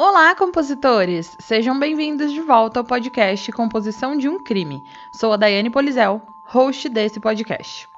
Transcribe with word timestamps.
Olá, 0.00 0.32
compositores! 0.36 1.36
Sejam 1.40 1.76
bem-vindos 1.76 2.30
de 2.30 2.40
volta 2.40 2.78
ao 2.78 2.84
podcast 2.84 3.50
Composição 3.50 4.16
de 4.16 4.28
um 4.28 4.38
Crime. 4.38 4.84
Sou 5.10 5.32
a 5.32 5.36
Daiane 5.36 5.70
Polizel, 5.70 6.22
host 6.44 6.88
desse 6.88 7.18
podcast. 7.18 7.88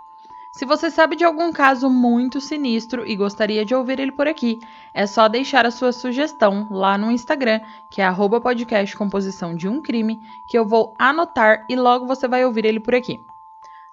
Se 0.50 0.64
você 0.64 0.90
sabe 0.90 1.14
de 1.14 1.24
algum 1.24 1.52
caso 1.52 1.90
muito 1.90 2.40
sinistro 2.40 3.06
e 3.06 3.14
gostaria 3.14 3.66
de 3.66 3.74
ouvir 3.74 4.00
ele 4.00 4.12
por 4.12 4.26
aqui, 4.26 4.60
é 4.94 5.06
só 5.06 5.28
deixar 5.28 5.66
a 5.66 5.70
sua 5.70 5.92
sugestão 5.92 6.66
lá 6.70 6.96
no 6.96 7.10
Instagram, 7.10 7.60
que 7.90 8.00
é 8.00 8.10
podcast 8.40 8.96
composição 8.96 9.54
de 9.54 9.68
um 9.68 9.82
crime, 9.82 10.22
que 10.48 10.58
eu 10.58 10.64
vou 10.64 10.94
anotar 10.98 11.66
e 11.68 11.76
logo 11.76 12.06
você 12.06 12.26
vai 12.26 12.46
ouvir 12.46 12.64
ele 12.64 12.80
por 12.80 12.94
aqui. 12.94 13.22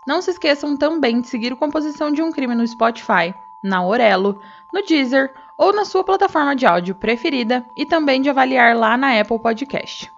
Não 0.08 0.22
se 0.22 0.32
esqueçam 0.32 0.78
também 0.78 1.20
de 1.20 1.28
seguir 1.28 1.52
o 1.52 1.58
Composição 1.58 2.10
de 2.10 2.22
um 2.22 2.32
Crime 2.32 2.56
no 2.56 2.66
Spotify, 2.66 3.36
na 3.62 3.86
Orelo, 3.86 4.40
no 4.72 4.82
Deezer 4.82 5.34
ou 5.58 5.74
na 5.74 5.84
sua 5.84 6.04
plataforma 6.04 6.56
de 6.56 6.66
áudio 6.66 6.96
preferida 6.96 7.66
e 7.76 7.86
também 7.86 8.22
de 8.22 8.30
avaliar 8.30 8.76
lá 8.76 8.96
na 8.98 9.20
Apple 9.20 9.40
Podcast. 9.40 10.12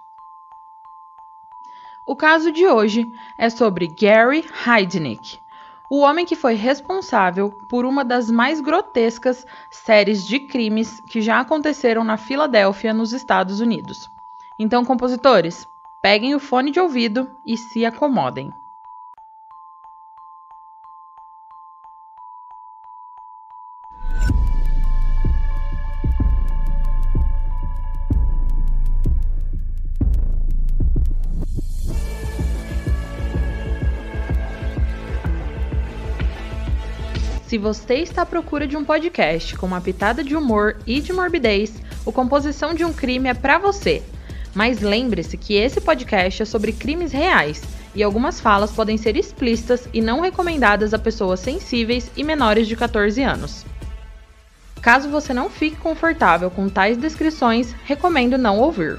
O 2.06 2.14
caso 2.14 2.52
de 2.52 2.66
hoje 2.66 3.10
é 3.38 3.48
sobre 3.48 3.86
Gary 3.86 4.44
Heidnick, 4.66 5.40
o 5.90 6.00
homem 6.02 6.24
que 6.24 6.36
foi 6.36 6.54
responsável 6.54 7.50
por 7.68 7.84
uma 7.84 8.04
das 8.04 8.30
mais 8.30 8.60
grotescas 8.60 9.44
séries 9.68 10.24
de 10.24 10.38
crimes 10.38 11.00
que 11.00 11.20
já 11.20 11.40
aconteceram 11.40 12.04
na 12.04 12.16
Filadélfia, 12.16 12.94
nos 12.94 13.12
Estados 13.12 13.60
Unidos. 13.60 14.08
Então, 14.56 14.84
compositores, 14.84 15.66
peguem 16.00 16.32
o 16.34 16.38
fone 16.38 16.70
de 16.70 16.78
ouvido 16.78 17.28
e 17.44 17.56
se 17.56 17.84
acomodem. 17.84 18.52
Você 37.60 37.94
está 37.96 38.22
à 38.22 38.26
procura 38.26 38.66
de 38.66 38.76
um 38.76 38.84
podcast 38.84 39.54
com 39.56 39.66
uma 39.66 39.80
pitada 39.80 40.24
de 40.24 40.34
humor 40.34 40.78
e 40.86 41.00
de 41.00 41.12
morbidez, 41.12 41.74
o 42.04 42.10
Composição 42.10 42.74
de 42.74 42.84
um 42.84 42.92
Crime 42.92 43.28
é 43.28 43.34
para 43.34 43.58
você. 43.58 44.02
Mas 44.54 44.80
lembre-se 44.80 45.36
que 45.36 45.54
esse 45.54 45.80
podcast 45.80 46.42
é 46.42 46.44
sobre 46.44 46.72
crimes 46.72 47.12
reais 47.12 47.62
e 47.94 48.02
algumas 48.02 48.40
falas 48.40 48.72
podem 48.72 48.96
ser 48.96 49.16
explícitas 49.16 49.88
e 49.92 50.00
não 50.00 50.20
recomendadas 50.20 50.94
a 50.94 50.98
pessoas 50.98 51.40
sensíveis 51.40 52.10
e 52.16 52.24
menores 52.24 52.66
de 52.66 52.74
14 52.74 53.22
anos. 53.22 53.64
Caso 54.80 55.10
você 55.10 55.34
não 55.34 55.50
fique 55.50 55.76
confortável 55.76 56.50
com 56.50 56.68
tais 56.68 56.96
descrições, 56.96 57.74
recomendo 57.84 58.38
não 58.38 58.58
ouvir. 58.58 58.98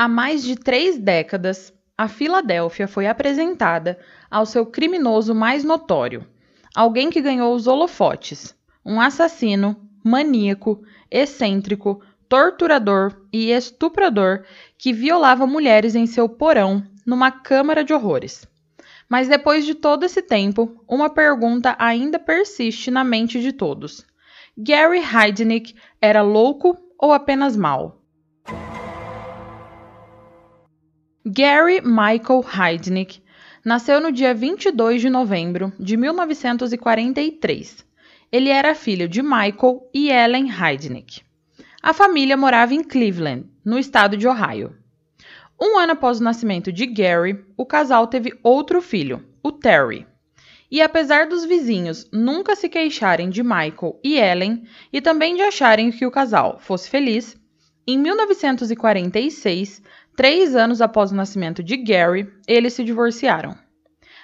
Há 0.00 0.06
mais 0.06 0.44
de 0.44 0.54
três 0.54 0.96
décadas, 0.96 1.74
a 1.96 2.06
Filadélfia 2.06 2.86
foi 2.86 3.08
apresentada 3.08 3.98
ao 4.30 4.46
seu 4.46 4.64
criminoso 4.64 5.34
mais 5.34 5.64
notório, 5.64 6.24
alguém 6.72 7.10
que 7.10 7.20
ganhou 7.20 7.52
os 7.52 7.66
holofotes, 7.66 8.54
um 8.86 9.00
assassino, 9.00 9.76
maníaco, 10.04 10.80
excêntrico, 11.10 12.00
torturador 12.28 13.12
e 13.32 13.50
estuprador 13.50 14.44
que 14.78 14.92
violava 14.92 15.48
mulheres 15.48 15.96
em 15.96 16.06
seu 16.06 16.28
porão 16.28 16.80
numa 17.04 17.32
câmara 17.32 17.82
de 17.82 17.92
horrores. 17.92 18.46
Mas 19.08 19.26
depois 19.26 19.66
de 19.66 19.74
todo 19.74 20.04
esse 20.04 20.22
tempo, 20.22 20.80
uma 20.86 21.10
pergunta 21.10 21.74
ainda 21.76 22.20
persiste 22.20 22.88
na 22.88 23.02
mente 23.02 23.40
de 23.40 23.50
todos: 23.50 24.06
Gary 24.56 25.00
Heidnick 25.00 25.74
era 26.00 26.22
louco 26.22 26.78
ou 26.96 27.12
apenas 27.12 27.56
mau? 27.56 27.97
Gary 31.30 31.82
Michael 31.82 32.42
Heidnick 32.42 33.22
nasceu 33.62 34.00
no 34.00 34.10
dia 34.10 34.32
22 34.32 35.02
de 35.02 35.10
novembro 35.10 35.70
de 35.78 35.94
1943 35.94 37.86
ele 38.32 38.48
era 38.48 38.74
filho 38.74 39.06
de 39.06 39.22
Michael 39.22 39.90
e 39.92 40.10
Ellen 40.10 40.48
Heidnick. 40.50 41.20
A 41.82 41.92
família 41.92 42.36
morava 42.36 42.72
em 42.72 42.82
Cleveland, 42.82 43.46
no 43.62 43.78
estado 43.78 44.16
de 44.16 44.26
Ohio. 44.26 44.74
Um 45.60 45.78
ano 45.78 45.92
após 45.92 46.18
o 46.18 46.24
nascimento 46.24 46.72
de 46.72 46.86
Gary, 46.86 47.44
o 47.58 47.66
casal 47.66 48.06
teve 48.06 48.38
outro 48.42 48.80
filho, 48.80 49.22
o 49.42 49.52
Terry. 49.52 50.06
E 50.70 50.80
apesar 50.80 51.26
dos 51.26 51.44
vizinhos 51.44 52.08
nunca 52.10 52.56
se 52.56 52.70
queixarem 52.70 53.28
de 53.28 53.42
Michael 53.42 54.00
e 54.02 54.18
Ellen 54.18 54.62
e 54.90 55.00
também 55.00 55.36
de 55.36 55.42
acharem 55.42 55.90
que 55.90 56.06
o 56.06 56.10
casal 56.10 56.58
fosse 56.58 56.88
feliz, 56.88 57.36
em 57.86 57.96
1946, 57.96 59.82
três 60.18 60.56
anos 60.56 60.80
após 60.80 61.12
o 61.12 61.14
nascimento 61.14 61.62
de 61.62 61.76
Gary, 61.76 62.28
eles 62.48 62.72
se 62.72 62.82
divorciaram. 62.82 63.56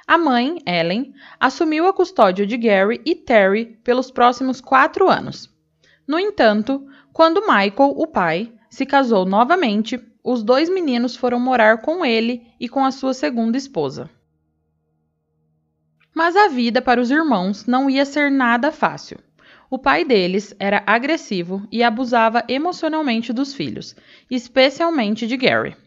A 0.05 0.19
mãe, 0.19 0.59
Ellen, 0.67 1.15
assumiu 1.39 1.87
a 1.87 1.93
custódia 1.93 2.45
de 2.45 2.57
Gary 2.57 3.01
e 3.07 3.15
Terry 3.15 3.79
pelos 3.85 4.11
próximos 4.11 4.61
quatro 4.61 5.09
anos. 5.09 5.49
No 6.05 6.19
entanto, 6.19 6.85
quando 7.13 7.43
Michael, 7.43 7.95
o 7.97 8.09
pai, 8.09 8.53
se 8.69 8.85
casou 8.85 9.25
novamente, 9.25 10.05
os 10.25 10.43
dois 10.43 10.69
meninos 10.69 11.15
foram 11.15 11.39
morar 11.39 11.81
com 11.81 12.05
ele 12.05 12.45
e 12.59 12.69
com 12.69 12.85
a 12.85 12.91
sua 12.91 13.15
segunda 13.15 13.57
esposa. 13.57 14.11
Mas 16.13 16.35
a 16.35 16.49
vida 16.49 16.83
para 16.83 17.01
os 17.01 17.13
irmãos 17.13 17.67
não 17.67 17.89
ia 17.89 18.05
ser 18.05 18.33
nada 18.33 18.73
fácil. 18.73 19.21
O 19.71 19.79
pai 19.79 20.05
deles 20.05 20.57
era 20.59 20.83
agressivo 20.89 21.65
e 21.71 21.85
abusava 21.85 22.43
emocionalmente 22.49 23.33
dos 23.33 23.55
filhos, 23.55 23.95
especialmente 24.29 25.25
de 25.29 25.37
Gary. 25.37 25.84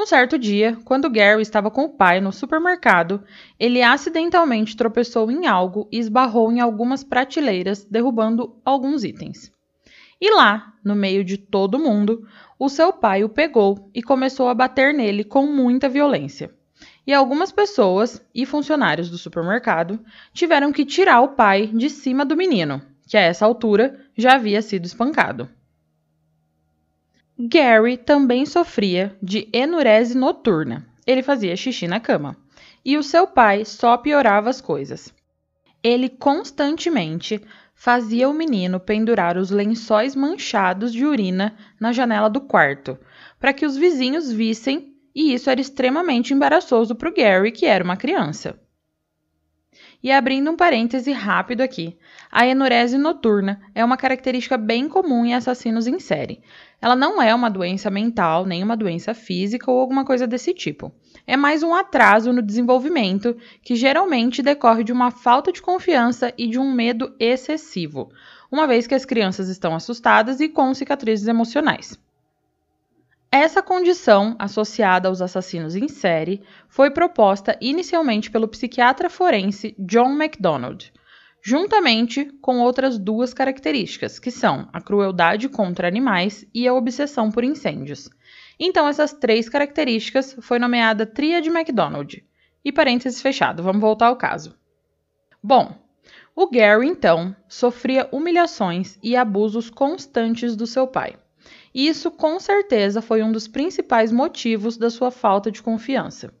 Um 0.00 0.06
certo 0.06 0.38
dia, 0.38 0.78
quando 0.82 1.10
Gary 1.10 1.42
estava 1.42 1.70
com 1.70 1.84
o 1.84 1.88
pai 1.90 2.22
no 2.22 2.32
supermercado, 2.32 3.22
ele 3.58 3.82
acidentalmente 3.82 4.74
tropeçou 4.74 5.30
em 5.30 5.46
algo 5.46 5.86
e 5.92 5.98
esbarrou 5.98 6.50
em 6.50 6.58
algumas 6.58 7.04
prateleiras, 7.04 7.84
derrubando 7.84 8.56
alguns 8.64 9.04
itens. 9.04 9.52
E 10.18 10.34
lá, 10.34 10.72
no 10.82 10.96
meio 10.96 11.22
de 11.22 11.36
todo 11.36 11.78
mundo, 11.78 12.26
o 12.58 12.70
seu 12.70 12.94
pai 12.94 13.22
o 13.24 13.28
pegou 13.28 13.90
e 13.94 14.02
começou 14.02 14.48
a 14.48 14.54
bater 14.54 14.94
nele 14.94 15.22
com 15.22 15.44
muita 15.44 15.86
violência. 15.86 16.50
E 17.06 17.12
algumas 17.12 17.52
pessoas 17.52 18.26
e 18.34 18.46
funcionários 18.46 19.10
do 19.10 19.18
supermercado 19.18 20.00
tiveram 20.32 20.72
que 20.72 20.86
tirar 20.86 21.20
o 21.20 21.34
pai 21.34 21.66
de 21.66 21.90
cima 21.90 22.24
do 22.24 22.38
menino, 22.38 22.80
que 23.06 23.18
a 23.18 23.20
essa 23.20 23.44
altura 23.44 24.00
já 24.16 24.36
havia 24.36 24.62
sido 24.62 24.86
espancado. 24.86 25.46
Gary 27.48 27.96
também 27.96 28.44
sofria 28.44 29.16
de 29.22 29.48
enurese 29.50 30.14
noturna. 30.14 30.86
Ele 31.06 31.22
fazia 31.22 31.56
xixi 31.56 31.88
na 31.88 31.98
cama. 31.98 32.36
E 32.84 32.98
o 32.98 33.02
seu 33.02 33.26
pai 33.26 33.64
só 33.64 33.96
piorava 33.96 34.50
as 34.50 34.60
coisas. 34.60 35.10
Ele 35.82 36.10
constantemente 36.10 37.40
fazia 37.74 38.28
o 38.28 38.34
menino 38.34 38.78
pendurar 38.78 39.38
os 39.38 39.50
lençóis 39.50 40.14
manchados 40.14 40.92
de 40.92 41.06
urina 41.06 41.56
na 41.80 41.92
janela 41.92 42.28
do 42.28 42.42
quarto, 42.42 42.98
para 43.38 43.54
que 43.54 43.64
os 43.64 43.74
vizinhos 43.74 44.30
vissem, 44.30 44.94
e 45.14 45.32
isso 45.32 45.48
era 45.48 45.62
extremamente 45.62 46.34
embaraçoso 46.34 46.94
para 46.94 47.08
o 47.08 47.14
Gary, 47.14 47.52
que 47.52 47.64
era 47.64 47.82
uma 47.82 47.96
criança. 47.96 48.60
E 50.02 50.10
abrindo 50.10 50.50
um 50.50 50.56
parêntese 50.56 51.12
rápido 51.12 51.60
aqui, 51.60 51.94
a 52.32 52.46
enurese 52.46 52.96
noturna 52.96 53.60
é 53.74 53.84
uma 53.84 53.98
característica 53.98 54.56
bem 54.56 54.88
comum 54.88 55.26
em 55.26 55.34
assassinos 55.34 55.86
em 55.86 55.98
série. 55.98 56.40
Ela 56.80 56.96
não 56.96 57.20
é 57.20 57.34
uma 57.34 57.50
doença 57.50 57.90
mental, 57.90 58.46
nem 58.46 58.64
uma 58.64 58.78
doença 58.78 59.12
física 59.12 59.70
ou 59.70 59.78
alguma 59.78 60.02
coisa 60.02 60.26
desse 60.26 60.54
tipo. 60.54 60.90
É 61.26 61.36
mais 61.36 61.62
um 61.62 61.74
atraso 61.74 62.32
no 62.32 62.40
desenvolvimento 62.40 63.36
que 63.62 63.76
geralmente 63.76 64.42
decorre 64.42 64.84
de 64.84 64.92
uma 64.92 65.10
falta 65.10 65.52
de 65.52 65.60
confiança 65.60 66.32
e 66.38 66.46
de 66.46 66.58
um 66.58 66.72
medo 66.72 67.14
excessivo, 67.20 68.10
uma 68.50 68.66
vez 68.66 68.86
que 68.86 68.94
as 68.94 69.04
crianças 69.04 69.50
estão 69.50 69.74
assustadas 69.74 70.40
e 70.40 70.48
com 70.48 70.72
cicatrizes 70.72 71.28
emocionais. 71.28 71.98
Essa 73.32 73.62
condição, 73.62 74.34
associada 74.40 75.08
aos 75.08 75.22
assassinos 75.22 75.76
em 75.76 75.86
série, 75.86 76.42
foi 76.68 76.90
proposta 76.90 77.56
inicialmente 77.60 78.28
pelo 78.28 78.48
psiquiatra 78.48 79.08
forense 79.08 79.72
John 79.78 80.10
MacDonald, 80.10 80.92
juntamente 81.40 82.24
com 82.42 82.58
outras 82.58 82.98
duas 82.98 83.32
características, 83.32 84.18
que 84.18 84.32
são 84.32 84.68
a 84.72 84.80
crueldade 84.80 85.48
contra 85.48 85.86
animais 85.86 86.44
e 86.52 86.66
a 86.66 86.74
obsessão 86.74 87.30
por 87.30 87.44
incêndios. 87.44 88.10
Então, 88.58 88.88
essas 88.88 89.12
três 89.12 89.48
características 89.48 90.36
foi 90.40 90.58
nomeada 90.58 91.06
Tríade 91.06 91.48
MacDonald. 91.50 92.24
E 92.64 92.72
parênteses 92.72 93.22
fechado, 93.22 93.62
vamos 93.62 93.80
voltar 93.80 94.08
ao 94.08 94.16
caso. 94.16 94.58
Bom, 95.40 95.72
o 96.34 96.50
Gary, 96.50 96.88
então, 96.88 97.34
sofria 97.48 98.08
humilhações 98.10 98.98
e 99.00 99.14
abusos 99.14 99.70
constantes 99.70 100.56
do 100.56 100.66
seu 100.66 100.86
pai. 100.86 101.16
E 101.74 101.86
isso 101.86 102.10
com 102.10 102.38
certeza 102.40 103.00
foi 103.00 103.22
um 103.22 103.30
dos 103.30 103.46
principais 103.46 104.10
motivos 104.10 104.76
da 104.76 104.90
sua 104.90 105.10
falta 105.10 105.50
de 105.50 105.62
confiança. 105.62 106.32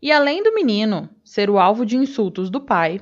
E 0.00 0.12
além 0.12 0.42
do 0.42 0.54
menino 0.54 1.08
ser 1.24 1.50
o 1.50 1.58
alvo 1.58 1.84
de 1.84 1.96
insultos 1.96 2.50
do 2.50 2.60
pai, 2.60 3.00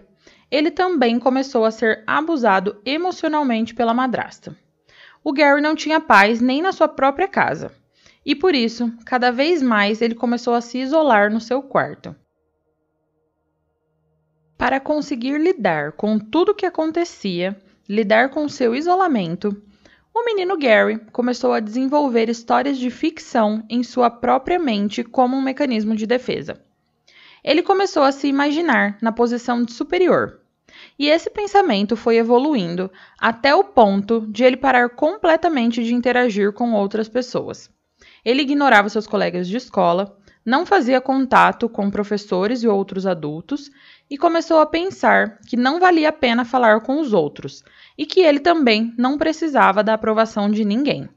ele 0.50 0.70
também 0.70 1.18
começou 1.18 1.64
a 1.64 1.70
ser 1.70 2.04
abusado 2.06 2.80
emocionalmente 2.84 3.74
pela 3.74 3.92
madrasta. 3.92 4.56
O 5.22 5.32
Gary 5.32 5.60
não 5.60 5.74
tinha 5.74 6.00
paz 6.00 6.40
nem 6.40 6.62
na 6.62 6.72
sua 6.72 6.86
própria 6.86 7.26
casa, 7.26 7.72
e 8.24 8.34
por 8.34 8.54
isso, 8.54 8.92
cada 9.04 9.30
vez 9.30 9.62
mais 9.62 10.00
ele 10.00 10.14
começou 10.14 10.54
a 10.54 10.60
se 10.60 10.78
isolar 10.78 11.32
no 11.32 11.40
seu 11.40 11.62
quarto. 11.62 12.14
Para 14.56 14.80
conseguir 14.80 15.38
lidar 15.38 15.92
com 15.92 16.18
tudo 16.18 16.52
o 16.52 16.54
que 16.54 16.64
acontecia, 16.64 17.58
lidar 17.88 18.30
com 18.30 18.48
seu 18.48 18.74
isolamento, 18.74 19.60
o 20.14 20.24
menino 20.24 20.56
Gary 20.56 21.00
começou 21.10 21.52
a 21.52 21.58
desenvolver 21.58 22.28
histórias 22.28 22.78
de 22.78 22.88
ficção 22.88 23.64
em 23.68 23.82
sua 23.82 24.08
própria 24.08 24.60
mente 24.60 25.02
como 25.02 25.36
um 25.36 25.42
mecanismo 25.42 25.96
de 25.96 26.06
defesa. 26.06 26.62
Ele 27.42 27.62
começou 27.62 28.04
a 28.04 28.12
se 28.12 28.28
imaginar 28.28 28.96
na 29.02 29.10
posição 29.10 29.64
de 29.64 29.72
superior. 29.72 30.40
E 30.96 31.08
esse 31.08 31.28
pensamento 31.30 31.96
foi 31.96 32.16
evoluindo 32.16 32.90
até 33.18 33.54
o 33.54 33.64
ponto 33.64 34.24
de 34.28 34.44
ele 34.44 34.56
parar 34.56 34.90
completamente 34.90 35.82
de 35.82 35.92
interagir 35.92 36.52
com 36.52 36.72
outras 36.72 37.08
pessoas. 37.08 37.68
Ele 38.24 38.42
ignorava 38.42 38.88
seus 38.88 39.08
colegas 39.08 39.48
de 39.48 39.56
escola, 39.56 40.16
não 40.44 40.64
fazia 40.64 41.00
contato 41.00 41.68
com 41.68 41.90
professores 41.90 42.62
e 42.62 42.68
outros 42.68 43.06
adultos 43.06 43.70
e 44.08 44.16
começou 44.16 44.60
a 44.60 44.66
pensar 44.66 45.38
que 45.48 45.56
não 45.56 45.80
valia 45.80 46.10
a 46.10 46.12
pena 46.12 46.44
falar 46.44 46.82
com 46.82 47.00
os 47.00 47.12
outros 47.12 47.64
e 47.96 48.04
que 48.06 48.20
ele 48.20 48.40
também 48.40 48.92
não 48.98 49.16
precisava 49.16 49.82
da 49.82 49.94
aprovação 49.94 50.50
de 50.50 50.64
ninguém. 50.64 51.08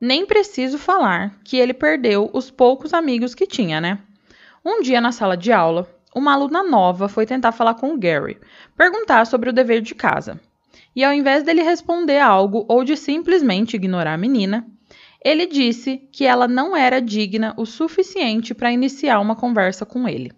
Nem 0.00 0.26
preciso 0.26 0.78
falar 0.78 1.38
que 1.42 1.56
ele 1.56 1.72
perdeu 1.72 2.30
os 2.32 2.50
poucos 2.50 2.92
amigos 2.92 3.34
que 3.34 3.46
tinha, 3.46 3.80
né? 3.80 3.98
Um 4.64 4.82
dia 4.82 5.00
na 5.00 5.12
sala 5.12 5.36
de 5.36 5.52
aula, 5.52 5.88
uma 6.14 6.32
aluna 6.32 6.62
nova 6.62 7.08
foi 7.08 7.24
tentar 7.24 7.52
falar 7.52 7.74
com 7.74 7.94
o 7.94 7.98
Gary, 7.98 8.38
perguntar 8.76 9.26
sobre 9.26 9.48
o 9.48 9.52
dever 9.52 9.80
de 9.80 9.94
casa. 9.94 10.40
E 10.94 11.04
ao 11.04 11.12
invés 11.12 11.42
dele 11.42 11.62
responder 11.62 12.18
algo 12.18 12.64
ou 12.68 12.84
de 12.84 12.96
simplesmente 12.96 13.76
ignorar 13.76 14.14
a 14.14 14.18
menina, 14.18 14.66
ele 15.24 15.46
disse 15.46 15.98
que 16.12 16.24
ela 16.24 16.46
não 16.46 16.76
era 16.76 17.00
digna 17.00 17.54
o 17.56 17.66
suficiente 17.66 18.54
para 18.54 18.72
iniciar 18.72 19.20
uma 19.20 19.36
conversa 19.36 19.84
com 19.84 20.08
ele. 20.08 20.32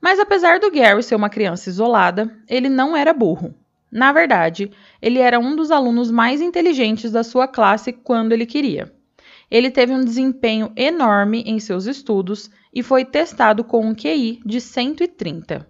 Mas 0.00 0.18
apesar 0.18 0.58
do 0.60 0.70
Gary 0.70 1.02
ser 1.02 1.14
uma 1.14 1.28
criança 1.28 1.68
isolada, 1.68 2.34
ele 2.48 2.68
não 2.68 2.96
era 2.96 3.12
burro. 3.12 3.54
Na 3.90 4.12
verdade, 4.12 4.70
ele 5.02 5.18
era 5.18 5.38
um 5.38 5.56
dos 5.56 5.70
alunos 5.70 6.10
mais 6.10 6.40
inteligentes 6.40 7.10
da 7.10 7.24
sua 7.24 7.48
classe 7.48 7.92
quando 7.92 8.32
ele 8.32 8.46
queria. 8.46 8.92
Ele 9.50 9.70
teve 9.70 9.92
um 9.92 10.04
desempenho 10.04 10.72
enorme 10.76 11.42
em 11.44 11.58
seus 11.58 11.86
estudos 11.86 12.50
e 12.72 12.82
foi 12.82 13.04
testado 13.04 13.64
com 13.64 13.84
um 13.84 13.94
QI 13.94 14.40
de 14.46 14.60
130. 14.60 15.68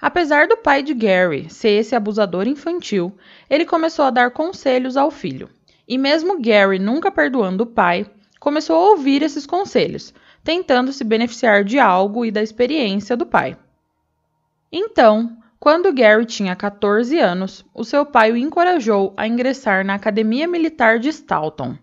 Apesar 0.00 0.48
do 0.48 0.56
pai 0.56 0.82
de 0.82 0.92
Gary 0.92 1.48
ser 1.48 1.78
esse 1.78 1.94
abusador 1.94 2.48
infantil, 2.48 3.16
ele 3.48 3.64
começou 3.64 4.04
a 4.04 4.10
dar 4.10 4.32
conselhos 4.32 4.96
ao 4.96 5.12
filho. 5.12 5.48
E 5.86 5.96
mesmo 5.96 6.42
Gary 6.42 6.80
nunca 6.80 7.12
perdoando 7.12 7.62
o 7.62 7.66
pai, 7.68 8.10
começou 8.40 8.74
a 8.74 8.90
ouvir 8.90 9.22
esses 9.22 9.46
conselhos, 9.46 10.12
tentando 10.42 10.92
se 10.92 11.04
beneficiar 11.04 11.62
de 11.62 11.78
algo 11.78 12.24
e 12.24 12.32
da 12.32 12.42
experiência 12.42 13.16
do 13.16 13.24
pai. 13.24 13.56
Então, 14.72 15.36
quando 15.60 15.92
Gary 15.92 16.24
tinha 16.24 16.56
14 16.56 17.18
anos, 17.18 17.62
o 17.74 17.84
seu 17.84 18.06
pai 18.06 18.32
o 18.32 18.36
encorajou 18.36 19.12
a 19.18 19.28
ingressar 19.28 19.84
na 19.84 19.94
Academia 19.94 20.48
Militar 20.48 20.98
de 20.98 21.10
Staunton. 21.10 21.76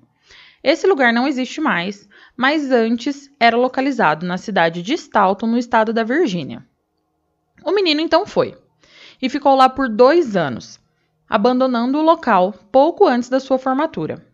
Esse 0.63 0.87
lugar 0.87 1.13
não 1.13 1.27
existe 1.27 1.61
mais, 1.61 2.09
mas 2.35 2.71
antes 2.71 3.29
era 3.39 3.55
localizado 3.55 4.25
na 4.25 4.39
cidade 4.39 4.81
de 4.81 4.95
Staunton, 4.95 5.45
no 5.45 5.57
estado 5.59 5.93
da 5.93 6.03
Virgínia. 6.03 6.65
O 7.63 7.71
menino 7.71 8.01
então 8.01 8.25
foi 8.25 8.57
e 9.21 9.29
ficou 9.29 9.55
lá 9.55 9.69
por 9.69 9.87
dois 9.87 10.35
anos, 10.35 10.79
abandonando 11.29 11.99
o 11.99 12.03
local 12.03 12.53
pouco 12.71 13.05
antes 13.05 13.29
da 13.29 13.39
sua 13.39 13.59
formatura. 13.59 14.25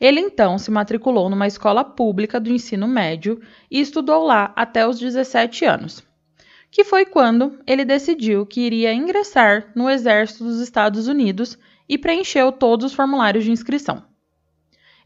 Ele 0.00 0.20
então 0.20 0.56
se 0.56 0.70
matriculou 0.70 1.28
numa 1.28 1.46
escola 1.46 1.84
pública 1.84 2.40
do 2.40 2.50
ensino 2.50 2.88
médio 2.88 3.40
e 3.70 3.80
estudou 3.80 4.24
lá 4.24 4.50
até 4.56 4.86
os 4.88 4.98
17 4.98 5.64
anos, 5.66 6.07
que 6.70 6.84
foi 6.84 7.06
quando 7.06 7.58
ele 7.66 7.84
decidiu 7.84 8.44
que 8.44 8.60
iria 8.60 8.92
ingressar 8.92 9.70
no 9.74 9.88
Exército 9.88 10.44
dos 10.44 10.60
Estados 10.60 11.08
Unidos 11.08 11.58
e 11.88 11.96
preencheu 11.96 12.52
todos 12.52 12.86
os 12.86 12.94
formulários 12.94 13.44
de 13.44 13.50
inscrição. 13.50 14.04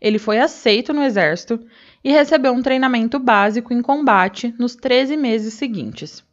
Ele 0.01 0.19
foi 0.19 0.41
aceito 0.41 0.93
no 0.93 1.03
Exército 1.03 1.65
e 2.03 2.11
recebeu 2.11 2.53
um 2.53 2.63
treinamento 2.63 3.19
básico 3.21 3.73
em 3.73 3.81
combate 3.81 4.53
nos 4.59 4.75
13 4.75 5.17
meses 5.17 5.55
seguintes. 5.55 6.25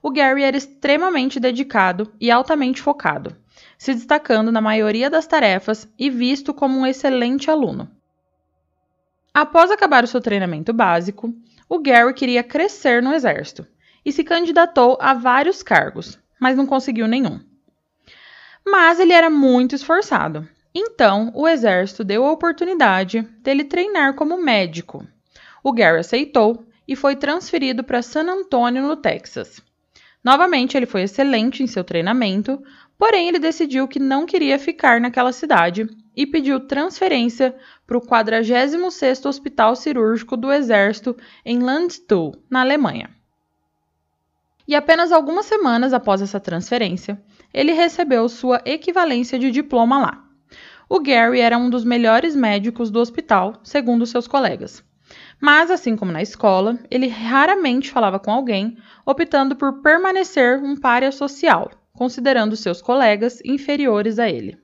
O 0.00 0.10
Gary 0.10 0.44
era 0.44 0.56
extremamente 0.56 1.40
dedicado 1.40 2.12
e 2.20 2.30
altamente 2.30 2.80
focado, 2.80 3.36
se 3.76 3.92
destacando 3.92 4.52
na 4.52 4.60
maioria 4.60 5.10
das 5.10 5.26
tarefas 5.26 5.92
e 5.98 6.08
visto 6.08 6.54
como 6.54 6.78
um 6.78 6.86
excelente 6.86 7.50
aluno. 7.50 7.90
Após 9.34 9.72
acabar 9.72 10.04
o 10.04 10.06
seu 10.06 10.20
treinamento 10.20 10.72
básico, 10.72 11.34
o 11.68 11.80
Gary 11.80 12.14
queria 12.14 12.44
crescer 12.44 13.02
no 13.02 13.12
exército 13.12 13.66
e 14.04 14.12
se 14.12 14.24
candidatou 14.24 14.96
a 15.00 15.14
vários 15.14 15.62
cargos, 15.62 16.18
mas 16.40 16.56
não 16.56 16.66
conseguiu 16.66 17.06
nenhum. 17.06 17.40
Mas 18.66 19.00
ele 19.00 19.12
era 19.12 19.30
muito 19.30 19.74
esforçado, 19.74 20.48
então 20.74 21.32
o 21.34 21.48
exército 21.48 22.04
deu 22.04 22.24
a 22.24 22.32
oportunidade 22.32 23.22
dele 23.40 23.64
treinar 23.64 24.14
como 24.14 24.42
médico. 24.42 25.06
O 25.62 25.72
Gary 25.72 25.98
aceitou 25.98 26.66
e 26.86 26.94
foi 26.94 27.16
transferido 27.16 27.82
para 27.82 28.02
San 28.02 28.30
Antonio, 28.30 28.82
no 28.82 28.96
Texas. 28.96 29.60
Novamente, 30.22 30.76
ele 30.76 30.86
foi 30.86 31.02
excelente 31.02 31.62
em 31.62 31.66
seu 31.66 31.84
treinamento, 31.84 32.62
porém 32.98 33.28
ele 33.28 33.38
decidiu 33.38 33.86
que 33.86 33.98
não 33.98 34.26
queria 34.26 34.58
ficar 34.58 35.00
naquela 35.00 35.32
cidade 35.32 35.86
e 36.16 36.26
pediu 36.26 36.60
transferência 36.60 37.54
para 37.86 37.96
o 37.96 38.00
46º 38.00 39.26
Hospital 39.26 39.76
Cirúrgico 39.76 40.36
do 40.36 40.52
Exército 40.52 41.16
em 41.44 41.60
Landstuhl, 41.60 42.34
na 42.50 42.60
Alemanha. 42.60 43.10
E 44.68 44.74
apenas 44.74 45.12
algumas 45.12 45.46
semanas 45.46 45.94
após 45.94 46.20
essa 46.20 46.38
transferência, 46.38 47.18
ele 47.54 47.72
recebeu 47.72 48.28
sua 48.28 48.60
equivalência 48.66 49.38
de 49.38 49.50
diploma 49.50 49.98
lá. 49.98 50.24
O 50.90 51.00
Gary 51.00 51.40
era 51.40 51.56
um 51.56 51.70
dos 51.70 51.84
melhores 51.84 52.36
médicos 52.36 52.90
do 52.90 53.00
hospital, 53.00 53.54
segundo 53.62 54.04
seus 54.04 54.28
colegas. 54.28 54.84
Mas, 55.40 55.70
assim 55.70 55.96
como 55.96 56.12
na 56.12 56.20
escola, 56.20 56.78
ele 56.90 57.08
raramente 57.08 57.90
falava 57.90 58.18
com 58.18 58.30
alguém, 58.30 58.76
optando 59.06 59.56
por 59.56 59.80
permanecer 59.80 60.62
um 60.62 60.76
párea 60.76 61.10
social, 61.12 61.70
considerando 61.94 62.54
seus 62.54 62.82
colegas 62.82 63.40
inferiores 63.46 64.18
a 64.18 64.28
ele. 64.28 64.58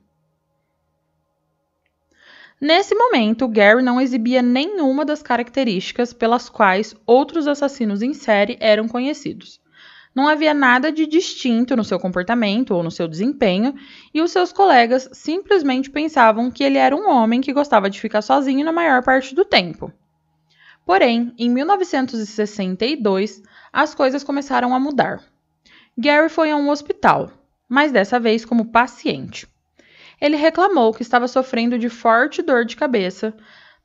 Nesse 2.61 2.93
momento, 2.93 3.47
Gary 3.47 3.81
não 3.81 3.99
exibia 3.99 4.43
nenhuma 4.43 5.03
das 5.03 5.23
características 5.23 6.13
pelas 6.13 6.47
quais 6.47 6.95
outros 7.07 7.47
assassinos 7.47 8.03
em 8.03 8.13
série 8.13 8.55
eram 8.59 8.87
conhecidos. 8.87 9.59
Não 10.15 10.29
havia 10.29 10.53
nada 10.53 10.93
de 10.93 11.05
distinto 11.05 11.75
no 11.75 11.83
seu 11.83 11.99
comportamento 11.99 12.73
ou 12.73 12.81
no 12.81 12.89
seu 12.89 13.05
desempenho, 13.05 13.75
e 14.13 14.21
os 14.21 14.31
seus 14.31 14.53
colegas 14.53 15.09
simplesmente 15.11 15.89
pensavam 15.89 16.49
que 16.49 16.63
ele 16.63 16.77
era 16.77 16.95
um 16.95 17.09
homem 17.09 17.41
que 17.41 17.51
gostava 17.51 17.89
de 17.89 17.99
ficar 17.99 18.21
sozinho 18.21 18.63
na 18.63 18.71
maior 18.71 19.03
parte 19.03 19.35
do 19.35 19.43
tempo. 19.43 19.91
Porém, 20.85 21.33
em 21.37 21.49
1962, 21.49 23.43
as 23.73 23.93
coisas 23.93 24.23
começaram 24.23 24.73
a 24.73 24.79
mudar. 24.79 25.21
Gary 25.97 26.29
foi 26.29 26.49
a 26.49 26.55
um 26.55 26.69
hospital, 26.69 27.29
mas 27.67 27.91
dessa 27.91 28.17
vez 28.17 28.45
como 28.45 28.71
paciente. 28.71 29.45
Ele 30.21 30.37
reclamou 30.37 30.93
que 30.93 31.01
estava 31.01 31.27
sofrendo 31.27 31.77
de 31.77 31.89
forte 31.89 32.41
dor 32.41 32.63
de 32.63 32.77
cabeça, 32.77 33.35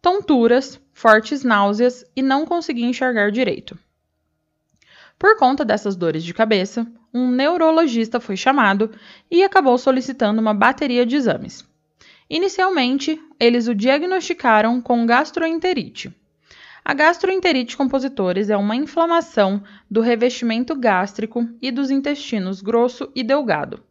tonturas, 0.00 0.80
fortes 0.92 1.42
náuseas 1.42 2.04
e 2.14 2.22
não 2.22 2.46
conseguia 2.46 2.86
enxergar 2.86 3.32
direito. 3.32 3.76
Por 5.20 5.36
conta 5.36 5.66
dessas 5.66 5.96
dores 5.96 6.24
de 6.24 6.32
cabeça, 6.32 6.86
um 7.12 7.30
neurologista 7.30 8.18
foi 8.18 8.38
chamado 8.38 8.90
e 9.30 9.44
acabou 9.44 9.76
solicitando 9.76 10.40
uma 10.40 10.54
bateria 10.54 11.04
de 11.04 11.14
exames. 11.14 11.62
Inicialmente, 12.30 13.20
eles 13.38 13.68
o 13.68 13.74
diagnosticaram 13.74 14.80
com 14.80 15.04
gastroenterite. 15.04 16.10
A 16.82 16.94
gastroenterite 16.94 17.76
compositores 17.76 18.48
é 18.48 18.56
uma 18.56 18.74
inflamação 18.74 19.62
do 19.90 20.00
revestimento 20.00 20.74
gástrico 20.74 21.46
e 21.60 21.70
dos 21.70 21.90
intestinos 21.90 22.62
grosso 22.62 23.12
e 23.14 23.22
delgado. 23.22 23.84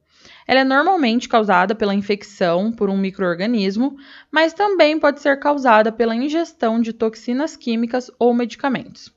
Ela 0.47 0.61
é 0.61 0.63
normalmente 0.63 1.29
causada 1.29 1.75
pela 1.75 1.93
infecção 1.93 2.71
por 2.71 2.89
um 2.89 2.97
microorganismo, 2.97 3.97
mas 4.31 4.51
também 4.51 4.99
pode 4.99 5.19
ser 5.19 5.39
causada 5.39 5.91
pela 5.91 6.15
ingestão 6.15 6.81
de 6.81 6.91
toxinas 6.91 7.55
químicas 7.55 8.09
ou 8.17 8.33
medicamentos. 8.33 9.13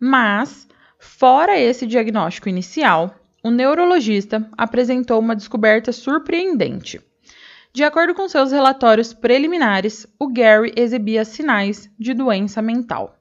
Mas, 0.00 0.66
fora 0.98 1.58
esse 1.58 1.86
diagnóstico 1.86 2.48
inicial, 2.48 3.14
o 3.42 3.50
neurologista 3.50 4.48
apresentou 4.56 5.20
uma 5.20 5.36
descoberta 5.36 5.92
surpreendente. 5.92 7.00
De 7.72 7.84
acordo 7.84 8.14
com 8.14 8.28
seus 8.28 8.52
relatórios 8.52 9.12
preliminares, 9.12 10.06
o 10.18 10.28
Gary 10.28 10.72
exibia 10.74 11.24
sinais 11.24 11.90
de 11.98 12.14
doença 12.14 12.62
mental. 12.62 13.18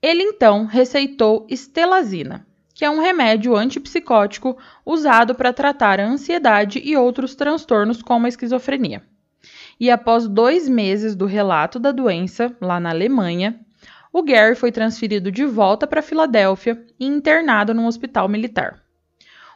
Ele 0.00 0.22
então 0.22 0.66
receitou 0.66 1.46
estelazina, 1.50 2.46
que 2.72 2.84
é 2.84 2.90
um 2.90 3.00
remédio 3.00 3.56
antipsicótico 3.56 4.56
usado 4.86 5.34
para 5.34 5.52
tratar 5.52 5.98
a 5.98 6.06
ansiedade 6.06 6.80
e 6.84 6.96
outros 6.96 7.34
transtornos 7.34 8.00
como 8.00 8.26
a 8.26 8.28
esquizofrenia. 8.28 9.02
E 9.80 9.90
após 9.90 10.28
dois 10.28 10.68
meses 10.68 11.16
do 11.16 11.26
relato 11.26 11.80
da 11.80 11.90
doença, 11.90 12.56
lá 12.60 12.78
na 12.78 12.90
Alemanha, 12.90 13.58
o 14.12 14.22
Gary 14.22 14.54
foi 14.54 14.72
transferido 14.72 15.30
de 15.30 15.44
volta 15.44 15.86
para 15.86 16.02
Filadélfia 16.02 16.84
e 16.98 17.06
internado 17.06 17.74
num 17.74 17.86
hospital 17.86 18.28
militar. 18.28 18.82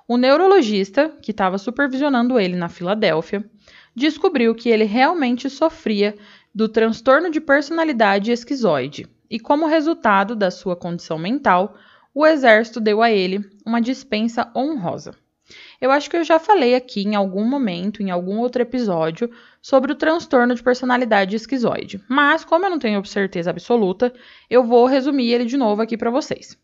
O 0.06 0.16
neurologista, 0.16 1.09
que 1.23 1.30
estava 1.30 1.59
supervisionando 1.59 2.38
ele 2.38 2.56
na 2.56 2.68
Filadélfia, 2.68 3.44
descobriu 3.94 4.54
que 4.54 4.68
ele 4.68 4.85
realmente 4.85 5.49
sofria 5.49 6.16
do 6.54 6.68
transtorno 6.68 7.30
de 7.30 7.40
personalidade 7.40 8.30
esquizoide, 8.30 9.06
e 9.30 9.40
como 9.40 9.66
resultado 9.66 10.37
da 10.37 10.50
sua 10.50 10.76
condição 10.76 11.18
mental, 11.18 11.76
o 12.14 12.26
exército 12.26 12.78
deu 12.78 13.00
a 13.00 13.11
ele 13.11 13.40
uma 13.64 13.80
dispensa 13.80 14.50
honrosa. 14.54 15.14
Eu 15.82 15.90
acho 15.90 16.08
que 16.08 16.16
eu 16.16 16.22
já 16.22 16.38
falei 16.38 16.76
aqui 16.76 17.02
em 17.02 17.16
algum 17.16 17.44
momento, 17.44 18.04
em 18.04 18.10
algum 18.12 18.38
outro 18.38 18.62
episódio, 18.62 19.28
sobre 19.60 19.90
o 19.90 19.96
transtorno 19.96 20.54
de 20.54 20.62
personalidade 20.62 21.34
esquizoide, 21.34 22.00
mas 22.08 22.44
como 22.44 22.64
eu 22.64 22.70
não 22.70 22.78
tenho 22.78 23.04
certeza 23.04 23.50
absoluta, 23.50 24.14
eu 24.48 24.62
vou 24.62 24.86
resumir 24.86 25.32
ele 25.32 25.44
de 25.44 25.56
novo 25.56 25.82
aqui 25.82 25.96
para 25.96 26.08
vocês. 26.08 26.56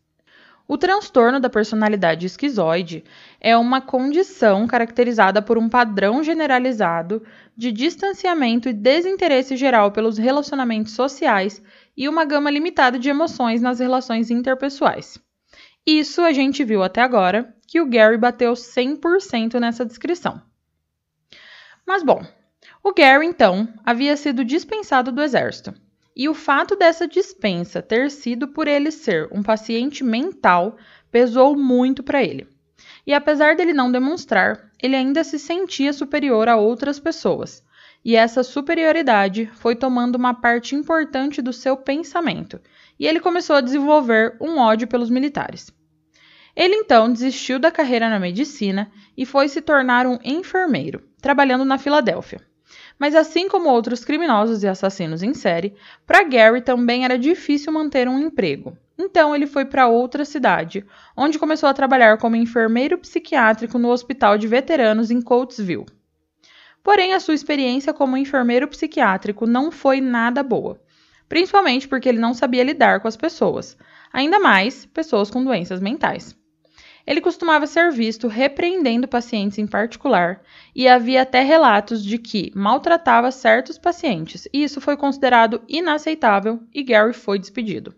O 0.65 0.77
transtorno 0.77 1.37
da 1.37 1.49
personalidade 1.49 2.27
esquizoide 2.27 3.03
é 3.41 3.57
uma 3.57 3.81
condição 3.81 4.65
caracterizada 4.65 5.41
por 5.41 5.57
um 5.57 5.67
padrão 5.67 6.23
generalizado 6.23 7.21
de 7.57 7.73
distanciamento 7.73 8.69
e 8.69 8.73
desinteresse 8.73 9.57
geral 9.57 9.91
pelos 9.91 10.17
relacionamentos 10.17 10.93
sociais 10.93 11.61
e 11.97 12.07
uma 12.07 12.23
gama 12.23 12.49
limitada 12.49 12.97
de 12.97 13.09
emoções 13.09 13.61
nas 13.61 13.81
relações 13.81 14.31
interpessoais. 14.31 15.19
Isso 15.91 16.21
a 16.21 16.31
gente 16.31 16.63
viu 16.63 16.83
até 16.83 17.01
agora 17.01 17.51
que 17.67 17.81
o 17.81 17.85
Gary 17.87 18.15
bateu 18.15 18.53
100% 18.53 19.59
nessa 19.59 19.83
descrição. 19.83 20.39
Mas 21.83 22.03
bom, 22.03 22.23
o 22.83 22.93
Gary 22.93 23.25
então 23.25 23.67
havia 23.83 24.15
sido 24.15 24.45
dispensado 24.45 25.11
do 25.11 25.19
exército 25.19 25.73
e 26.15 26.29
o 26.29 26.35
fato 26.35 26.75
dessa 26.75 27.07
dispensa 27.07 27.81
ter 27.81 28.11
sido 28.11 28.49
por 28.49 28.67
ele 28.67 28.91
ser 28.91 29.29
um 29.31 29.41
paciente 29.41 30.03
mental 30.03 30.77
pesou 31.11 31.57
muito 31.57 32.03
para 32.03 32.23
ele. 32.23 32.47
E 33.07 33.11
apesar 33.11 33.55
dele 33.55 33.73
não 33.73 33.91
demonstrar, 33.91 34.69
ele 34.79 34.95
ainda 34.95 35.23
se 35.23 35.39
sentia 35.39 35.91
superior 35.91 36.47
a 36.47 36.55
outras 36.55 36.99
pessoas. 36.99 37.63
E 38.05 38.15
essa 38.15 38.43
superioridade 38.43 39.47
foi 39.55 39.75
tomando 39.75 40.17
uma 40.17 40.35
parte 40.35 40.75
importante 40.75 41.41
do 41.41 41.51
seu 41.51 41.75
pensamento, 41.75 42.61
e 42.99 43.07
ele 43.07 43.19
começou 43.19 43.55
a 43.55 43.61
desenvolver 43.61 44.37
um 44.39 44.59
ódio 44.59 44.87
pelos 44.87 45.09
militares. 45.09 45.78
Ele 46.59 46.75
então 46.75 47.09
desistiu 47.09 47.57
da 47.57 47.71
carreira 47.71 48.09
na 48.09 48.19
medicina 48.19 48.91
e 49.15 49.25
foi 49.25 49.47
se 49.47 49.61
tornar 49.61 50.05
um 50.05 50.19
enfermeiro, 50.25 51.01
trabalhando 51.21 51.63
na 51.63 51.77
Filadélfia. 51.77 52.41
Mas 52.99 53.15
assim 53.15 53.47
como 53.47 53.69
outros 53.69 54.03
criminosos 54.03 54.61
e 54.61 54.67
assassinos 54.67 55.23
em 55.23 55.33
série, 55.33 55.73
para 56.05 56.21
Gary 56.21 56.59
também 56.59 57.05
era 57.05 57.17
difícil 57.17 57.71
manter 57.71 58.09
um 58.09 58.19
emprego. 58.19 58.77
Então 58.97 59.33
ele 59.33 59.47
foi 59.47 59.63
para 59.63 59.87
outra 59.87 60.25
cidade, 60.25 60.85
onde 61.15 61.39
começou 61.39 61.69
a 61.69 61.73
trabalhar 61.73 62.17
como 62.17 62.35
enfermeiro 62.35 62.97
psiquiátrico 62.97 63.79
no 63.79 63.89
Hospital 63.89 64.37
de 64.37 64.45
Veteranos 64.45 65.09
em 65.09 65.21
Coatesville. 65.21 65.85
Porém, 66.83 67.13
a 67.13 67.21
sua 67.21 67.35
experiência 67.35 67.93
como 67.93 68.17
enfermeiro 68.17 68.67
psiquiátrico 68.67 69.47
não 69.47 69.71
foi 69.71 70.01
nada 70.01 70.43
boa, 70.43 70.77
principalmente 71.29 71.87
porque 71.87 72.09
ele 72.09 72.19
não 72.19 72.33
sabia 72.33 72.65
lidar 72.65 72.99
com 72.99 73.07
as 73.07 73.15
pessoas, 73.15 73.77
ainda 74.11 74.41
mais 74.41 74.85
pessoas 74.85 75.31
com 75.31 75.41
doenças 75.41 75.79
mentais. 75.79 76.37
Ele 77.09 77.21
costumava 77.21 77.65
ser 77.65 77.91
visto 77.91 78.27
repreendendo 78.27 79.07
pacientes 79.07 79.57
em 79.57 79.65
particular 79.65 80.43
e 80.75 80.87
havia 80.87 81.23
até 81.23 81.41
relatos 81.41 82.03
de 82.05 82.19
que 82.19 82.51
maltratava 82.53 83.31
certos 83.31 83.79
pacientes, 83.79 84.47
e 84.53 84.63
isso 84.63 84.79
foi 84.79 84.95
considerado 84.95 85.59
inaceitável 85.67 86.61
e 86.71 86.83
Gary 86.83 87.13
foi 87.13 87.39
despedido. 87.39 87.95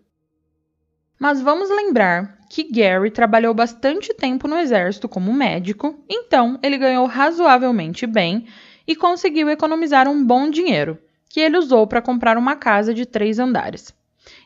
Mas 1.18 1.42
vamos 1.42 1.68
lembrar 1.68 2.38
que 2.48 2.62
Gary 2.72 3.10
trabalhou 3.10 3.52
bastante 3.52 4.14
tempo 4.14 4.48
no 4.48 4.56
exército 4.56 5.06
como 5.10 5.30
médico, 5.30 6.02
então 6.08 6.58
ele 6.62 6.78
ganhou 6.78 7.04
razoavelmente 7.04 8.06
bem 8.06 8.46
e 8.86 8.96
conseguiu 8.96 9.50
economizar 9.50 10.08
um 10.08 10.24
bom 10.24 10.48
dinheiro, 10.48 10.98
que 11.28 11.38
ele 11.38 11.58
usou 11.58 11.86
para 11.86 12.00
comprar 12.00 12.38
uma 12.38 12.56
casa 12.56 12.94
de 12.94 13.04
três 13.04 13.38
andares. 13.38 13.94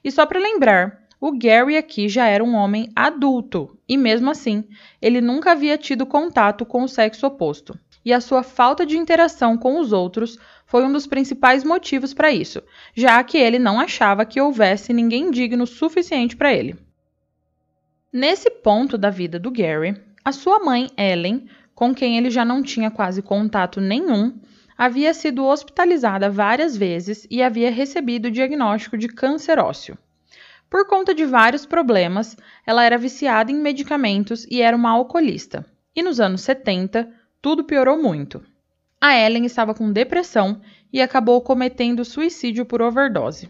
E 0.03 0.11
só 0.11 0.27
para 0.27 0.41
lembrar, 0.41 1.06
o 1.21 1.33
Gary 1.33 1.77
aqui 1.77 2.09
já 2.09 2.27
era 2.27 2.45
um 2.45 2.55
homem 2.55 2.91
adulto 2.95 3.79
e, 3.89 3.97
mesmo 3.97 4.31
assim, 4.31 4.65
ele 5.01 5.21
nunca 5.21 5.53
havia 5.53 5.79
tido 5.79 6.05
contato 6.05 6.67
com 6.67 6.83
o 6.83 6.89
sexo 6.89 7.27
oposto. 7.27 7.79
E 8.05 8.13
a 8.13 8.21
sua 8.21 8.43
falta 8.43 8.85
de 8.85 8.99
interação 8.99 9.57
com 9.57 9.81
os 9.81 9.93
outros 9.93 10.39
foi 10.67 10.85
um 10.85 10.93
dos 10.93 11.07
principais 11.07 11.65
motivos 11.65 12.13
para 12.13 12.31
isso, 12.31 12.63
já 12.95 13.23
que 13.25 13.39
ele 13.39 13.59
não 13.59 13.81
achava 13.81 14.27
que 14.27 14.41
houvesse 14.41 14.93
ninguém 14.93 15.31
digno 15.31 15.67
suficiente 15.67 16.37
para 16.37 16.53
ele. 16.53 16.77
Nesse 18.13 18.51
ponto 18.51 18.97
da 18.97 19.11
vida 19.11 19.39
do 19.39 19.51
Gary, 19.51 20.01
a 20.25 20.33
sua 20.33 20.61
mãe, 20.61 20.89
Ellen, 20.97 21.47
com 21.75 21.95
quem 21.95 22.17
ele 22.17 22.31
já 22.31 22.45
não 22.45 22.63
tinha 22.63 22.91
quase 22.91 23.23
contato 23.23 23.81
nenhum, 23.81 24.39
havia 24.77 25.13
sido 25.15 25.45
hospitalizada 25.45 26.31
várias 26.31 26.77
vezes 26.77 27.27
e 27.31 27.43
havia 27.43 27.71
recebido 27.71 28.27
o 28.27 28.31
diagnóstico 28.31 28.97
de 28.97 29.09
câncer 29.09 29.59
ósseo. 29.59 29.97
Por 30.69 30.87
conta 30.87 31.15
de 31.15 31.25
vários 31.25 31.65
problemas, 31.65 32.37
ela 32.67 32.85
era 32.85 32.99
viciada 32.99 33.53
em 33.53 33.57
medicamentos 33.57 34.47
e 34.51 34.61
era 34.61 34.77
uma 34.77 34.91
alcoolista. 34.91 35.65
E 35.95 36.03
nos 36.03 36.21
anos 36.21 36.43
70, 36.43 37.09
tudo 37.41 37.65
piorou 37.65 38.03
muito. 38.03 38.43
A 39.01 39.17
Ellen 39.17 39.45
estava 39.45 39.75
com 39.75 39.93
depressão 39.93 40.61
e 40.93 41.01
acabou 41.01 41.41
cometendo 41.41 42.05
suicídio 42.05 42.67
por 42.67 42.83
overdose. 42.83 43.49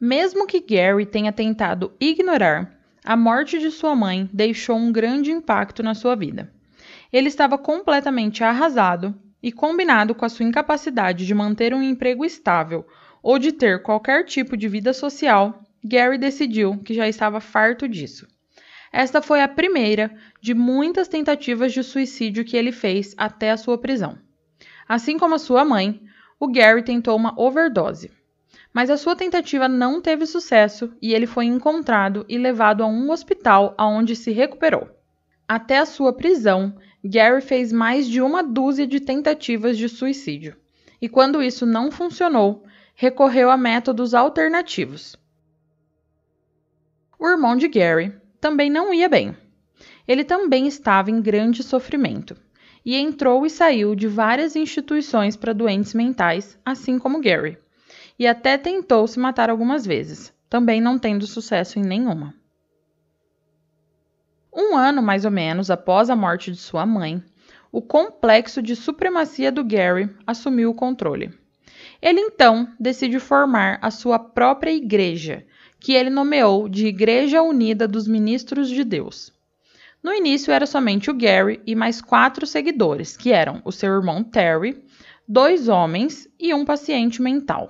Mesmo 0.00 0.46
que 0.46 0.60
Gary 0.60 1.06
tenha 1.06 1.32
tentado 1.32 1.92
ignorar, 2.00 2.76
a 3.04 3.16
morte 3.16 3.58
de 3.58 3.70
sua 3.70 3.94
mãe 3.94 4.28
deixou 4.32 4.76
um 4.76 4.90
grande 4.90 5.30
impacto 5.30 5.82
na 5.82 5.94
sua 5.94 6.16
vida. 6.16 6.52
Ele 7.12 7.28
estava 7.28 7.58
completamente 7.58 8.42
arrasado 8.42 9.14
e, 9.42 9.52
combinado 9.52 10.14
com 10.14 10.24
a 10.24 10.28
sua 10.28 10.46
incapacidade 10.46 11.26
de 11.26 11.34
manter 11.34 11.74
um 11.74 11.82
emprego 11.82 12.24
estável 12.24 12.86
ou 13.22 13.38
de 13.38 13.52
ter 13.52 13.82
qualquer 13.82 14.24
tipo 14.24 14.56
de 14.56 14.68
vida 14.68 14.92
social, 14.92 15.62
Gary 15.84 16.16
decidiu 16.16 16.78
que 16.78 16.94
já 16.94 17.08
estava 17.08 17.40
farto 17.40 17.88
disso. 17.88 18.26
Esta 18.92 19.22
foi 19.22 19.40
a 19.40 19.48
primeira 19.48 20.14
de 20.40 20.54
muitas 20.54 21.08
tentativas 21.08 21.72
de 21.72 21.82
suicídio 21.82 22.44
que 22.44 22.56
ele 22.56 22.70
fez 22.70 23.14
até 23.16 23.50
a 23.50 23.56
sua 23.56 23.78
prisão. 23.78 24.18
Assim 24.86 25.18
como 25.18 25.34
a 25.34 25.38
sua 25.38 25.64
mãe, 25.64 26.00
o 26.38 26.46
Gary 26.46 26.82
tentou 26.82 27.16
uma 27.16 27.34
overdose. 27.40 28.10
Mas 28.72 28.90
a 28.90 28.96
sua 28.96 29.16
tentativa 29.16 29.68
não 29.68 30.00
teve 30.00 30.26
sucesso 30.26 30.92
e 31.00 31.14
ele 31.14 31.26
foi 31.26 31.46
encontrado 31.46 32.24
e 32.28 32.38
levado 32.38 32.82
a 32.82 32.86
um 32.86 33.10
hospital 33.10 33.74
onde 33.78 34.14
se 34.14 34.30
recuperou. 34.30 34.88
Até 35.48 35.78
a 35.78 35.86
sua 35.86 36.12
prisão, 36.12 36.74
Gary 37.04 37.40
fez 37.40 37.72
mais 37.72 38.06
de 38.06 38.22
uma 38.22 38.42
dúzia 38.42 38.86
de 38.86 39.00
tentativas 39.00 39.76
de 39.76 39.88
suicídio. 39.88 40.56
E 41.00 41.08
quando 41.08 41.42
isso 41.42 41.66
não 41.66 41.90
funcionou, 41.90 42.64
recorreu 42.94 43.50
a 43.50 43.56
métodos 43.56 44.14
alternativos. 44.14 45.16
O 47.22 47.28
irmão 47.28 47.54
de 47.54 47.68
Gary 47.68 48.12
também 48.40 48.68
não 48.68 48.92
ia 48.92 49.08
bem. 49.08 49.36
Ele 50.08 50.24
também 50.24 50.66
estava 50.66 51.08
em 51.08 51.22
grande 51.22 51.62
sofrimento 51.62 52.36
e 52.84 52.96
entrou 52.96 53.46
e 53.46 53.50
saiu 53.50 53.94
de 53.94 54.08
várias 54.08 54.56
instituições 54.56 55.36
para 55.36 55.52
doentes 55.52 55.94
mentais, 55.94 56.58
assim 56.66 56.98
como 56.98 57.20
Gary, 57.20 57.56
e 58.18 58.26
até 58.26 58.58
tentou 58.58 59.06
se 59.06 59.20
matar 59.20 59.50
algumas 59.50 59.86
vezes, 59.86 60.34
também 60.50 60.80
não 60.80 60.98
tendo 60.98 61.24
sucesso 61.24 61.78
em 61.78 61.82
nenhuma. 61.84 62.34
Um 64.52 64.76
ano 64.76 65.00
mais 65.00 65.24
ou 65.24 65.30
menos 65.30 65.70
após 65.70 66.10
a 66.10 66.16
morte 66.16 66.50
de 66.50 66.58
sua 66.58 66.84
mãe, 66.84 67.22
o 67.70 67.80
complexo 67.80 68.60
de 68.60 68.74
supremacia 68.74 69.52
do 69.52 69.62
Gary 69.62 70.10
assumiu 70.26 70.70
o 70.70 70.74
controle. 70.74 71.32
Ele 72.02 72.18
então 72.18 72.68
decide 72.80 73.20
formar 73.20 73.78
a 73.80 73.92
sua 73.92 74.18
própria 74.18 74.72
igreja, 74.72 75.46
que 75.82 75.94
ele 75.94 76.10
nomeou 76.10 76.68
de 76.68 76.86
Igreja 76.86 77.42
Unida 77.42 77.88
dos 77.88 78.06
Ministros 78.06 78.70
de 78.70 78.84
Deus. 78.84 79.32
No 80.00 80.14
início 80.14 80.52
era 80.52 80.64
somente 80.64 81.10
o 81.10 81.14
Gary 81.14 81.60
e 81.66 81.74
mais 81.74 82.00
quatro 82.00 82.46
seguidores, 82.46 83.16
que 83.16 83.32
eram 83.32 83.60
o 83.64 83.72
seu 83.72 83.92
irmão 83.92 84.22
Terry, 84.22 84.80
dois 85.26 85.68
homens 85.68 86.28
e 86.38 86.54
um 86.54 86.64
paciente 86.64 87.20
mental. 87.20 87.68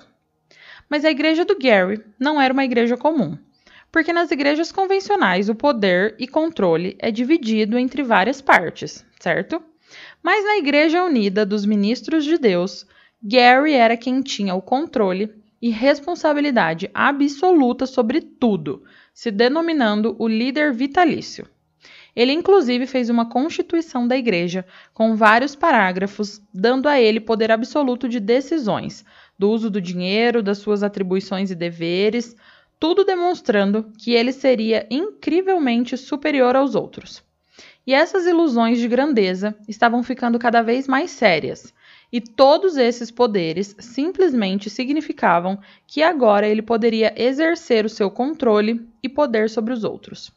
Mas 0.91 1.07
a 1.07 1.11
igreja 1.11 1.43
do 1.47 1.59
Gary 1.59 2.05
não 2.21 2.39
era 2.39 2.53
uma 2.53 2.67
igreja 2.67 2.99
comum, 2.99 3.39
porque 3.91 4.13
nas 4.13 4.31
igrejas 4.31 4.71
convencionais 4.71 5.49
o 5.49 5.55
poder 5.55 6.15
e 6.19 6.29
controle 6.29 6.97
é 6.99 7.11
dividido 7.11 7.79
entre 7.79 8.03
várias 8.03 8.43
partes, 8.43 9.07
certo? 9.21 9.63
Mas 10.23 10.45
na 10.45 10.59
Igreja 10.59 11.03
Unida 11.03 11.47
dos 11.47 11.65
Ministros 11.65 12.25
de 12.25 12.37
Deus, 12.37 12.87
Gary 13.23 13.73
era 13.73 13.97
quem 13.97 14.21
tinha 14.21 14.55
o 14.55 14.61
controle 14.61 15.42
e 15.63 15.71
responsabilidade 15.71 16.91
absoluta 16.93 17.87
sobre 17.87 18.21
tudo, 18.21 18.83
se 19.15 19.31
denominando 19.31 20.17
o 20.19 20.27
líder 20.27 20.73
vitalício. 20.73 21.47
Ele, 22.15 22.33
inclusive, 22.33 22.87
fez 22.87 23.09
uma 23.09 23.31
constituição 23.31 24.07
da 24.07 24.17
igreja 24.17 24.67
com 24.93 25.15
vários 25.15 25.55
parágrafos, 25.55 26.43
dando 26.53 26.89
a 26.89 27.01
ele 27.01 27.21
poder 27.21 27.53
absoluto 27.53 28.09
de 28.09 28.19
decisões, 28.19 29.05
do 29.39 29.49
uso 29.51 29.71
do 29.71 29.81
dinheiro, 29.81 30.43
das 30.43 30.59
suas 30.59 30.83
atribuições 30.83 31.51
e 31.51 31.55
deveres, 31.55 32.37
tudo 32.79 33.05
demonstrando 33.05 33.93
que 33.97 34.13
ele 34.13 34.33
seria 34.33 34.87
incrivelmente 34.91 35.97
superior 35.97 36.57
aos 36.57 36.75
outros. 36.75 37.23
E 37.87 37.95
essas 37.95 38.27
ilusões 38.27 38.79
de 38.79 38.89
grandeza 38.89 39.57
estavam 39.69 40.03
ficando 40.03 40.39
cada 40.39 40.63
vez 40.63 40.87
mais 40.87 41.11
sérias, 41.13 41.73
e 42.13 42.21
todos 42.21 42.77
esses 42.77 43.11
poderes 43.11 43.75
simplesmente 43.79 44.69
significavam 44.69 45.59
que 45.87 46.03
agora 46.03 46.47
ele 46.47 46.61
poderia 46.61 47.15
exercer 47.17 47.87
o 47.87 47.89
seu 47.89 48.11
controle 48.11 48.87
e 49.03 49.09
poder 49.09 49.49
sobre 49.49 49.73
os 49.73 49.83
outros. 49.83 50.31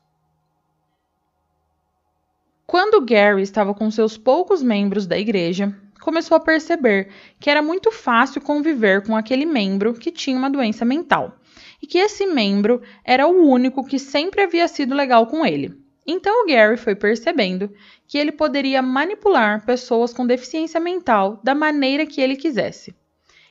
Quando 2.66 3.06
Gary 3.06 3.42
estava 3.42 3.74
com 3.74 3.92
seus 3.92 4.18
poucos 4.18 4.64
membros 4.64 5.06
da 5.06 5.20
igreja, 5.20 5.76
começou 6.02 6.38
a 6.38 6.40
perceber 6.40 7.10
que 7.40 7.50
era 7.50 7.62
muito 7.62 7.92
fácil 7.92 8.42
conviver 8.42 9.06
com 9.06 9.16
aquele 9.16 9.46
membro 9.46 9.94
que 9.94 10.12
tinha 10.12 10.38
uma 10.38 10.50
doença 10.50 10.86
mental 10.86 11.38
e 11.82 11.86
que 11.86 11.98
esse 11.98 12.26
membro 12.26 12.82
era 13.04 13.28
o 13.28 13.48
único 13.48 13.86
que 13.86 14.00
sempre 14.00 14.42
havia 14.42 14.68
sido 14.68 14.96
legal 14.96 15.28
com 15.28 15.46
ele. 15.46 15.85
Então 16.06 16.44
o 16.44 16.48
Gary 16.48 16.78
foi 16.78 16.94
percebendo 16.94 17.74
que 18.08 18.18
ele 18.18 18.32
poderia 18.32 18.82
manipular 18.82 19.66
pessoas 19.66 20.14
com 20.14 20.28
deficiência 20.28 20.80
mental 20.80 21.40
da 21.44 21.56
maneira 21.56 22.06
que 22.06 22.22
ele 22.22 22.36
quisesse. 22.36 22.96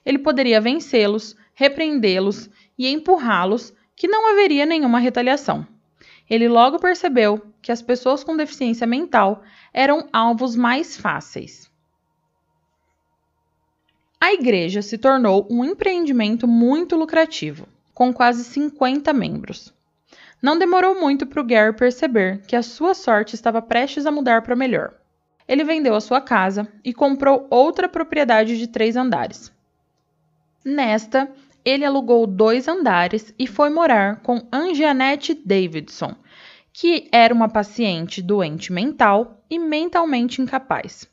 Ele 0.06 0.18
poderia 0.18 0.60
vencê-los, 0.60 1.36
repreendê-los 1.54 2.48
e 2.78 2.88
empurrá-los, 2.88 3.72
que 3.96 4.06
não 4.06 4.30
haveria 4.30 4.66
nenhuma 4.66 4.98
retaliação. 4.98 5.66
Ele 6.28 6.48
logo 6.48 6.78
percebeu 6.78 7.40
que 7.60 7.72
as 7.72 7.82
pessoas 7.82 8.22
com 8.22 8.36
deficiência 8.36 8.86
mental 8.86 9.42
eram 9.72 10.08
alvos 10.12 10.54
mais 10.54 10.96
fáceis. 10.96 11.70
A 14.20 14.32
igreja 14.32 14.80
se 14.80 14.96
tornou 14.96 15.46
um 15.50 15.64
empreendimento 15.64 16.48
muito 16.48 16.96
lucrativo, 16.96 17.68
com 17.92 18.12
quase 18.12 18.42
50 18.44 19.12
membros. 19.12 19.72
Não 20.44 20.58
demorou 20.58 21.00
muito 21.00 21.24
para 21.24 21.40
o 21.40 21.44
Gary 21.44 21.74
perceber 21.74 22.42
que 22.46 22.54
a 22.54 22.62
sua 22.62 22.92
sorte 22.92 23.34
estava 23.34 23.62
prestes 23.62 24.04
a 24.04 24.10
mudar 24.10 24.42
para 24.42 24.54
melhor. 24.54 24.92
Ele 25.48 25.64
vendeu 25.64 25.94
a 25.94 26.02
sua 26.02 26.20
casa 26.20 26.68
e 26.84 26.92
comprou 26.92 27.46
outra 27.48 27.88
propriedade 27.88 28.58
de 28.58 28.66
três 28.66 28.94
andares. 28.94 29.50
Nesta, 30.62 31.32
ele 31.64 31.82
alugou 31.82 32.26
dois 32.26 32.68
andares 32.68 33.32
e 33.38 33.46
foi 33.46 33.70
morar 33.70 34.20
com 34.20 34.46
Anjanette 34.52 35.32
Davidson, 35.32 36.14
que 36.74 37.08
era 37.10 37.32
uma 37.32 37.48
paciente 37.48 38.20
doente 38.20 38.70
mental 38.70 39.42
e 39.48 39.58
mentalmente 39.58 40.42
incapaz. 40.42 41.08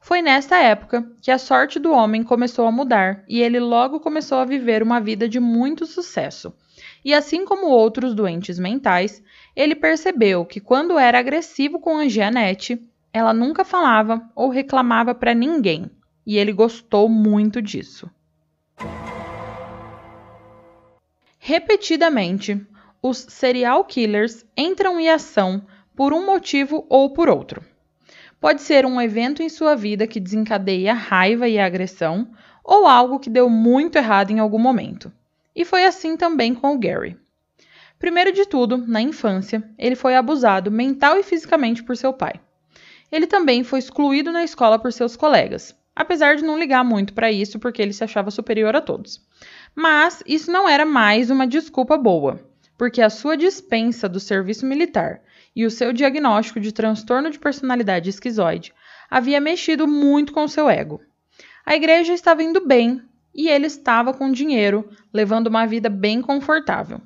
Foi 0.00 0.22
nesta 0.22 0.56
época 0.58 1.10
que 1.20 1.32
a 1.32 1.38
sorte 1.38 1.80
do 1.80 1.90
homem 1.90 2.22
começou 2.22 2.68
a 2.68 2.72
mudar 2.72 3.24
e 3.28 3.42
ele 3.42 3.58
logo 3.58 3.98
começou 3.98 4.38
a 4.38 4.44
viver 4.44 4.80
uma 4.80 5.00
vida 5.00 5.28
de 5.28 5.40
muito 5.40 5.86
sucesso, 5.86 6.54
e 7.04 7.14
assim 7.14 7.44
como 7.44 7.66
outros 7.66 8.14
doentes 8.14 8.58
mentais, 8.58 9.22
ele 9.56 9.74
percebeu 9.74 10.44
que 10.44 10.60
quando 10.60 10.98
era 10.98 11.18
agressivo 11.18 11.80
com 11.80 11.96
a 11.96 12.08
Jeanette, 12.08 12.80
ela 13.12 13.32
nunca 13.32 13.64
falava 13.64 14.22
ou 14.34 14.48
reclamava 14.48 15.14
para 15.14 15.34
ninguém, 15.34 15.90
e 16.26 16.38
ele 16.38 16.52
gostou 16.52 17.08
muito 17.08 17.60
disso. 17.60 18.10
Repetidamente, 21.38 22.64
os 23.02 23.18
serial 23.28 23.84
killers 23.84 24.44
entram 24.56 25.00
em 25.00 25.08
ação 25.08 25.62
por 25.96 26.12
um 26.12 26.24
motivo 26.24 26.86
ou 26.88 27.10
por 27.10 27.28
outro. 27.28 27.64
Pode 28.38 28.62
ser 28.62 28.86
um 28.86 29.00
evento 29.00 29.42
em 29.42 29.48
sua 29.48 29.74
vida 29.74 30.06
que 30.06 30.20
desencadeia 30.20 30.92
a 30.92 30.94
raiva 30.94 31.48
e 31.48 31.58
a 31.58 31.66
agressão, 31.66 32.30
ou 32.64 32.86
algo 32.86 33.18
que 33.18 33.28
deu 33.28 33.50
muito 33.50 33.96
errado 33.96 34.30
em 34.30 34.38
algum 34.38 34.58
momento. 34.58 35.12
E 35.54 35.64
foi 35.64 35.84
assim 35.84 36.16
também 36.16 36.54
com 36.54 36.74
o 36.74 36.78
Gary. 36.78 37.16
Primeiro 37.98 38.32
de 38.32 38.46
tudo, 38.46 38.78
na 38.78 39.00
infância, 39.02 39.62
ele 39.78 39.94
foi 39.94 40.16
abusado 40.16 40.70
mental 40.70 41.18
e 41.18 41.22
fisicamente 41.22 41.82
por 41.82 41.96
seu 41.96 42.12
pai. 42.12 42.40
Ele 43.12 43.26
também 43.26 43.62
foi 43.62 43.78
excluído 43.78 44.32
na 44.32 44.44
escola 44.44 44.78
por 44.78 44.92
seus 44.92 45.16
colegas, 45.16 45.76
apesar 45.94 46.36
de 46.36 46.44
não 46.44 46.58
ligar 46.58 46.84
muito 46.84 47.12
para 47.12 47.30
isso 47.30 47.58
porque 47.58 47.82
ele 47.82 47.92
se 47.92 48.02
achava 48.02 48.30
superior 48.30 48.74
a 48.74 48.80
todos. 48.80 49.20
Mas 49.74 50.22
isso 50.26 50.50
não 50.50 50.68
era 50.68 50.86
mais 50.86 51.30
uma 51.30 51.46
desculpa 51.46 51.98
boa, 51.98 52.40
porque 52.78 53.02
a 53.02 53.10
sua 53.10 53.36
dispensa 53.36 54.08
do 54.08 54.18
serviço 54.18 54.64
militar 54.64 55.20
e 55.54 55.66
o 55.66 55.70
seu 55.70 55.92
diagnóstico 55.92 56.60
de 56.60 56.72
transtorno 56.72 57.30
de 57.30 57.38
personalidade 57.38 58.08
esquizoide 58.08 58.72
havia 59.10 59.40
mexido 59.40 59.86
muito 59.86 60.32
com 60.32 60.48
seu 60.48 60.70
ego. 60.70 61.02
A 61.66 61.74
igreja 61.74 62.14
estava 62.14 62.42
indo 62.42 62.66
bem 62.66 63.02
e 63.34 63.48
ele 63.48 63.66
estava 63.66 64.12
com 64.12 64.30
dinheiro, 64.30 64.88
levando 65.12 65.46
uma 65.46 65.66
vida 65.66 65.88
bem 65.88 66.20
confortável. 66.20 67.00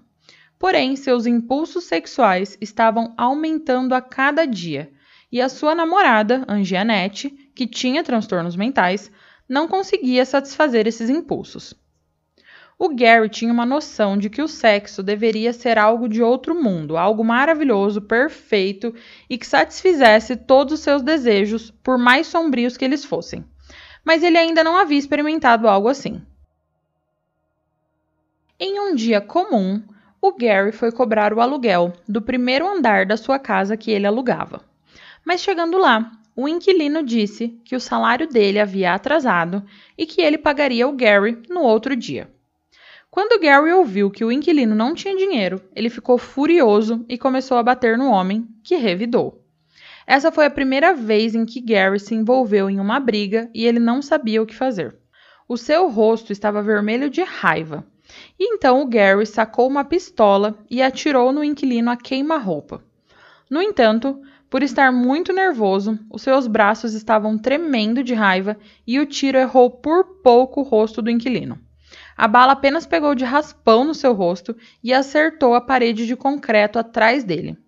Porém, 0.58 0.96
seus 0.96 1.26
impulsos 1.26 1.84
sexuais 1.84 2.56
estavam 2.60 3.12
aumentando 3.16 3.94
a 3.94 4.00
cada 4.00 4.46
dia, 4.46 4.90
e 5.30 5.40
a 5.40 5.48
sua 5.48 5.74
namorada, 5.74 6.44
Angianette, 6.48 7.28
que 7.54 7.66
tinha 7.66 8.04
transtornos 8.04 8.56
mentais, 8.56 9.10
não 9.48 9.68
conseguia 9.68 10.24
satisfazer 10.24 10.86
esses 10.86 11.10
impulsos. 11.10 11.74
O 12.78 12.88
Gary 12.88 13.28
tinha 13.28 13.52
uma 13.52 13.66
noção 13.66 14.16
de 14.16 14.28
que 14.30 14.42
o 14.42 14.48
sexo 14.48 15.02
deveria 15.02 15.52
ser 15.52 15.78
algo 15.78 16.08
de 16.08 16.22
outro 16.22 16.54
mundo, 16.54 16.96
algo 16.96 17.22
maravilhoso, 17.24 18.02
perfeito 18.02 18.94
e 19.28 19.38
que 19.38 19.46
satisfizesse 19.46 20.36
todos 20.36 20.74
os 20.74 20.80
seus 20.80 21.02
desejos, 21.02 21.70
por 21.70 21.98
mais 21.98 22.26
sombrios 22.26 22.76
que 22.76 22.84
eles 22.84 23.04
fossem 23.04 23.44
mas 24.04 24.22
ele 24.22 24.36
ainda 24.38 24.62
não 24.62 24.76
havia 24.76 24.98
experimentado 24.98 25.66
algo 25.66 25.88
assim. 25.88 26.20
Em 28.60 28.78
um 28.78 28.94
dia 28.94 29.20
comum, 29.20 29.82
o 30.20 30.32
Gary 30.32 30.72
foi 30.72 30.92
cobrar 30.92 31.32
o 31.32 31.40
aluguel 31.40 31.92
do 32.08 32.22
primeiro 32.22 32.66
andar 32.66 33.04
da 33.04 33.16
sua 33.16 33.38
casa 33.38 33.76
que 33.76 33.90
ele 33.90 34.06
alugava. 34.06 34.62
Mas 35.24 35.40
chegando 35.40 35.78
lá, 35.78 36.12
o 36.36 36.48
inquilino 36.48 37.02
disse 37.02 37.48
que 37.64 37.76
o 37.76 37.80
salário 37.80 38.28
dele 38.28 38.58
havia 38.58 38.94
atrasado 38.94 39.64
e 39.96 40.06
que 40.06 40.20
ele 40.20 40.38
pagaria 40.38 40.86
o 40.88 40.92
Gary 40.92 41.42
no 41.48 41.62
outro 41.62 41.94
dia. 41.94 42.30
Quando 43.10 43.40
Gary 43.40 43.70
ouviu 43.72 44.10
que 44.10 44.24
o 44.24 44.32
inquilino 44.32 44.74
não 44.74 44.94
tinha 44.94 45.16
dinheiro, 45.16 45.62
ele 45.76 45.88
ficou 45.88 46.18
furioso 46.18 47.04
e 47.08 47.16
começou 47.16 47.56
a 47.56 47.62
bater 47.62 47.96
no 47.96 48.10
homem, 48.10 48.48
que 48.62 48.74
revidou. 48.74 49.43
Essa 50.06 50.30
foi 50.30 50.46
a 50.46 50.50
primeira 50.50 50.94
vez 50.94 51.34
em 51.34 51.46
que 51.46 51.60
Gary 51.60 51.98
se 51.98 52.14
envolveu 52.14 52.68
em 52.68 52.78
uma 52.78 53.00
briga 53.00 53.50
e 53.54 53.66
ele 53.66 53.78
não 53.78 54.02
sabia 54.02 54.42
o 54.42 54.46
que 54.46 54.54
fazer. 54.54 54.96
O 55.48 55.56
seu 55.56 55.88
rosto 55.88 56.32
estava 56.32 56.62
vermelho 56.62 57.08
de 57.08 57.22
raiva. 57.22 57.86
E 58.38 58.54
então 58.54 58.82
o 58.82 58.86
Gary 58.86 59.26
sacou 59.26 59.66
uma 59.66 59.84
pistola 59.84 60.58
e 60.70 60.82
atirou 60.82 61.32
no 61.32 61.42
inquilino 61.42 61.90
a 61.90 61.96
queima-roupa. 61.96 62.82
No 63.50 63.62
entanto, 63.62 64.20
por 64.50 64.62
estar 64.62 64.92
muito 64.92 65.32
nervoso, 65.32 65.98
os 66.10 66.22
seus 66.22 66.46
braços 66.46 66.94
estavam 66.94 67.36
tremendo 67.36 68.04
de 68.04 68.14
raiva 68.14 68.56
e 68.86 69.00
o 69.00 69.06
tiro 69.06 69.38
errou 69.38 69.70
por 69.70 70.22
pouco 70.22 70.60
o 70.60 70.64
rosto 70.64 71.02
do 71.02 71.10
inquilino. 71.10 71.58
A 72.16 72.28
bala 72.28 72.52
apenas 72.52 72.86
pegou 72.86 73.14
de 73.14 73.24
raspão 73.24 73.84
no 73.84 73.94
seu 73.94 74.12
rosto 74.12 74.56
e 74.82 74.92
acertou 74.92 75.54
a 75.54 75.60
parede 75.60 76.06
de 76.06 76.14
concreto 76.14 76.78
atrás 76.78 77.24
dele. 77.24 77.58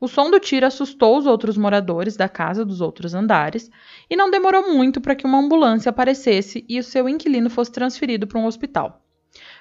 O 0.00 0.08
som 0.08 0.30
do 0.30 0.38
tiro 0.38 0.66
assustou 0.66 1.16
os 1.16 1.26
outros 1.26 1.56
moradores 1.56 2.16
da 2.16 2.28
casa 2.28 2.64
dos 2.64 2.80
outros 2.80 3.14
andares 3.14 3.70
e 4.10 4.16
não 4.16 4.30
demorou 4.30 4.72
muito 4.72 5.00
para 5.00 5.14
que 5.14 5.26
uma 5.26 5.38
ambulância 5.38 5.90
aparecesse 5.90 6.64
e 6.68 6.78
o 6.78 6.82
seu 6.82 7.08
inquilino 7.08 7.48
fosse 7.48 7.72
transferido 7.72 8.26
para 8.26 8.38
um 8.38 8.46
hospital. 8.46 9.02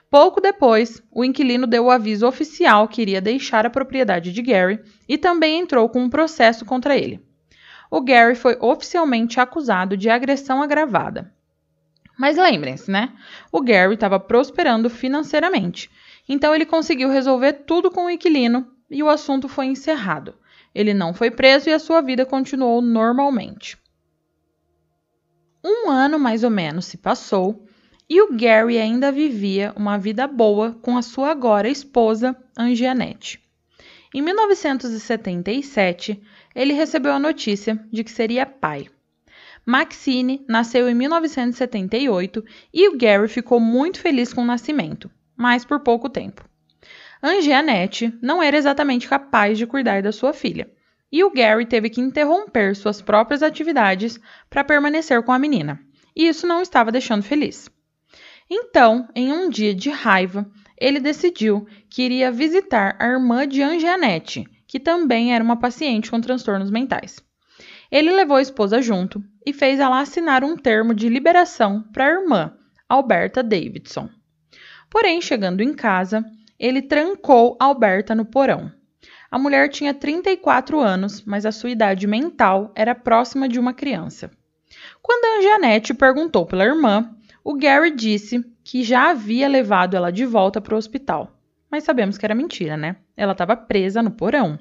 Pouco 0.09 0.39
depois, 0.39 1.01
o 1.11 1.25
inquilino 1.25 1.65
deu 1.65 1.85
o 1.85 1.91
aviso 1.91 2.27
oficial 2.27 2.87
que 2.87 3.01
iria 3.01 3.21
deixar 3.21 3.65
a 3.65 3.69
propriedade 3.69 4.31
de 4.31 4.41
Gary 4.41 4.79
e 5.07 5.17
também 5.17 5.59
entrou 5.59 5.89
com 5.89 5.99
um 5.99 6.09
processo 6.09 6.65
contra 6.65 6.95
ele. 6.95 7.19
O 7.89 8.01
Gary 8.01 8.35
foi 8.35 8.57
oficialmente 8.59 9.39
acusado 9.39 9.95
de 9.97 10.09
agressão 10.09 10.61
agravada. 10.61 11.33
Mas 12.17 12.37
lembrem-se, 12.37 12.89
né? 12.89 13.13
O 13.51 13.61
Gary 13.61 13.95
estava 13.95 14.19
prosperando 14.19 14.89
financeiramente, 14.89 15.89
então 16.27 16.55
ele 16.55 16.65
conseguiu 16.65 17.09
resolver 17.09 17.53
tudo 17.65 17.91
com 17.91 18.05
o 18.05 18.09
inquilino 18.09 18.74
e 18.95 19.03
o 19.03 19.09
assunto 19.09 19.49
foi 19.49 19.65
encerrado. 19.65 20.33
Ele 20.73 20.93
não 20.93 21.13
foi 21.13 21.29
preso 21.29 21.69
e 21.69 21.73
a 21.73 21.79
sua 21.79 21.99
vida 21.99 22.25
continuou 22.25 22.81
normalmente. 22.81 23.77
Um 25.61 25.89
ano 25.89 26.17
mais 26.17 26.45
ou 26.45 26.49
menos 26.49 26.85
se 26.85 26.95
passou 26.95 27.67
e 28.09 28.21
o 28.21 28.31
Gary 28.31 28.77
ainda 28.77 29.11
vivia 29.11 29.73
uma 29.75 29.97
vida 29.97 30.25
boa 30.27 30.71
com 30.81 30.95
a 30.95 31.01
sua 31.01 31.31
agora 31.31 31.67
esposa, 31.67 32.37
Angianette. 32.57 33.43
Em 34.13 34.21
1977, 34.21 36.23
ele 36.55 36.71
recebeu 36.71 37.11
a 37.11 37.19
notícia 37.19 37.77
de 37.91 38.01
que 38.01 38.11
seria 38.11 38.45
pai. 38.45 38.87
Maxine 39.65 40.45
nasceu 40.47 40.87
em 40.87 40.95
1978 40.95 42.45
e 42.73 42.87
o 42.87 42.97
Gary 42.97 43.27
ficou 43.27 43.59
muito 43.59 43.99
feliz 43.99 44.31
com 44.31 44.43
o 44.43 44.45
nascimento, 44.45 45.11
mas 45.35 45.65
por 45.65 45.81
pouco 45.81 46.07
tempo. 46.07 46.47
Angianette 47.27 48.13
não 48.21 48.43
era 48.43 48.55
exatamente 48.55 49.09
capaz 49.09 49.57
de 49.57 49.65
cuidar 49.65 50.03
da 50.03 50.11
sua 50.11 50.31
filha, 50.31 50.71
e 51.11 51.23
o 51.23 51.31
Gary 51.31 51.65
teve 51.65 51.89
que 51.89 51.99
interromper 51.99 52.75
suas 52.75 53.01
próprias 53.01 53.41
atividades 53.41 54.19
para 54.47 54.63
permanecer 54.63 55.23
com 55.23 55.31
a 55.31 55.39
menina, 55.39 55.79
e 56.15 56.27
isso 56.27 56.45
não 56.45 56.61
estava 56.61 56.91
deixando 56.91 57.23
feliz. 57.23 57.67
Então, 58.47 59.09
em 59.15 59.33
um 59.33 59.49
dia 59.49 59.73
de 59.73 59.89
raiva, 59.89 60.47
ele 60.79 60.99
decidiu 60.99 61.65
que 61.89 62.03
iria 62.03 62.31
visitar 62.31 62.95
a 62.99 63.07
irmã 63.07 63.47
de 63.47 63.63
Angianette, 63.63 64.45
que 64.67 64.79
também 64.79 65.33
era 65.33 65.43
uma 65.43 65.57
paciente 65.57 66.11
com 66.11 66.21
transtornos 66.21 66.69
mentais. 66.69 67.19
Ele 67.91 68.11
levou 68.11 68.37
a 68.37 68.41
esposa 68.41 68.83
junto 68.83 69.23
e 69.43 69.51
fez 69.51 69.79
ela 69.79 69.99
assinar 69.99 70.43
um 70.43 70.55
termo 70.55 70.93
de 70.93 71.09
liberação 71.09 71.81
para 71.91 72.05
a 72.05 72.21
irmã, 72.21 72.53
Alberta 72.87 73.41
Davidson. 73.41 74.09
Porém, 74.91 75.19
chegando 75.21 75.63
em 75.63 75.73
casa, 75.73 76.23
ele 76.59 76.81
trancou 76.81 77.57
Alberta 77.59 78.15
no 78.15 78.25
porão. 78.25 78.71
A 79.29 79.37
mulher 79.37 79.69
tinha 79.69 79.93
34 79.93 80.79
anos, 80.79 81.23
mas 81.25 81.45
a 81.45 81.51
sua 81.51 81.69
idade 81.69 82.07
mental 82.07 82.71
era 82.75 82.95
próxima 82.95 83.49
de 83.49 83.59
uma 83.59 83.73
criança. 83.73 84.31
Quando 85.01 85.25
a 85.25 85.39
Anjanete 85.39 85.93
perguntou 85.93 86.45
pela 86.45 86.63
irmã, 86.63 87.15
o 87.43 87.55
Gary 87.55 87.91
disse 87.91 88.43
que 88.63 88.83
já 88.83 89.09
havia 89.09 89.47
levado 89.47 89.95
ela 89.95 90.11
de 90.11 90.25
volta 90.25 90.59
para 90.59 90.73
o 90.73 90.77
hospital. 90.77 91.31
Mas 91.69 91.83
sabemos 91.83 92.17
que 92.17 92.25
era 92.25 92.33
mentira, 92.33 92.77
né? 92.77 92.95
Ela 93.15 93.33
estava 93.33 93.55
presa 93.55 94.01
no 94.01 94.11
porão. 94.11 94.57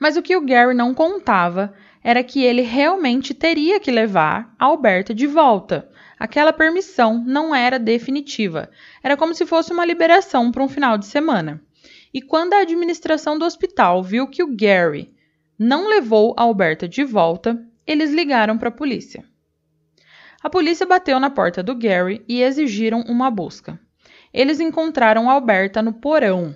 Mas 0.00 0.16
o 0.16 0.22
que 0.22 0.36
o 0.36 0.44
Gary 0.44 0.74
não 0.74 0.94
contava 0.94 1.74
era 2.02 2.24
que 2.24 2.42
ele 2.42 2.62
realmente 2.62 3.34
teria 3.34 3.78
que 3.78 3.90
levar 3.90 4.52
a 4.58 4.64
Alberta 4.64 5.14
de 5.14 5.26
volta, 5.26 5.88
aquela 6.22 6.52
permissão 6.52 7.20
não 7.26 7.52
era 7.52 7.80
definitiva. 7.80 8.70
Era 9.02 9.16
como 9.16 9.34
se 9.34 9.44
fosse 9.44 9.72
uma 9.72 9.84
liberação 9.84 10.52
para 10.52 10.62
um 10.62 10.68
final 10.68 10.96
de 10.96 11.06
semana. 11.06 11.60
E 12.14 12.22
quando 12.22 12.52
a 12.52 12.60
administração 12.60 13.36
do 13.36 13.44
hospital 13.44 14.04
viu 14.04 14.28
que 14.28 14.40
o 14.40 14.56
Gary 14.56 15.12
não 15.58 15.88
levou 15.88 16.32
a 16.38 16.42
Alberta 16.42 16.86
de 16.86 17.02
volta, 17.02 17.60
eles 17.84 18.12
ligaram 18.12 18.56
para 18.56 18.68
a 18.68 18.72
polícia. 18.72 19.24
A 20.40 20.48
polícia 20.48 20.86
bateu 20.86 21.18
na 21.18 21.28
porta 21.28 21.60
do 21.60 21.74
Gary 21.74 22.24
e 22.28 22.40
exigiram 22.40 23.00
uma 23.00 23.28
busca. 23.28 23.76
Eles 24.32 24.60
encontraram 24.60 25.28
a 25.28 25.32
Alberta 25.32 25.82
no 25.82 25.92
porão. 25.92 26.54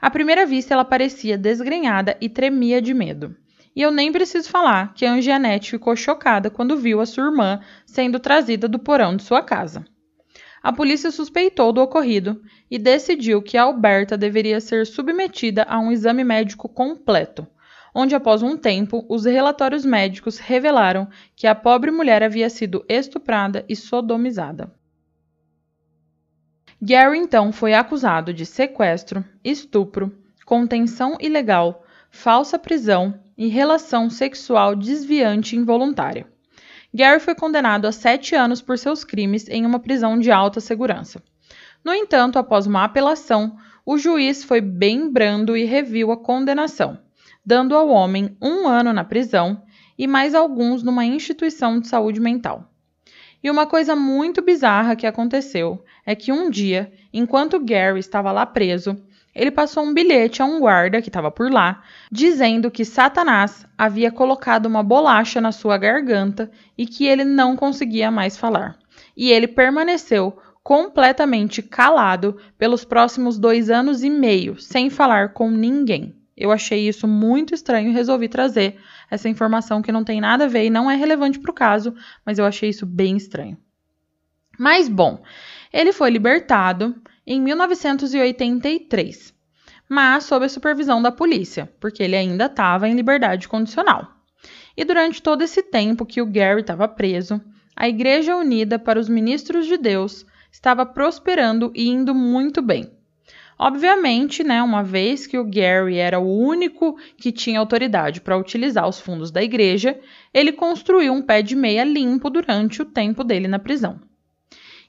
À 0.00 0.10
primeira 0.10 0.46
vista, 0.46 0.72
ela 0.72 0.84
parecia 0.84 1.36
desgrenhada 1.36 2.16
e 2.22 2.28
tremia 2.30 2.80
de 2.80 2.94
medo. 2.94 3.36
E 3.74 3.82
eu 3.82 3.90
nem 3.90 4.12
preciso 4.12 4.48
falar 4.48 4.94
que 4.94 5.04
a 5.04 5.12
Angianete 5.12 5.72
ficou 5.72 5.96
chocada 5.96 6.48
quando 6.48 6.76
viu 6.76 7.00
a 7.00 7.06
sua 7.06 7.24
irmã 7.24 7.60
sendo 7.84 8.20
trazida 8.20 8.68
do 8.68 8.78
porão 8.78 9.16
de 9.16 9.24
sua 9.24 9.42
casa. 9.42 9.84
A 10.62 10.72
polícia 10.72 11.10
suspeitou 11.10 11.72
do 11.72 11.82
ocorrido 11.82 12.40
e 12.70 12.78
decidiu 12.78 13.42
que 13.42 13.58
Alberta 13.58 14.16
deveria 14.16 14.60
ser 14.60 14.86
submetida 14.86 15.64
a 15.64 15.78
um 15.78 15.92
exame 15.92 16.24
médico 16.24 16.68
completo, 16.68 17.46
onde 17.94 18.14
após 18.14 18.42
um 18.42 18.56
tempo 18.56 19.04
os 19.08 19.24
relatórios 19.24 19.84
médicos 19.84 20.38
revelaram 20.38 21.08
que 21.36 21.46
a 21.46 21.54
pobre 21.54 21.90
mulher 21.90 22.22
havia 22.22 22.48
sido 22.48 22.84
estuprada 22.88 23.64
e 23.68 23.76
sodomizada. 23.76 24.72
Gary 26.80 27.18
então 27.18 27.52
foi 27.52 27.74
acusado 27.74 28.32
de 28.32 28.46
sequestro, 28.46 29.24
estupro, 29.42 30.16
contenção 30.44 31.16
ilegal, 31.20 31.84
falsa 32.10 32.58
prisão 32.58 33.20
e 33.36 33.48
relação 33.48 34.08
sexual 34.08 34.74
desviante 34.74 35.56
involuntária. 35.56 36.26
Gary 36.92 37.18
foi 37.18 37.34
condenado 37.34 37.86
a 37.86 37.92
sete 37.92 38.34
anos 38.34 38.62
por 38.62 38.78
seus 38.78 39.02
crimes 39.02 39.48
em 39.48 39.66
uma 39.66 39.80
prisão 39.80 40.18
de 40.18 40.30
alta 40.30 40.60
segurança. 40.60 41.22
No 41.84 41.92
entanto, 41.92 42.38
após 42.38 42.66
uma 42.66 42.84
apelação, 42.84 43.56
o 43.84 43.98
juiz 43.98 44.44
foi 44.44 44.60
bem 44.60 45.10
brando 45.10 45.56
e 45.56 45.64
reviu 45.64 46.12
a 46.12 46.16
condenação, 46.16 46.98
dando 47.44 47.74
ao 47.74 47.88
homem 47.88 48.36
um 48.40 48.68
ano 48.68 48.92
na 48.92 49.04
prisão 49.04 49.62
e 49.98 50.06
mais 50.06 50.34
alguns 50.34 50.82
numa 50.82 51.04
instituição 51.04 51.80
de 51.80 51.88
saúde 51.88 52.20
mental. 52.20 52.70
E 53.42 53.50
uma 53.50 53.66
coisa 53.66 53.94
muito 53.94 54.40
bizarra 54.40 54.96
que 54.96 55.06
aconteceu 55.06 55.84
é 56.06 56.14
que 56.14 56.32
um 56.32 56.48
dia, 56.48 56.90
enquanto 57.12 57.62
Gary 57.62 58.00
estava 58.00 58.32
lá 58.32 58.46
preso, 58.46 58.96
ele 59.34 59.50
passou 59.50 59.84
um 59.84 59.92
bilhete 59.92 60.40
a 60.40 60.44
um 60.44 60.60
guarda 60.60 61.02
que 61.02 61.08
estava 61.08 61.30
por 61.30 61.50
lá, 61.50 61.82
dizendo 62.10 62.70
que 62.70 62.84
Satanás 62.84 63.66
havia 63.76 64.12
colocado 64.12 64.66
uma 64.66 64.82
bolacha 64.82 65.40
na 65.40 65.50
sua 65.50 65.76
garganta 65.76 66.50
e 66.78 66.86
que 66.86 67.06
ele 67.06 67.24
não 67.24 67.56
conseguia 67.56 68.10
mais 68.10 68.36
falar. 68.36 68.78
E 69.16 69.30
ele 69.32 69.48
permaneceu 69.48 70.38
completamente 70.62 71.62
calado 71.62 72.38
pelos 72.56 72.84
próximos 72.84 73.38
dois 73.38 73.68
anos 73.68 74.02
e 74.02 74.08
meio, 74.08 74.58
sem 74.58 74.88
falar 74.88 75.32
com 75.32 75.50
ninguém. 75.50 76.14
Eu 76.36 76.50
achei 76.50 76.88
isso 76.88 77.06
muito 77.06 77.54
estranho 77.54 77.90
e 77.90 77.92
resolvi 77.92 78.28
trazer 78.28 78.78
essa 79.10 79.28
informação 79.28 79.82
que 79.82 79.92
não 79.92 80.02
tem 80.02 80.20
nada 80.20 80.44
a 80.44 80.48
ver 80.48 80.64
e 80.64 80.70
não 80.70 80.90
é 80.90 80.96
relevante 80.96 81.38
para 81.38 81.50
o 81.50 81.54
caso, 81.54 81.94
mas 82.24 82.38
eu 82.38 82.44
achei 82.44 82.70
isso 82.70 82.86
bem 82.86 83.16
estranho. 83.16 83.56
Mas 84.58 84.88
bom, 84.88 85.22
ele 85.72 85.92
foi 85.92 86.10
libertado 86.10 86.94
em 87.26 87.40
1983, 87.40 89.34
mas 89.88 90.24
sob 90.24 90.44
a 90.44 90.48
supervisão 90.48 91.00
da 91.00 91.12
polícia, 91.12 91.72
porque 91.80 92.02
ele 92.02 92.16
ainda 92.16 92.46
estava 92.46 92.88
em 92.88 92.94
liberdade 92.94 93.48
condicional. 93.48 94.08
E 94.76 94.84
durante 94.84 95.22
todo 95.22 95.42
esse 95.42 95.62
tempo 95.62 96.06
que 96.06 96.20
o 96.20 96.26
Gary 96.26 96.60
estava 96.60 96.88
preso, 96.88 97.40
a 97.76 97.88
Igreja 97.88 98.36
Unida 98.36 98.78
para 98.78 98.98
os 98.98 99.08
Ministros 99.08 99.66
de 99.66 99.76
Deus 99.76 100.26
estava 100.50 100.84
prosperando 100.86 101.72
e 101.74 101.88
indo 101.88 102.14
muito 102.14 102.60
bem. 102.62 102.90
Obviamente, 103.58 104.42
né, 104.42 104.62
uma 104.62 104.82
vez 104.82 105.26
que 105.26 105.38
o 105.38 105.44
Gary 105.44 105.96
era 105.96 106.18
o 106.18 106.38
único 106.38 106.96
que 107.16 107.30
tinha 107.30 107.60
autoridade 107.60 108.20
para 108.20 108.36
utilizar 108.36 108.88
os 108.88 109.00
fundos 109.00 109.30
da 109.30 109.42
igreja, 109.42 109.98
ele 110.32 110.52
construiu 110.52 111.12
um 111.12 111.22
pé 111.22 111.40
de 111.40 111.54
meia 111.54 111.84
limpo 111.84 112.28
durante 112.28 112.82
o 112.82 112.84
tempo 112.84 113.22
dele 113.22 113.46
na 113.46 113.58
prisão. 113.58 114.00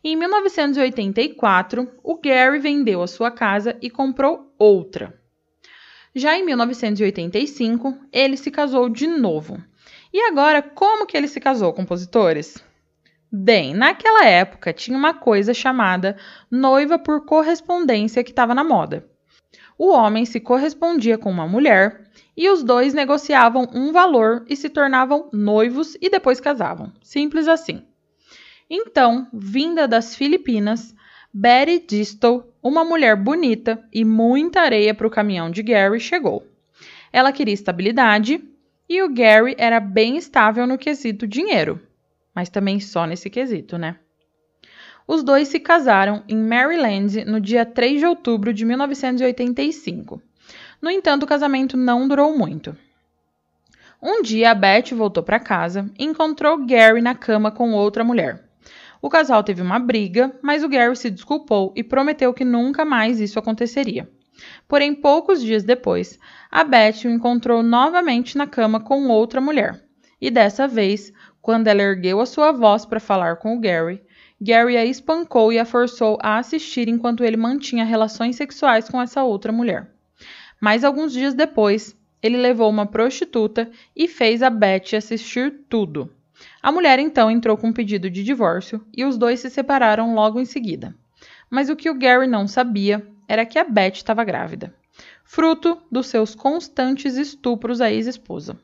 Em 0.08 0.16
1984, 0.16 1.90
o 2.04 2.20
Gary 2.20 2.60
vendeu 2.60 3.02
a 3.02 3.08
sua 3.08 3.32
casa 3.32 3.76
e 3.82 3.90
comprou 3.90 4.54
outra. 4.56 5.20
Já 6.14 6.38
em 6.38 6.46
1985, 6.46 7.98
ele 8.14 8.38
se 8.38 8.52
casou 8.52 8.88
de 8.88 9.08
novo. 9.08 9.58
E 10.14 10.22
agora, 10.22 10.62
como 10.62 11.08
que 11.08 11.18
ele 11.18 11.28
se 11.28 11.40
casou, 11.40 11.74
compositores? 11.74 12.64
Bem, 13.32 13.74
naquela 13.74 14.28
época 14.28 14.72
tinha 14.72 14.96
uma 14.96 15.12
coisa 15.12 15.56
chamada 15.56 16.16
noiva 16.52 17.00
por 17.00 17.26
correspondência 17.26 18.24
que 18.24 18.30
estava 18.30 18.54
na 18.54 18.64
moda. 18.64 19.10
O 19.76 19.90
homem 19.90 20.24
se 20.24 20.40
correspondia 20.40 21.18
com 21.18 21.32
uma 21.32 21.48
mulher 21.48 22.12
e 22.38 22.48
os 22.48 22.64
dois 22.64 22.94
negociavam 22.94 23.68
um 23.74 23.92
valor 23.92 24.46
e 24.48 24.56
se 24.56 24.70
tornavam 24.70 25.32
noivos 25.34 25.98
e 26.00 26.12
depois 26.12 26.40
casavam. 26.40 26.94
Simples 27.02 27.48
assim. 27.48 27.84
Então, 28.70 29.28
vinda 29.32 29.88
das 29.88 30.16
Filipinas, 30.16 30.96
Betty 31.32 31.86
Distel, 31.86 32.52
uma 32.64 32.84
mulher 32.84 33.16
bonita 33.16 33.84
e 33.94 34.04
muita 34.04 34.62
areia 34.62 34.94
para 34.94 35.06
o 35.06 35.12
caminhão 35.12 35.52
de 35.52 35.62
Gary, 35.62 36.00
chegou. 36.00 36.48
Ela 37.14 37.32
queria 37.32 37.54
estabilidade 37.54 38.44
e 38.90 39.04
o 39.04 39.14
Gary 39.14 39.56
era 39.58 39.80
bem 39.80 40.18
estável 40.18 40.66
no 40.66 40.78
quesito 40.78 41.28
dinheiro, 41.28 41.80
mas 42.34 42.50
também 42.50 42.80
só 42.80 43.06
nesse 43.06 43.30
quesito, 43.30 43.78
né? 43.78 43.98
Os 45.08 45.24
dois 45.24 45.48
se 45.48 45.60
casaram 45.60 46.24
em 46.28 46.36
Maryland 46.36 47.24
no 47.26 47.40
dia 47.40 47.66
3 47.66 48.00
de 48.00 48.06
outubro 48.08 48.52
de 48.52 48.66
1985. 48.66 50.20
No 50.82 50.90
entanto, 50.90 51.24
o 51.24 51.28
casamento 51.28 51.78
não 51.78 52.08
durou 52.08 52.36
muito. 52.36 52.76
Um 54.02 54.24
dia, 54.24 54.52
a 54.52 54.56
Beth 54.56 54.96
voltou 54.96 55.22
para 55.22 55.40
casa 55.40 55.90
e 55.98 56.04
encontrou 56.04 56.66
Gary 56.66 57.02
na 57.02 57.14
cama 57.14 57.52
com 57.52 57.72
outra 57.74 58.04
mulher. 58.04 58.45
O 59.02 59.10
casal 59.10 59.44
teve 59.44 59.62
uma 59.62 59.80
briga, 59.80 60.38
mas 60.42 60.64
o 60.64 60.70
Gary 60.70 60.96
se 60.96 61.10
desculpou 61.10 61.74
e 61.76 61.84
prometeu 61.84 62.34
que 62.34 62.46
nunca 62.46 62.84
mais 62.84 63.20
isso 63.20 63.38
aconteceria. 63.38 64.10
Porém, 64.68 64.94
poucos 64.94 65.42
dias 65.42 65.64
depois, 65.64 66.20
a 66.52 66.64
Beth 66.64 67.06
o 67.06 67.10
encontrou 67.10 67.64
novamente 67.64 68.38
na 68.38 68.48
cama 68.48 68.80
com 68.80 69.08
outra 69.08 69.40
mulher. 69.40 69.84
E 70.20 70.30
dessa 70.30 70.68
vez, 70.68 71.14
quando 71.42 71.68
ela 71.68 71.82
ergueu 71.82 72.20
a 72.20 72.26
sua 72.26 72.52
voz 72.52 72.86
para 72.86 73.00
falar 73.00 73.38
com 73.38 73.56
o 73.56 73.60
Gary, 73.60 74.02
Gary 74.42 74.76
a 74.76 74.86
espancou 74.86 75.54
e 75.54 75.60
a 75.60 75.66
forçou 75.66 76.18
a 76.22 76.38
assistir 76.38 76.90
enquanto 76.90 77.24
ele 77.24 77.38
mantinha 77.38 77.86
relações 77.86 78.36
sexuais 78.36 78.90
com 78.90 79.02
essa 79.02 79.24
outra 79.24 79.52
mulher. 79.52 79.92
Mas 80.60 80.84
alguns 80.84 81.14
dias 81.14 81.34
depois, 81.34 81.96
ele 82.22 82.38
levou 82.38 82.70
uma 82.70 82.86
prostituta 82.86 83.70
e 83.96 84.08
fez 84.08 84.42
a 84.42 84.50
Beth 84.50 84.96
assistir 84.96 85.66
tudo. 85.70 86.15
A 86.66 86.72
mulher 86.72 86.98
então 86.98 87.30
entrou 87.30 87.56
com 87.56 87.68
um 87.68 87.72
pedido 87.72 88.10
de 88.10 88.24
divórcio 88.24 88.84
e 88.92 89.06
os 89.06 89.20
dois 89.20 89.40
se 89.40 89.52
separaram 89.52 90.16
logo 90.16 90.40
em 90.40 90.46
seguida. 90.46 90.96
Mas 91.48 91.70
o 91.70 91.76
que 91.76 91.92
o 91.92 91.94
Gary 91.94 92.26
não 92.26 92.48
sabia 92.48 93.08
era 93.28 93.46
que 93.46 93.60
a 93.60 93.64
Beth 93.64 93.92
estava 93.94 94.24
grávida, 94.24 94.74
fruto 95.24 95.80
dos 95.92 96.08
seus 96.08 96.34
constantes 96.34 97.18
estupros 97.18 97.82
à 97.82 97.92
ex-esposa. 97.92 98.58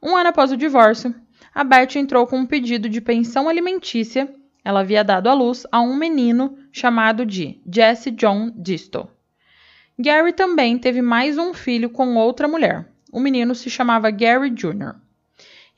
Um 0.00 0.16
ano 0.16 0.28
após 0.28 0.52
o 0.52 0.56
divórcio, 0.56 1.12
a 1.52 1.64
Beth 1.64 1.96
entrou 1.96 2.28
com 2.28 2.36
um 2.38 2.46
pedido 2.46 2.88
de 2.88 3.00
pensão 3.00 3.48
alimentícia. 3.48 4.32
Ela 4.64 4.78
havia 4.78 5.02
dado 5.02 5.28
à 5.28 5.34
luz 5.34 5.66
a 5.72 5.80
um 5.80 5.96
menino 5.96 6.56
chamado 6.70 7.26
de 7.26 7.60
Jesse 7.68 8.12
John 8.12 8.52
Distel. 8.54 9.10
Gary 9.98 10.32
também 10.32 10.78
teve 10.78 11.02
mais 11.02 11.36
um 11.38 11.52
filho 11.52 11.90
com 11.90 12.14
outra 12.14 12.46
mulher. 12.46 12.88
O 13.10 13.18
menino 13.18 13.52
se 13.52 13.68
chamava 13.68 14.12
Gary 14.12 14.50
Jr. 14.50 14.94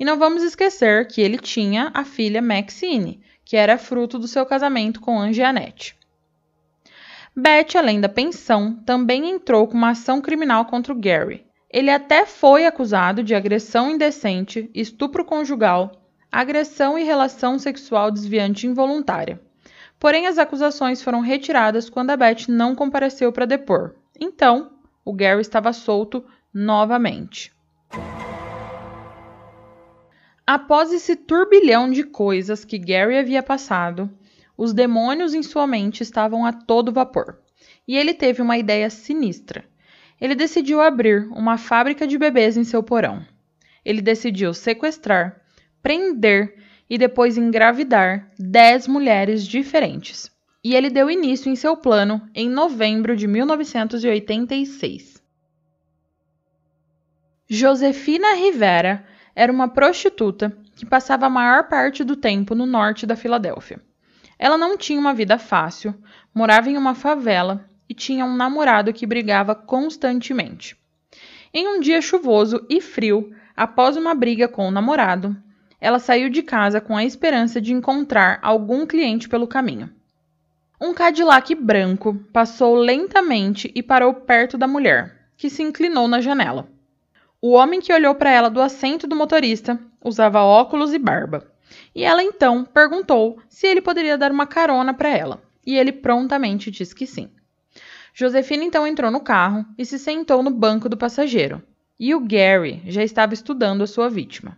E 0.03 0.05
não 0.05 0.19
vamos 0.19 0.43
esquecer 0.43 1.07
que 1.07 1.21
ele 1.21 1.39
tinha 1.39 1.93
a 1.95 2.05
filha 2.05 2.43
Maxine, 2.43 3.21
que 3.45 3.57
era 3.57 3.79
fruto 3.79 4.19
do 4.19 4.27
seu 4.27 4.45
casamento 4.45 5.01
com 5.01 5.17
Angie 5.17 5.45
Annette. 5.45 5.97
Beth, 7.37 7.77
além 7.79 8.01
da 8.01 8.09
pensão, 8.09 8.75
também 8.85 9.31
entrou 9.31 9.69
com 9.69 9.75
uma 9.75 9.91
ação 9.91 10.21
criminal 10.21 10.65
contra 10.65 10.93
o 10.93 10.99
Gary. 10.99 11.47
Ele 11.71 11.89
até 11.89 12.27
foi 12.27 12.67
acusado 12.67 13.23
de 13.23 13.33
agressão 13.33 13.93
indecente, 13.93 14.69
estupro 14.75 15.25
conjugal, 15.25 15.93
agressão 16.33 16.99
e 16.99 17.05
relação 17.05 17.57
sexual 17.57 18.11
desviante 18.11 18.67
involuntária. 18.67 19.41
Porém, 20.01 20.27
as 20.27 20.37
acusações 20.37 21.01
foram 21.01 21.21
retiradas 21.21 21.89
quando 21.89 22.11
a 22.11 22.17
Beth 22.17 22.49
não 22.49 22.75
compareceu 22.75 23.31
para 23.31 23.47
depor. 23.47 23.95
Então, 24.21 24.73
o 25.05 25.13
Gary 25.13 25.43
estava 25.43 25.73
solto 25.73 26.25
novamente. 26.53 27.53
Após 30.47 30.93
esse 30.93 31.15
turbilhão 31.15 31.91
de 31.91 32.03
coisas 32.03 32.65
que 32.65 32.79
Gary 32.79 33.17
havia 33.17 33.43
passado, 33.43 34.11
os 34.57 34.73
demônios 34.73 35.35
em 35.35 35.43
sua 35.43 35.67
mente 35.67 36.03
estavam 36.03 36.45
a 36.45 36.53
todo 36.53 36.93
vapor. 36.93 37.39
E 37.87 37.97
ele 37.97 38.13
teve 38.13 38.43
uma 38.43 38.59
ideia 38.59 38.91
sinistra. 38.91 39.65
Ele 40.21 40.35
decidiu 40.35 40.81
abrir 40.81 41.29
uma 41.33 41.57
fábrica 41.57 42.07
de 42.07 42.19
bebês 42.19 42.57
em 42.57 42.65
seu 42.65 42.83
porão. 42.83 43.25
Ele 43.85 44.01
decidiu 44.01 44.53
sequestrar, 44.55 45.41
prender 45.83 46.57
e 46.89 46.99
depois 46.99 47.39
engravidar 47.39 48.31
dez 48.39 48.87
mulheres 48.87 49.47
diferentes. 49.47 50.31
E 50.63 50.77
ele 50.77 50.91
deu 50.91 51.11
início 51.11 51.51
em 51.51 51.57
seu 51.57 51.77
plano 51.77 52.23
em 52.35 52.49
novembro 52.49 53.17
de 53.17 53.27
1986. 53.27 55.21
Josefina 57.49 58.35
Rivera 58.35 59.05
era 59.35 59.53
uma 59.53 59.69
prostituta 59.69 60.57
que 60.77 60.87
passava 60.87 61.27
a 61.27 61.31
maior 61.31 61.69
parte 61.69 62.05
do 62.05 62.17
tempo 62.17 62.55
no 62.55 62.67
norte 62.67 63.07
da 63.07 63.17
Filadélfia. 63.17 63.81
Ela 64.39 64.59
não 64.59 64.77
tinha 64.77 64.99
uma 64.99 65.15
vida 65.15 65.39
fácil, 65.39 65.95
morava 66.35 66.69
em 66.69 66.77
uma 66.77 66.95
favela 66.95 67.69
e 67.89 67.95
tinha 67.95 68.25
um 68.25 68.37
namorado 68.37 68.93
que 68.93 69.07
brigava 69.07 69.55
constantemente. 69.55 70.77
Em 71.55 71.69
um 71.69 71.81
dia 71.81 72.01
chuvoso 72.01 72.65
e 72.69 72.81
frio, 72.81 73.35
após 73.57 73.97
uma 73.97 74.15
briga 74.15 74.49
com 74.49 74.67
o 74.67 74.71
namorado, 74.71 75.37
ela 75.81 75.99
saiu 75.99 76.31
de 76.31 76.43
casa 76.43 76.81
com 76.81 76.97
a 76.97 77.05
esperança 77.05 77.61
de 77.61 77.73
encontrar 77.73 78.39
algum 78.43 78.87
cliente 78.87 79.29
pelo 79.29 79.47
caminho. 79.47 79.91
Um 80.81 80.95
Cadillac 80.95 81.55
branco 81.55 82.15
passou 82.33 82.75
lentamente 82.75 83.71
e 83.75 83.83
parou 83.83 84.15
perto 84.15 84.59
da 84.59 84.67
mulher, 84.67 85.29
que 85.37 85.51
se 85.51 85.63
inclinou 85.63 86.09
na 86.09 86.21
janela. 86.21 86.69
O 87.45 87.55
homem 87.55 87.81
que 87.81 87.93
olhou 87.93 88.15
para 88.15 88.31
ela 88.31 88.49
do 88.49 88.63
assento 88.63 89.05
do 89.05 89.17
motorista 89.17 89.77
usava 90.01 90.45
óculos 90.45 90.95
e 90.95 90.99
barba. 90.99 91.45
E 91.93 92.05
ela 92.05 92.23
então 92.23 92.65
perguntou 92.65 93.41
se 93.49 93.67
ele 93.67 93.83
poderia 93.83 94.17
dar 94.17 94.31
uma 94.31 94.47
carona 94.47 94.95
para 94.95 95.09
ela, 95.09 95.43
e 95.67 95.77
ele 95.77 95.91
prontamente 95.91 96.71
disse 96.71 96.95
que 96.95 97.05
sim. 97.05 97.29
Josefina 98.15 98.63
então 98.63 98.87
entrou 98.87 99.11
no 99.11 99.19
carro 99.19 99.67
e 99.77 99.85
se 99.85 99.99
sentou 99.99 100.41
no 100.41 100.53
banco 100.53 100.89
do 100.89 100.97
passageiro. 100.97 101.61
E 101.99 102.15
o 102.15 102.21
Gary 102.21 102.81
já 102.87 103.03
estava 103.03 103.35
estudando 103.35 103.83
a 103.83 103.89
sua 103.89 104.09
vítima. 104.09 104.57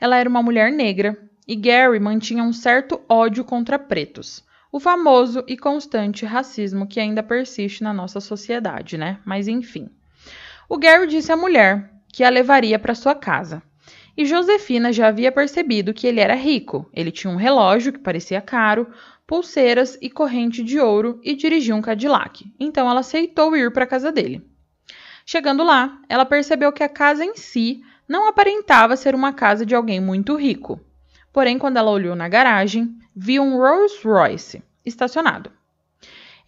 Ela 0.00 0.16
era 0.16 0.28
uma 0.28 0.42
mulher 0.42 0.72
negra 0.72 1.18
e 1.46 1.54
Gary 1.54 2.00
mantinha 2.00 2.42
um 2.42 2.52
certo 2.52 2.98
ódio 3.10 3.44
contra 3.44 3.78
pretos. 3.78 4.42
O 4.72 4.80
famoso 4.80 5.44
e 5.46 5.54
constante 5.54 6.24
racismo 6.24 6.86
que 6.86 6.98
ainda 6.98 7.22
persiste 7.22 7.82
na 7.82 7.92
nossa 7.92 8.20
sociedade, 8.20 8.96
né? 8.96 9.18
Mas 9.22 9.48
enfim. 9.48 9.90
O 10.66 10.78
Gary 10.78 11.06
disse 11.06 11.30
à 11.30 11.36
mulher 11.36 11.92
que 12.16 12.24
a 12.24 12.30
levaria 12.30 12.78
para 12.78 12.94
sua 12.94 13.14
casa 13.14 13.62
e 14.16 14.24
Josefina 14.24 14.90
já 14.90 15.08
havia 15.08 15.30
percebido 15.30 15.92
que 15.92 16.06
ele 16.06 16.18
era 16.18 16.34
rico. 16.34 16.88
Ele 16.94 17.12
tinha 17.12 17.30
um 17.30 17.36
relógio 17.36 17.92
que 17.92 17.98
parecia 17.98 18.40
caro, 18.40 18.88
pulseiras 19.26 19.98
e 20.00 20.08
corrente 20.08 20.62
de 20.62 20.80
ouro 20.80 21.20
e 21.22 21.36
dirigia 21.36 21.76
um 21.76 21.82
Cadillac. 21.82 22.50
Então 22.58 22.88
ela 22.88 23.00
aceitou 23.00 23.54
ir 23.54 23.70
para 23.70 23.84
a 23.84 23.86
casa 23.86 24.10
dele. 24.10 24.42
Chegando 25.26 25.62
lá, 25.62 26.00
ela 26.08 26.24
percebeu 26.24 26.72
que 26.72 26.82
a 26.82 26.88
casa 26.88 27.22
em 27.22 27.36
si 27.36 27.82
não 28.08 28.26
aparentava 28.26 28.96
ser 28.96 29.14
uma 29.14 29.34
casa 29.34 29.66
de 29.66 29.74
alguém 29.74 30.00
muito 30.00 30.36
rico. 30.36 30.80
Porém, 31.30 31.58
quando 31.58 31.76
ela 31.76 31.90
olhou 31.90 32.16
na 32.16 32.30
garagem, 32.30 32.96
viu 33.14 33.42
um 33.42 33.58
Rolls 33.58 34.00
Royce 34.02 34.62
estacionado. 34.86 35.52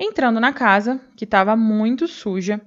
Entrando 0.00 0.40
na 0.40 0.50
casa, 0.50 0.98
que 1.14 1.24
estava 1.24 1.54
muito 1.54 2.08
suja, 2.08 2.58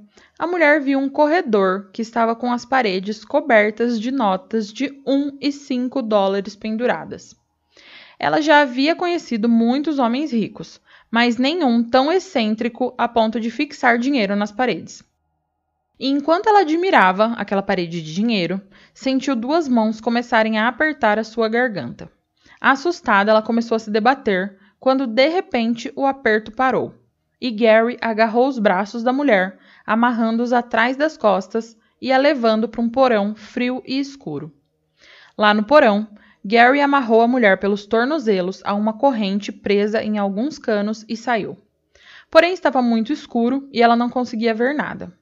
a 0.42 0.48
mulher 0.48 0.82
viu 0.82 0.98
um 0.98 1.08
corredor 1.08 1.92
que 1.94 2.02
estava 2.02 2.36
com 2.36 2.52
as 2.52 2.66
paredes 2.66 3.24
cobertas 3.24 4.00
de 4.02 4.10
notas 4.10 4.74
de 4.74 4.92
1 5.06 5.38
e 5.40 5.52
5 5.52 6.02
dólares 6.02 6.56
penduradas. 6.56 7.36
Ela 8.18 8.42
já 8.42 8.62
havia 8.62 8.96
conhecido 8.96 9.48
muitos 9.48 10.00
homens 10.00 10.32
ricos, 10.32 10.82
mas 11.12 11.38
nenhum 11.38 11.88
tão 11.88 12.12
excêntrico 12.12 12.92
a 12.98 13.08
ponto 13.08 13.40
de 13.40 13.52
fixar 13.52 14.00
dinheiro 14.00 14.36
nas 14.36 14.52
paredes. 14.52 15.04
E 16.00 16.10
enquanto 16.10 16.50
ela 16.50 16.62
admirava 16.62 17.36
aquela 17.38 17.62
parede 17.62 18.02
de 18.02 18.12
dinheiro, 18.12 18.60
sentiu 18.96 19.36
duas 19.36 19.68
mãos 19.68 20.02
começarem 20.02 20.58
a 20.58 20.68
apertar 20.68 21.20
a 21.20 21.24
sua 21.24 21.48
garganta. 21.48 22.12
Assustada, 22.60 23.30
ela 23.30 23.44
começou 23.44 23.76
a 23.76 23.80
se 23.80 23.92
debater 23.92 24.58
quando 24.80 25.06
de 25.06 25.28
repente 25.28 25.94
o 25.96 26.04
aperto 26.04 26.52
parou 26.52 26.96
e 27.42 27.50
Gary 27.50 27.98
agarrou 28.00 28.48
os 28.48 28.60
braços 28.60 29.02
da 29.02 29.12
mulher, 29.12 29.58
amarrando-os 29.86 30.54
atrás 30.54 30.98
das 30.98 31.18
costas 31.18 31.78
e 32.02 32.12
a 32.12 32.18
levando 32.18 32.68
para 32.68 32.82
um 32.82 32.90
porão 32.90 33.36
frio 33.36 33.82
e 33.86 34.00
escuro. 34.00 34.54
Lá 35.38 35.54
no 35.54 35.64
porão, 35.64 36.08
Gary 36.44 36.82
amarrou 36.82 37.22
a 37.22 37.28
mulher 37.28 37.60
pelos 37.60 37.86
tornozelos 37.86 38.62
a 38.66 38.74
uma 38.74 38.94
corrente 38.94 39.52
presa 39.52 40.04
em 40.04 40.18
alguns 40.18 40.58
canos 40.58 41.06
e 41.08 41.16
saiu. 41.16 41.58
Porém, 42.30 42.54
estava 42.54 42.82
muito 42.82 43.14
escuro 43.14 43.70
e 43.72 43.82
ela 43.82 43.96
não 43.96 44.10
conseguia 44.10 44.54
ver 44.54 44.74
nada. 44.74 45.14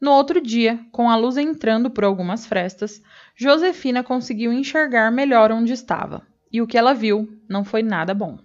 No 0.00 0.10
outro 0.10 0.40
dia, 0.40 0.80
com 0.90 1.08
a 1.08 1.16
luz 1.16 1.36
entrando 1.36 1.88
por 1.88 2.02
algumas 2.02 2.44
frestas, 2.44 3.00
Josefina 3.36 4.02
conseguiu 4.02 4.52
enxergar 4.52 5.12
melhor 5.12 5.52
onde 5.52 5.72
estava, 5.72 6.26
e 6.52 6.60
o 6.60 6.66
que 6.66 6.76
ela 6.76 6.92
viu 6.92 7.40
não 7.48 7.64
foi 7.64 7.82
nada 7.84 8.12
bom. 8.12 8.38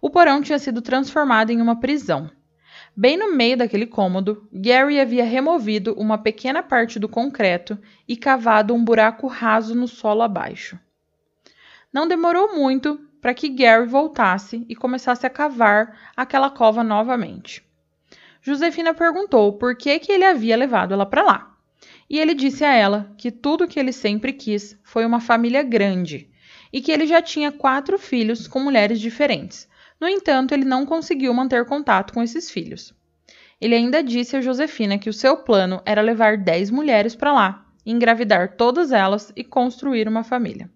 O 0.00 0.08
porão 0.08 0.40
tinha 0.40 0.58
sido 0.58 0.80
transformado 0.80 1.50
em 1.50 1.60
uma 1.60 1.78
prisão, 1.78 2.30
Bem 2.94 3.16
no 3.16 3.34
meio 3.34 3.56
daquele 3.56 3.86
cômodo, 3.86 4.46
Gary 4.52 5.00
havia 5.00 5.24
removido 5.24 5.94
uma 5.94 6.18
pequena 6.18 6.62
parte 6.62 6.98
do 6.98 7.08
concreto 7.08 7.78
e 8.06 8.16
cavado 8.16 8.74
um 8.74 8.84
buraco 8.84 9.26
raso 9.26 9.74
no 9.74 9.88
solo 9.88 10.20
abaixo. 10.20 10.78
Não 11.90 12.06
demorou 12.06 12.54
muito 12.54 13.00
para 13.20 13.32
que 13.32 13.48
Gary 13.48 13.86
voltasse 13.86 14.66
e 14.68 14.76
começasse 14.76 15.26
a 15.26 15.30
cavar 15.30 16.12
aquela 16.14 16.50
cova 16.50 16.84
novamente. 16.84 17.64
Josefina 18.42 18.92
perguntou 18.92 19.54
por 19.54 19.74
que, 19.74 19.98
que 19.98 20.12
ele 20.12 20.24
havia 20.24 20.56
levado 20.56 20.92
ela 20.92 21.06
para 21.06 21.22
lá. 21.22 21.56
E 22.10 22.18
ele 22.18 22.34
disse 22.34 22.62
a 22.62 22.74
ela 22.74 23.14
que 23.16 23.30
tudo 23.30 23.64
o 23.64 23.68
que 23.68 23.80
ele 23.80 23.92
sempre 23.92 24.34
quis 24.34 24.78
foi 24.82 25.06
uma 25.06 25.20
família 25.20 25.62
grande 25.62 26.28
e 26.70 26.80
que 26.80 26.92
ele 26.92 27.06
já 27.06 27.22
tinha 27.22 27.52
quatro 27.52 27.98
filhos 27.98 28.46
com 28.46 28.58
mulheres 28.60 29.00
diferentes, 29.00 29.68
No 30.02 30.08
entanto, 30.08 30.52
ele 30.52 30.64
não 30.64 30.84
conseguiu 30.84 31.32
manter 31.32 31.64
contato 31.64 32.12
com 32.12 32.20
esses 32.20 32.50
filhos. 32.50 32.92
Ele 33.60 33.76
ainda 33.76 34.02
disse 34.02 34.36
a 34.36 34.40
Josefina 34.40 34.98
que 34.98 35.08
o 35.08 35.12
seu 35.12 35.36
plano 35.36 35.80
era 35.86 36.02
levar 36.02 36.36
10 36.36 36.72
mulheres 36.72 37.14
para 37.14 37.32
lá, 37.32 37.64
engravidar 37.86 38.56
todas 38.56 38.90
elas 38.90 39.32
e 39.36 39.44
construir 39.44 40.08
uma 40.08 40.24
família. 40.24 40.68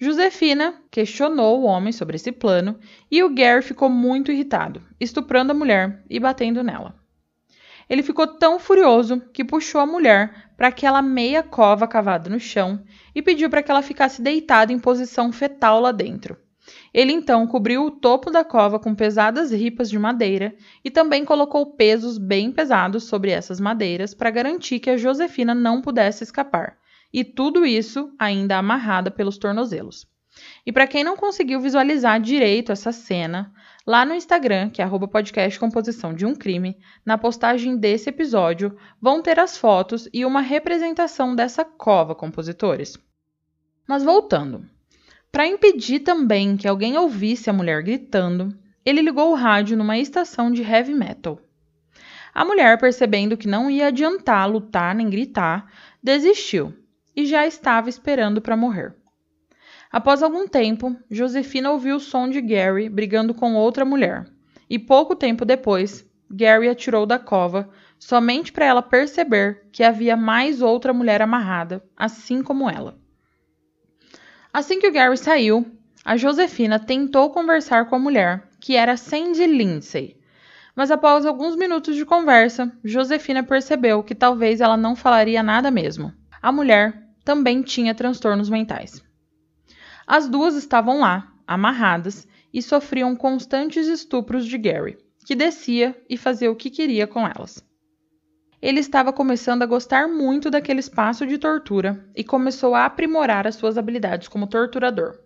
Josefina 0.00 0.82
questionou 0.90 1.60
o 1.60 1.64
homem 1.64 1.92
sobre 1.92 2.16
esse 2.16 2.32
plano 2.32 2.78
e 3.10 3.22
o 3.22 3.28
Gary 3.28 3.60
ficou 3.60 3.90
muito 3.90 4.32
irritado, 4.32 4.82
estuprando 4.98 5.52
a 5.52 5.54
mulher 5.54 6.02
e 6.08 6.18
batendo 6.18 6.64
nela. 6.64 6.94
Ele 7.86 8.02
ficou 8.02 8.26
tão 8.26 8.58
furioso 8.58 9.20
que 9.30 9.44
puxou 9.44 9.82
a 9.82 9.86
mulher 9.86 10.50
para 10.56 10.68
aquela 10.68 11.02
meia 11.02 11.42
cova 11.42 11.86
cavada 11.86 12.30
no 12.30 12.40
chão 12.40 12.82
e 13.14 13.20
pediu 13.20 13.50
para 13.50 13.62
que 13.62 13.70
ela 13.70 13.82
ficasse 13.82 14.22
deitada 14.22 14.72
em 14.72 14.78
posição 14.78 15.30
fetal 15.30 15.80
lá 15.80 15.92
dentro. 15.92 16.47
Ele 16.92 17.12
então 17.12 17.46
cobriu 17.46 17.84
o 17.84 17.90
topo 17.90 18.30
da 18.30 18.44
cova 18.44 18.78
com 18.78 18.94
pesadas 18.94 19.52
ripas 19.52 19.90
de 19.90 19.98
madeira 19.98 20.54
e 20.84 20.90
também 20.90 21.24
colocou 21.24 21.74
pesos 21.74 22.18
bem 22.18 22.50
pesados 22.50 23.04
sobre 23.04 23.30
essas 23.30 23.60
madeiras 23.60 24.14
para 24.14 24.30
garantir 24.30 24.80
que 24.80 24.90
a 24.90 24.96
Josefina 24.96 25.54
não 25.54 25.82
pudesse 25.82 26.24
escapar, 26.24 26.78
e 27.12 27.24
tudo 27.24 27.66
isso 27.66 28.12
ainda 28.18 28.56
amarrada 28.56 29.10
pelos 29.10 29.38
tornozelos. 29.38 30.06
E 30.64 30.72
para 30.72 30.86
quem 30.86 31.02
não 31.02 31.16
conseguiu 31.16 31.60
visualizar 31.60 32.20
direito 32.20 32.70
essa 32.70 32.92
cena, 32.92 33.52
lá 33.86 34.04
no 34.04 34.14
Instagram, 34.14 34.70
que 34.70 34.80
é 34.80 34.88
podcast 35.08 35.58
composição 35.58 36.14
de 36.14 36.24
um 36.24 36.34
crime, 36.34 36.76
na 37.04 37.18
postagem 37.18 37.76
desse 37.76 38.10
episódio, 38.10 38.76
vão 39.00 39.22
ter 39.22 39.38
as 39.40 39.56
fotos 39.56 40.08
e 40.12 40.24
uma 40.24 40.40
representação 40.40 41.34
dessa 41.34 41.64
cova, 41.64 42.14
compositores. 42.14 42.98
Mas 43.86 44.04
voltando, 44.04 44.64
para 45.30 45.46
impedir 45.46 46.00
também 46.00 46.56
que 46.56 46.66
alguém 46.66 46.96
ouvisse 46.96 47.50
a 47.50 47.52
mulher 47.52 47.82
gritando, 47.82 48.56
ele 48.84 49.02
ligou 49.02 49.30
o 49.30 49.34
rádio 49.34 49.76
numa 49.76 49.98
estação 49.98 50.50
de 50.50 50.62
heavy 50.62 50.94
metal. 50.94 51.38
A 52.34 52.44
mulher, 52.44 52.78
percebendo 52.78 53.36
que 53.36 53.48
não 53.48 53.70
ia 53.70 53.88
adiantar 53.88 54.50
lutar 54.50 54.94
nem 54.94 55.10
gritar, 55.10 55.70
desistiu 56.02 56.72
e 57.14 57.26
já 57.26 57.46
estava 57.46 57.88
esperando 57.88 58.40
para 58.40 58.56
morrer. 58.56 58.94
Após 59.90 60.22
algum 60.22 60.46
tempo, 60.46 60.96
Josefina 61.10 61.70
ouviu 61.70 61.96
o 61.96 62.00
som 62.00 62.28
de 62.28 62.40
Gary 62.40 62.88
brigando 62.88 63.34
com 63.34 63.54
outra 63.54 63.84
mulher, 63.84 64.26
e 64.68 64.78
pouco 64.78 65.16
tempo 65.16 65.44
depois, 65.44 66.06
Gary 66.30 66.68
atirou 66.68 67.06
da 67.06 67.18
cova, 67.18 67.70
somente 67.98 68.52
para 68.52 68.66
ela 68.66 68.82
perceber 68.82 69.66
que 69.72 69.82
havia 69.82 70.16
mais 70.16 70.60
outra 70.60 70.92
mulher 70.92 71.22
amarrada, 71.22 71.82
assim 71.96 72.42
como 72.42 72.68
ela. 72.68 72.98
Assim 74.52 74.80
que 74.80 74.88
o 74.88 74.92
Gary 74.92 75.16
saiu, 75.16 75.66
a 76.04 76.16
Josefina 76.16 76.78
tentou 76.78 77.30
conversar 77.30 77.86
com 77.86 77.96
a 77.96 77.98
mulher, 77.98 78.48
que 78.60 78.76
era 78.76 78.96
Sandy 78.96 79.46
Lindsay. 79.46 80.16
Mas 80.74 80.90
após 80.90 81.26
alguns 81.26 81.54
minutos 81.54 81.96
de 81.96 82.06
conversa, 82.06 82.72
Josefina 82.82 83.42
percebeu 83.42 84.02
que 84.02 84.14
talvez 84.14 84.60
ela 84.60 84.76
não 84.76 84.96
falaria 84.96 85.42
nada 85.42 85.70
mesmo. 85.70 86.12
A 86.40 86.50
mulher 86.50 87.08
também 87.24 87.62
tinha 87.62 87.94
transtornos 87.94 88.48
mentais. 88.48 89.02
As 90.06 90.28
duas 90.28 90.54
estavam 90.54 91.00
lá, 91.00 91.30
amarradas, 91.46 92.26
e 92.54 92.62
sofriam 92.62 93.14
constantes 93.14 93.86
estupros 93.86 94.46
de 94.46 94.56
Gary, 94.56 94.96
que 95.26 95.34
descia 95.34 95.94
e 96.08 96.16
fazia 96.16 96.50
o 96.50 96.56
que 96.56 96.70
queria 96.70 97.06
com 97.06 97.26
elas. 97.26 97.62
Ele 98.60 98.80
estava 98.80 99.12
começando 99.12 99.62
a 99.62 99.66
gostar 99.66 100.08
muito 100.08 100.50
daquele 100.50 100.80
espaço 100.80 101.24
de 101.24 101.38
tortura 101.38 102.04
e 102.14 102.24
começou 102.24 102.74
a 102.74 102.84
aprimorar 102.84 103.46
as 103.46 103.54
suas 103.54 103.78
habilidades 103.78 104.26
como 104.26 104.48
torturador. 104.48 105.16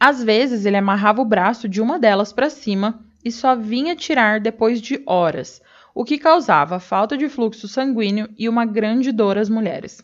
Às 0.00 0.24
vezes, 0.24 0.64
ele 0.64 0.76
amarrava 0.76 1.20
o 1.20 1.24
braço 1.24 1.68
de 1.68 1.82
uma 1.82 1.98
delas 1.98 2.32
para 2.32 2.48
cima 2.48 3.04
e 3.22 3.30
só 3.30 3.54
vinha 3.54 3.94
tirar 3.94 4.40
depois 4.40 4.80
de 4.80 5.02
horas, 5.04 5.60
o 5.94 6.02
que 6.02 6.16
causava 6.16 6.80
falta 6.80 7.16
de 7.16 7.28
fluxo 7.28 7.68
sanguíneo 7.68 8.28
e 8.38 8.48
uma 8.48 8.64
grande 8.64 9.12
dor 9.12 9.36
às 9.36 9.50
mulheres. 9.50 10.02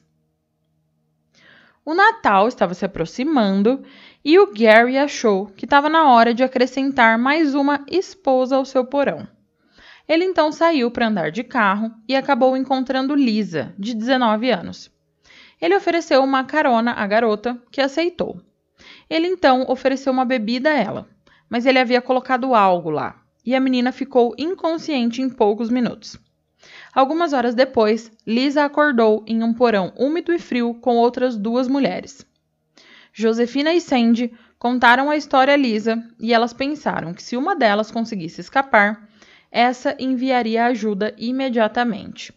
O 1.86 1.94
Natal 1.94 2.48
estava 2.48 2.74
se 2.74 2.84
aproximando 2.84 3.82
e 4.22 4.38
o 4.38 4.52
Gary 4.52 4.98
achou 4.98 5.46
que 5.46 5.64
estava 5.64 5.88
na 5.88 6.10
hora 6.10 6.34
de 6.34 6.42
acrescentar 6.42 7.18
mais 7.18 7.54
uma 7.54 7.84
esposa 7.90 8.56
ao 8.56 8.64
seu 8.64 8.84
porão. 8.84 9.26
Ele 10.06 10.24
então 10.24 10.52
saiu 10.52 10.90
para 10.90 11.08
andar 11.08 11.30
de 11.30 11.42
carro 11.42 11.90
e 12.06 12.14
acabou 12.14 12.56
encontrando 12.56 13.14
Lisa, 13.14 13.74
de 13.78 13.94
19 13.94 14.50
anos. 14.50 14.90
Ele 15.60 15.74
ofereceu 15.74 16.22
uma 16.22 16.44
carona 16.44 16.92
à 16.92 17.06
garota, 17.06 17.58
que 17.70 17.80
aceitou. 17.80 18.40
Ele 19.08 19.26
então 19.26 19.64
ofereceu 19.68 20.12
uma 20.12 20.24
bebida 20.24 20.70
a 20.70 20.78
ela, 20.78 21.08
mas 21.48 21.64
ele 21.64 21.78
havia 21.78 22.02
colocado 22.02 22.54
algo 22.54 22.90
lá, 22.90 23.22
e 23.46 23.54
a 23.54 23.60
menina 23.60 23.92
ficou 23.92 24.34
inconsciente 24.36 25.22
em 25.22 25.30
poucos 25.30 25.70
minutos. 25.70 26.18
Algumas 26.94 27.32
horas 27.32 27.54
depois, 27.54 28.10
Lisa 28.26 28.64
acordou 28.64 29.24
em 29.26 29.42
um 29.42 29.52
porão 29.52 29.92
úmido 29.96 30.32
e 30.32 30.38
frio 30.38 30.74
com 30.74 30.96
outras 30.96 31.36
duas 31.36 31.68
mulheres. 31.68 32.26
Josefina 33.12 33.72
e 33.72 33.80
Sandy 33.80 34.32
contaram 34.58 35.10
a 35.10 35.16
história 35.16 35.54
a 35.54 35.56
Lisa 35.56 36.02
e 36.18 36.32
elas 36.32 36.52
pensaram 36.52 37.12
que 37.12 37.22
se 37.22 37.36
uma 37.36 37.54
delas 37.54 37.90
conseguisse 37.90 38.40
escapar, 38.40 39.08
essa 39.54 39.96
enviaria 40.00 40.66
ajuda 40.66 41.14
imediatamente. 41.16 42.34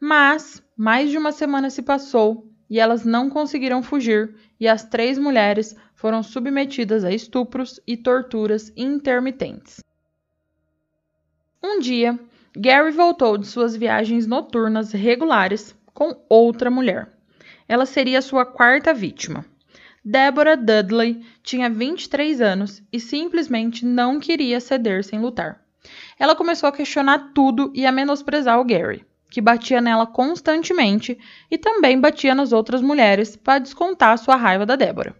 Mas 0.00 0.60
mais 0.76 1.08
de 1.08 1.16
uma 1.16 1.30
semana 1.30 1.70
se 1.70 1.82
passou 1.82 2.50
e 2.68 2.80
elas 2.80 3.04
não 3.04 3.30
conseguiram 3.30 3.82
fugir, 3.82 4.34
e 4.58 4.66
as 4.66 4.82
três 4.82 5.18
mulheres 5.18 5.76
foram 5.94 6.22
submetidas 6.22 7.04
a 7.04 7.12
estupros 7.12 7.78
e 7.86 7.96
torturas 7.96 8.72
intermitentes. 8.76 9.84
Um 11.62 11.78
dia, 11.78 12.18
Gary 12.56 12.90
voltou 12.90 13.38
de 13.38 13.46
suas 13.46 13.76
viagens 13.76 14.26
noturnas 14.26 14.90
regulares 14.90 15.76
com 15.92 16.24
outra 16.28 16.70
mulher. 16.70 17.12
Ela 17.68 17.86
seria 17.86 18.22
sua 18.22 18.44
quarta 18.44 18.92
vítima. 18.92 19.44
Deborah 20.04 20.56
Dudley 20.56 21.24
tinha 21.42 21.70
23 21.70 22.40
anos 22.40 22.82
e 22.92 22.98
simplesmente 22.98 23.84
não 23.84 24.18
queria 24.18 24.58
ceder 24.60 25.04
sem 25.04 25.20
lutar. 25.20 25.61
Ela 26.18 26.36
começou 26.36 26.68
a 26.68 26.72
questionar 26.72 27.32
tudo 27.34 27.72
e 27.74 27.84
a 27.84 27.92
menosprezar 27.92 28.60
o 28.60 28.64
Gary, 28.64 29.04
que 29.30 29.40
batia 29.40 29.80
nela 29.80 30.06
constantemente 30.06 31.18
e 31.50 31.58
também 31.58 32.00
batia 32.00 32.34
nas 32.34 32.52
outras 32.52 32.80
mulheres 32.80 33.34
para 33.36 33.58
descontar 33.58 34.16
sua 34.18 34.36
raiva 34.36 34.64
da 34.64 34.76
Débora. 34.76 35.16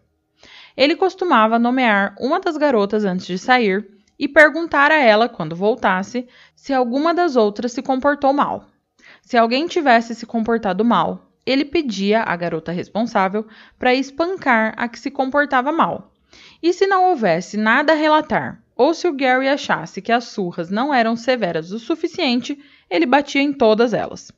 Ele 0.77 0.96
costumava 0.96 1.59
nomear 1.59 2.14
uma 2.20 2.40
das 2.40 2.57
garotas 2.57 3.05
antes 3.05 3.27
de 3.27 3.38
sair 3.38 3.87
e 4.18 4.29
perguntar 4.29 4.90
a 4.90 5.01
ela, 5.01 5.29
quando 5.29 5.57
voltasse, 5.57 6.29
se 6.55 6.72
alguma 6.72 7.12
das 7.12 7.35
outras 7.35 7.72
se 7.72 7.83
comportou 7.83 8.33
mal. 8.33 8.66
Se 9.22 9.37
alguém 9.37 9.66
tivesse 9.66 10.14
se 10.14 10.25
comportado 10.25 10.85
mal, 10.85 11.33
ele 11.44 11.64
pedia 11.64 12.22
à 12.22 12.37
garota 12.37 12.70
responsável 12.70 13.46
para 13.79 13.94
espancar 13.94 14.75
a 14.77 14.88
que 14.88 14.98
se 14.98 15.11
comportava 15.11 15.72
mal. 15.72 16.12
E 16.62 16.72
se 16.72 16.87
não 16.87 17.11
houvesse 17.11 17.57
nada 17.57 17.92
a 17.92 17.96
relatar 17.96 18.62
ou 18.83 18.92
se 18.92 19.07
o 19.07 19.12
Gary 19.12 19.47
achasse 19.49 20.03
que 20.03 20.11
as 20.11 20.25
surras 20.25 20.68
não 20.68 20.92
eram 20.92 21.14
severas 21.14 21.71
o 21.71 21.79
suficiente, 21.79 22.59
ele 22.90 23.07
batia 23.07 23.40
em 23.40 23.53
todas 23.53 23.95
elas. 23.95 24.33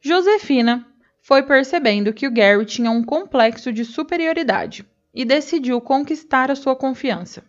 Josefina 0.00 0.86
foi 1.20 1.42
percebendo 1.42 2.12
que 2.12 2.28
o 2.28 2.30
Gary 2.30 2.64
tinha 2.64 2.92
um 2.92 3.02
complexo 3.02 3.72
de 3.72 3.84
superioridade 3.84 4.86
e 5.12 5.24
decidiu 5.24 5.80
conquistar 5.80 6.48
a 6.48 6.54
sua 6.54 6.76
confiança. 6.76 7.42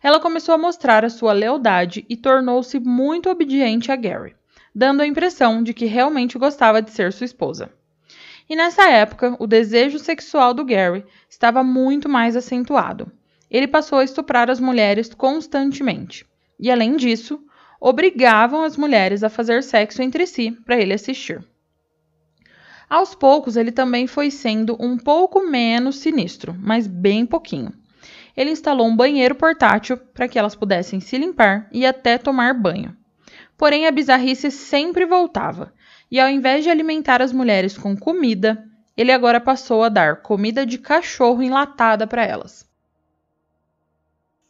Ela 0.00 0.20
começou 0.20 0.54
a 0.54 0.58
mostrar 0.58 1.04
a 1.04 1.10
sua 1.10 1.32
lealdade 1.32 2.06
e 2.08 2.16
tornou-se 2.16 2.78
muito 2.78 3.28
obediente 3.28 3.90
a 3.90 3.96
Gary, 3.96 4.36
dando 4.72 5.00
a 5.00 5.06
impressão 5.06 5.60
de 5.60 5.74
que 5.74 5.86
realmente 5.86 6.38
gostava 6.38 6.80
de 6.80 6.92
ser 6.92 7.12
sua 7.12 7.24
esposa. 7.24 7.70
E 8.48 8.54
nessa 8.54 8.88
época, 8.88 9.34
o 9.40 9.46
desejo 9.46 9.98
sexual 9.98 10.54
do 10.54 10.64
Gary 10.64 11.04
estava 11.28 11.64
muito 11.64 12.08
mais 12.08 12.36
acentuado, 12.36 13.10
ele 13.50 13.66
passou 13.66 13.98
a 13.98 14.04
estuprar 14.04 14.50
as 14.50 14.60
mulheres 14.60 15.12
constantemente. 15.14 16.26
E 16.58 16.70
além 16.70 16.96
disso, 16.96 17.40
obrigavam 17.80 18.62
as 18.62 18.76
mulheres 18.76 19.22
a 19.22 19.28
fazer 19.28 19.62
sexo 19.62 20.02
entre 20.02 20.26
si 20.26 20.50
para 20.50 20.76
ele 20.76 20.94
assistir. 20.94 21.44
Aos 22.88 23.14
poucos, 23.14 23.56
ele 23.56 23.72
também 23.72 24.06
foi 24.06 24.30
sendo 24.30 24.76
um 24.80 24.96
pouco 24.96 25.40
menos 25.40 25.98
sinistro, 25.98 26.56
mas 26.58 26.86
bem 26.86 27.26
pouquinho. 27.26 27.72
Ele 28.36 28.50
instalou 28.50 28.86
um 28.86 28.96
banheiro 28.96 29.34
portátil 29.34 29.96
para 29.96 30.28
que 30.28 30.38
elas 30.38 30.54
pudessem 30.54 31.00
se 31.00 31.18
limpar 31.18 31.68
e 31.72 31.84
até 31.84 32.16
tomar 32.16 32.54
banho. 32.54 32.96
Porém, 33.56 33.86
a 33.86 33.90
bizarrice 33.90 34.50
sempre 34.50 35.06
voltava, 35.06 35.72
e 36.10 36.20
ao 36.20 36.28
invés 36.28 36.62
de 36.62 36.70
alimentar 36.70 37.20
as 37.20 37.32
mulheres 37.32 37.76
com 37.76 37.96
comida, 37.96 38.62
ele 38.96 39.10
agora 39.10 39.40
passou 39.40 39.82
a 39.82 39.88
dar 39.88 40.22
comida 40.22 40.64
de 40.64 40.78
cachorro 40.78 41.42
enlatada 41.42 42.06
para 42.06 42.24
elas. 42.24 42.66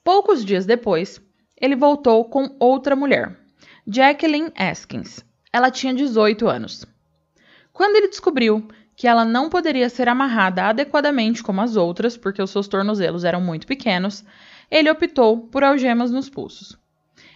Poucos 0.06 0.44
dias 0.44 0.64
depois, 0.64 1.20
ele 1.60 1.74
voltou 1.74 2.26
com 2.26 2.54
outra 2.60 2.94
mulher, 2.94 3.36
Jacqueline 3.84 4.52
Askins. 4.54 5.24
Ela 5.52 5.68
tinha 5.68 5.92
18 5.92 6.46
anos. 6.46 6.86
Quando 7.72 7.96
ele 7.96 8.06
descobriu 8.06 8.68
que 8.94 9.08
ela 9.08 9.24
não 9.24 9.50
poderia 9.50 9.88
ser 9.88 10.08
amarrada 10.08 10.66
adequadamente 10.66 11.42
como 11.42 11.60
as 11.60 11.74
outras, 11.74 12.16
porque 12.16 12.40
os 12.40 12.52
seus 12.52 12.68
tornozelos 12.68 13.24
eram 13.24 13.40
muito 13.40 13.66
pequenos, 13.66 14.24
ele 14.70 14.88
optou 14.88 15.48
por 15.48 15.64
algemas 15.64 16.12
nos 16.12 16.30
pulsos. 16.30 16.78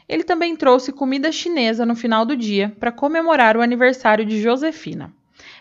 Ele 0.09 0.23
também 0.23 0.55
trouxe 0.55 0.93
comida 0.93 1.33
chinesa 1.33 1.85
no 1.85 1.97
final 1.97 2.25
do 2.25 2.37
dia 2.37 2.73
para 2.79 2.93
comemorar 2.93 3.57
o 3.57 3.63
aniversário 3.63 4.25
de 4.25 4.41
Josefina. 4.41 5.13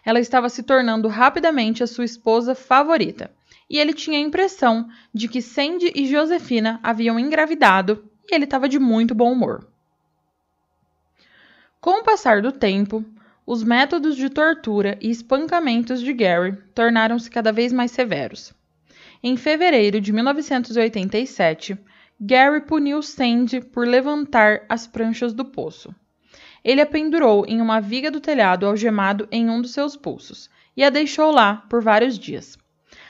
Ela 0.06 0.20
estava 0.20 0.48
se 0.48 0.62
tornando 0.62 1.08
rapidamente 1.08 1.82
a 1.82 1.88
sua 1.88 2.06
esposa 2.06 2.54
favorita, 2.54 3.32
e 3.70 3.78
ele 3.78 3.94
tinha 3.94 4.18
a 4.18 4.22
impressão 4.22 4.90
de 5.14 5.28
que 5.28 5.42
Sandy 5.42 5.92
e 5.94 6.08
Josefina 6.08 6.80
haviam 6.82 7.20
engravidado 7.20 8.04
e 8.30 8.34
ele 8.34 8.46
estava 8.46 8.68
de 8.68 8.80
muito 8.80 9.14
bom 9.14 9.32
humor. 9.32 9.68
Com 11.80 12.02
o 12.02 12.04
passar 12.04 12.42
do 12.42 12.52
tempo, 12.52 13.06
os 13.46 13.64
métodos 13.64 14.16
de 14.16 14.30
tortura 14.30 14.98
e 15.02 15.10
espancamentos 15.10 16.02
de 16.02 16.14
Gary 16.14 16.58
tornaram-se 16.74 17.30
cada 17.30 17.52
vez 17.52 17.72
mais 17.72 17.92
severos. 17.92 18.54
Em 19.24 19.36
fevereiro 19.38 20.00
de 20.00 20.12
1987, 20.14 21.78
Gary 22.20 22.62
puniu 22.62 23.02
Sandy 23.02 23.62
por 23.62 23.88
levantar 23.88 24.66
as 24.68 24.86
pranchas 24.86 25.34
do 25.34 25.46
poço. 25.46 25.94
Ele 26.64 26.82
a 26.82 26.86
pendurou 26.86 27.46
em 27.48 27.62
uma 27.62 27.80
viga 27.80 28.12
do 28.12 28.20
telhado 28.20 28.66
algemado 28.66 29.28
em 29.32 29.50
um 29.50 29.62
dos 29.62 29.72
seus 29.72 29.96
pulsos 29.96 30.50
e 30.76 30.84
a 30.84 30.90
deixou 30.90 31.32
lá 31.32 31.66
por 31.70 31.82
vários 31.82 32.20
dias. 32.20 32.58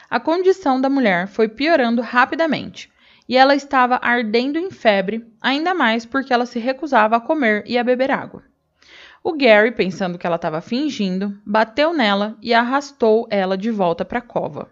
A 0.10 0.20
condição 0.20 0.82
da 0.82 0.90
mulher 0.90 1.28
foi 1.28 1.48
piorando 1.48 2.02
rapidamente 2.02 2.92
e 3.28 3.38
ela 3.38 3.54
estava 3.54 4.00
ardendo 4.02 4.58
em 4.58 4.72
febre, 4.72 5.24
ainda 5.40 5.76
mais 5.76 6.04
porque 6.04 6.34
ela 6.34 6.48
se 6.48 6.58
recusava 6.58 7.18
a 7.18 7.22
comer 7.22 7.64
e 7.68 7.78
a 7.78 7.84
beber 7.84 8.10
água. 8.10 8.44
O 9.24 9.34
Gary, 9.34 9.72
pensando 9.72 10.18
que 10.18 10.26
ela 10.26 10.38
estava 10.38 10.62
fingindo, 10.62 11.40
bateu 11.46 11.94
nela 11.94 12.36
e 12.42 12.56
arrastou 12.56 13.28
ela 13.30 13.56
de 13.56 13.70
volta 13.70 14.04
para 14.04 14.18
a 14.18 14.24
cova. 14.24 14.72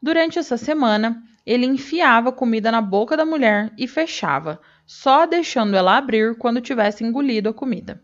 Durante 0.00 0.38
essa 0.38 0.56
semana, 0.56 1.22
ele 1.44 1.66
enfiava 1.66 2.32
comida 2.32 2.72
na 2.72 2.80
boca 2.80 3.14
da 3.14 3.26
mulher 3.26 3.72
e 3.76 3.86
fechava, 3.86 4.58
só 4.86 5.26
deixando 5.26 5.76
ela 5.76 5.98
abrir 5.98 6.34
quando 6.38 6.62
tivesse 6.62 7.04
engolido 7.04 7.50
a 7.50 7.54
comida. 7.54 8.00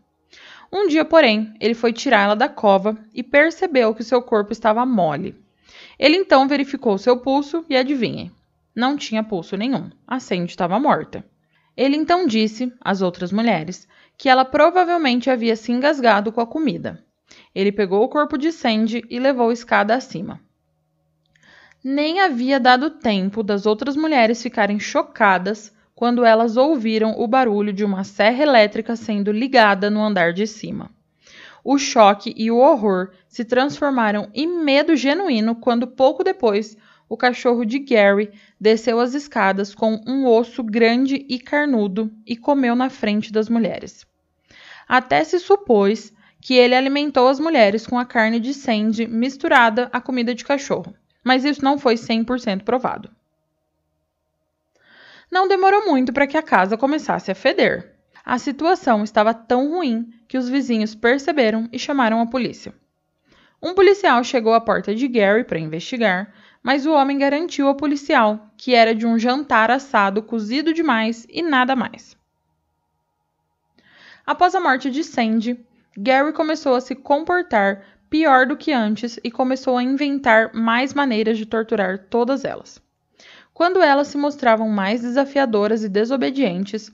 Um 0.70 0.86
dia, 0.86 1.04
porém, 1.04 1.54
ele 1.60 1.74
foi 1.74 1.92
tirá-la 1.92 2.34
da 2.34 2.48
cova 2.48 2.98
e 3.14 3.22
percebeu 3.22 3.94
que 3.94 4.04
seu 4.04 4.20
corpo 4.20 4.52
estava 4.52 4.84
mole. 4.84 5.41
Ele 6.02 6.16
então 6.16 6.48
verificou 6.48 6.98
seu 6.98 7.16
pulso 7.16 7.64
e 7.70 7.76
adivinhe, 7.76 8.32
não 8.74 8.96
tinha 8.96 9.22
pulso 9.22 9.56
nenhum. 9.56 9.88
A 10.04 10.18
Sandy 10.18 10.50
estava 10.50 10.80
morta. 10.80 11.24
Ele 11.76 11.96
então 11.96 12.26
disse 12.26 12.72
às 12.80 13.00
outras 13.02 13.30
mulheres 13.30 13.86
que 14.18 14.28
ela 14.28 14.44
provavelmente 14.44 15.30
havia 15.30 15.54
se 15.54 15.70
engasgado 15.70 16.32
com 16.32 16.40
a 16.40 16.46
comida. 16.46 17.00
Ele 17.54 17.70
pegou 17.70 18.02
o 18.02 18.08
corpo 18.08 18.36
de 18.36 18.50
Sandy 18.50 19.04
e 19.08 19.20
levou 19.20 19.50
a 19.50 19.52
escada 19.52 19.94
acima. 19.94 20.40
Nem 21.84 22.18
havia 22.18 22.58
dado 22.58 22.90
tempo 22.90 23.40
das 23.40 23.64
outras 23.64 23.94
mulheres 23.94 24.42
ficarem 24.42 24.80
chocadas 24.80 25.72
quando 25.94 26.24
elas 26.24 26.56
ouviram 26.56 27.14
o 27.16 27.28
barulho 27.28 27.72
de 27.72 27.84
uma 27.84 28.02
serra 28.02 28.42
elétrica 28.42 28.96
sendo 28.96 29.30
ligada 29.30 29.88
no 29.88 30.02
andar 30.02 30.32
de 30.32 30.48
cima. 30.48 30.90
O 31.64 31.78
choque 31.78 32.34
e 32.36 32.50
o 32.50 32.58
horror 32.58 33.10
se 33.28 33.44
transformaram 33.44 34.28
em 34.34 34.46
medo 34.46 34.96
genuíno 34.96 35.54
quando, 35.54 35.86
pouco 35.86 36.24
depois, 36.24 36.76
o 37.08 37.16
cachorro 37.16 37.64
de 37.64 37.78
Gary 37.78 38.32
desceu 38.58 38.98
as 38.98 39.14
escadas 39.14 39.74
com 39.74 40.00
um 40.06 40.26
osso 40.26 40.62
grande 40.62 41.24
e 41.28 41.38
carnudo 41.38 42.10
e 42.26 42.36
comeu 42.36 42.74
na 42.74 42.88
frente 42.88 43.32
das 43.32 43.48
mulheres. 43.48 44.06
Até 44.88 45.22
se 45.22 45.38
supôs 45.38 46.12
que 46.40 46.54
ele 46.54 46.74
alimentou 46.74 47.28
as 47.28 47.38
mulheres 47.38 47.86
com 47.86 47.98
a 47.98 48.04
carne 48.04 48.40
de 48.40 48.52
Sandy 48.52 49.06
misturada 49.06 49.88
à 49.92 50.00
comida 50.00 50.34
de 50.34 50.44
cachorro, 50.44 50.94
mas 51.22 51.44
isso 51.44 51.62
não 51.62 51.78
foi 51.78 51.94
100% 51.94 52.64
provado. 52.64 53.08
Não 55.30 55.46
demorou 55.46 55.86
muito 55.86 56.12
para 56.12 56.26
que 56.26 56.36
a 56.36 56.42
casa 56.42 56.76
começasse 56.76 57.30
a 57.30 57.34
feder. 57.34 57.91
A 58.24 58.38
situação 58.38 59.02
estava 59.02 59.34
tão 59.34 59.70
ruim 59.70 60.08
que 60.28 60.38
os 60.38 60.48
vizinhos 60.48 60.94
perceberam 60.94 61.68
e 61.72 61.78
chamaram 61.78 62.20
a 62.20 62.26
polícia. 62.26 62.72
Um 63.60 63.74
policial 63.74 64.22
chegou 64.24 64.54
à 64.54 64.60
porta 64.60 64.94
de 64.94 65.06
Gary 65.08 65.44
para 65.44 65.58
investigar, 65.58 66.32
mas 66.62 66.86
o 66.86 66.92
homem 66.92 67.18
garantiu 67.18 67.66
ao 67.66 67.74
policial 67.74 68.52
que 68.56 68.74
era 68.74 68.94
de 68.94 69.06
um 69.06 69.18
jantar 69.18 69.70
assado 69.70 70.22
cozido 70.22 70.72
demais 70.72 71.26
e 71.28 71.42
nada 71.42 71.74
mais. 71.74 72.16
Após 74.24 74.54
a 74.54 74.60
morte 74.60 74.90
de 74.90 75.02
Sandy, 75.02 75.58
Gary 75.96 76.32
começou 76.32 76.74
a 76.74 76.80
se 76.80 76.94
comportar 76.94 77.84
pior 78.08 78.46
do 78.46 78.56
que 78.56 78.72
antes 78.72 79.18
e 79.24 79.30
começou 79.30 79.76
a 79.76 79.82
inventar 79.82 80.54
mais 80.54 80.94
maneiras 80.94 81.38
de 81.38 81.46
torturar 81.46 81.98
todas 82.10 82.44
elas. 82.44 82.80
Quando 83.52 83.80
elas 83.80 84.08
se 84.08 84.16
mostravam 84.16 84.68
mais 84.68 85.02
desafiadoras 85.02 85.82
e 85.82 85.88
desobedientes, 85.88 86.92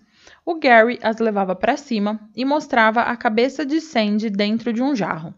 o 0.49 0.55
Gary 0.55 0.99
as 1.03 1.19
levava 1.19 1.55
para 1.55 1.77
cima 1.77 2.19
e 2.35 2.43
mostrava 2.43 3.03
a 3.03 3.15
cabeça 3.15 3.67
de 3.67 3.83
Sandy 3.83 4.31
dentro 4.31 4.73
de 4.73 4.83
um 4.83 4.97
jarro. 4.97 5.35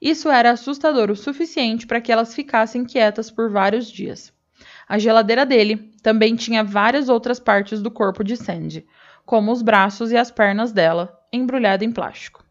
Isso 0.00 0.30
era 0.30 0.52
assustador 0.52 1.10
o 1.10 1.16
suficiente 1.16 1.88
para 1.88 2.00
que 2.00 2.12
elas 2.12 2.32
ficassem 2.32 2.84
quietas 2.84 3.32
por 3.32 3.50
vários 3.50 3.90
dias. 3.90 4.32
A 4.88 4.96
geladeira 4.96 5.44
dele 5.44 5.90
também 6.00 6.36
tinha 6.36 6.62
várias 6.62 7.08
outras 7.08 7.40
partes 7.40 7.82
do 7.82 7.90
corpo 7.90 8.22
de 8.22 8.36
Sandy, 8.36 8.86
como 9.26 9.50
os 9.50 9.60
braços 9.60 10.12
e 10.12 10.16
as 10.16 10.30
pernas 10.30 10.70
dela, 10.70 11.18
embrulhada 11.32 11.84
em 11.84 11.90
plástico. 11.90 12.44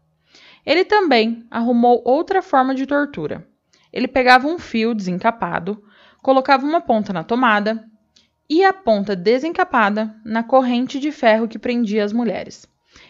Ele 0.66 0.84
também 0.84 1.46
arrumou 1.50 2.02
outra 2.04 2.42
forma 2.42 2.74
de 2.74 2.84
tortura. 2.84 3.48
Ele 3.90 4.08
pegava 4.08 4.46
um 4.46 4.58
fio 4.58 4.94
desencapado, 4.94 5.82
colocava 6.20 6.66
uma 6.66 6.82
ponta 6.82 7.14
na 7.14 7.24
tomada 7.24 7.82
e 8.48 8.64
a 8.64 8.72
ponta 8.72 9.16
desencapada 9.16 10.14
na 10.24 10.42
corrente 10.42 10.98
de 10.98 11.10
ferro 11.10 11.48
que 11.48 11.58
prendia 11.58 12.04
as 12.04 12.12
mulheres. 12.12 12.66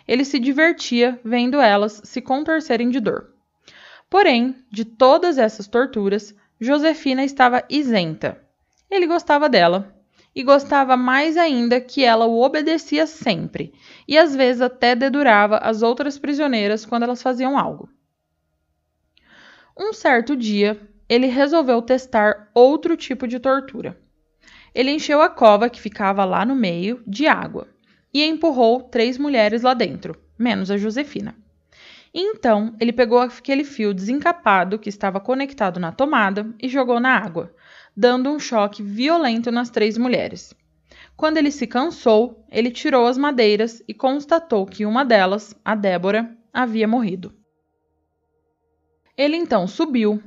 Ele 0.06 0.24
se 0.24 0.38
divertia 0.38 1.20
vendo 1.24 1.60
elas 1.60 2.00
se 2.04 2.20
contorcerem 2.20 2.90
de 2.90 3.00
dor. 3.00 3.30
Porém, 4.08 4.56
de 4.70 4.84
todas 4.84 5.38
essas 5.38 5.66
torturas, 5.66 6.34
Josefina 6.60 7.24
estava 7.24 7.64
isenta. 7.68 8.40
Ele 8.90 9.06
gostava 9.06 9.48
dela 9.48 9.94
e 10.34 10.42
gostava 10.42 10.96
mais 10.96 11.36
ainda 11.36 11.80
que 11.80 12.04
ela 12.04 12.26
o 12.26 12.40
obedecia 12.40 13.06
sempre 13.06 13.72
e 14.06 14.18
às 14.18 14.34
vezes 14.34 14.62
até 14.62 14.94
dedurava 14.94 15.58
as 15.58 15.82
outras 15.82 16.18
prisioneiras 16.18 16.84
quando 16.84 17.04
elas 17.04 17.22
faziam 17.22 17.58
algo. 17.58 17.88
Um 19.76 19.92
certo 19.92 20.36
dia, 20.36 20.80
ele 21.08 21.26
resolveu 21.26 21.82
testar 21.82 22.50
outro 22.54 22.96
tipo 22.96 23.26
de 23.26 23.40
tortura. 23.40 23.98
Ele 24.74 24.90
encheu 24.90 25.22
a 25.22 25.28
cova 25.28 25.70
que 25.70 25.80
ficava 25.80 26.24
lá 26.24 26.44
no 26.44 26.56
meio 26.56 27.02
de 27.06 27.26
água 27.26 27.68
e 28.12 28.24
empurrou 28.24 28.82
três 28.82 29.16
mulheres 29.16 29.62
lá 29.62 29.72
dentro, 29.72 30.20
menos 30.38 30.70
a 30.70 30.76
Josefina. 30.76 31.36
Então, 32.12 32.74
ele 32.80 32.92
pegou 32.92 33.18
aquele 33.18 33.64
fio 33.64 33.92
desencapado 33.92 34.78
que 34.78 34.88
estava 34.88 35.18
conectado 35.20 35.80
na 35.80 35.90
tomada 35.90 36.54
e 36.62 36.68
jogou 36.68 37.00
na 37.00 37.16
água, 37.16 37.52
dando 37.96 38.30
um 38.30 38.38
choque 38.38 38.82
violento 38.82 39.50
nas 39.50 39.70
três 39.70 39.98
mulheres. 39.98 40.54
Quando 41.16 41.38
ele 41.38 41.50
se 41.50 41.66
cansou, 41.66 42.44
ele 42.50 42.70
tirou 42.70 43.06
as 43.06 43.18
madeiras 43.18 43.82
e 43.86 43.94
constatou 43.94 44.66
que 44.66 44.86
uma 44.86 45.04
delas, 45.04 45.54
a 45.64 45.74
Débora, 45.74 46.36
havia 46.52 46.86
morrido. 46.86 47.32
Ele 49.16 49.36
então 49.36 49.66
subiu, 49.66 50.22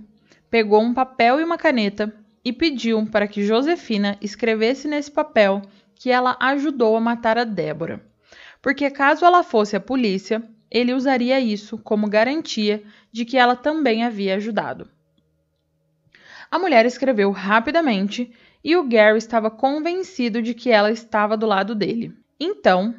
pegou 0.50 0.82
um 0.82 0.94
papel 0.94 1.40
e 1.40 1.44
uma 1.44 1.58
caneta 1.58 2.14
e 2.48 2.54
pediu 2.54 3.06
para 3.06 3.28
que 3.28 3.46
Josefina 3.46 4.18
escrevesse 4.22 4.88
nesse 4.88 5.12
papel 5.12 5.62
que 5.94 6.10
ela 6.10 6.38
ajudou 6.40 6.96
a 6.96 7.02
matar 7.02 7.38
a 7.38 7.44
Débora, 7.44 8.02
porque 8.62 8.90
caso 8.90 9.26
ela 9.26 9.44
fosse 9.44 9.76
a 9.76 9.82
polícia, 9.82 10.42
ele 10.72 10.94
usaria 10.94 11.42
isso 11.42 11.78
como 11.78 12.08
garantia 12.08 12.82
de 13.12 13.26
que 13.26 13.36
ela 13.36 13.54
também 13.54 14.06
havia 14.06 14.36
ajudado. 14.36 14.90
A 16.50 16.58
mulher 16.58 16.86
escreveu 16.86 17.32
rapidamente 17.32 18.32
e 18.64 18.78
o 18.78 18.88
Gary 18.88 19.18
estava 19.18 19.52
convencido 19.52 20.42
de 20.42 20.54
que 20.54 20.70
ela 20.70 20.90
estava 20.90 21.36
do 21.36 21.46
lado 21.46 21.76
dele. 21.76 22.14
Então, 22.40 22.96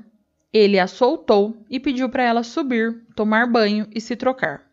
ele 0.53 0.79
a 0.79 0.87
soltou 0.87 1.65
e 1.71 1.81
pediu 1.81 2.11
para 2.11 2.23
ela 2.23 2.43
subir, 2.43 3.03
tomar 3.17 3.47
banho 3.47 3.89
e 3.95 3.99
se 3.99 4.15
trocar. 4.15 4.67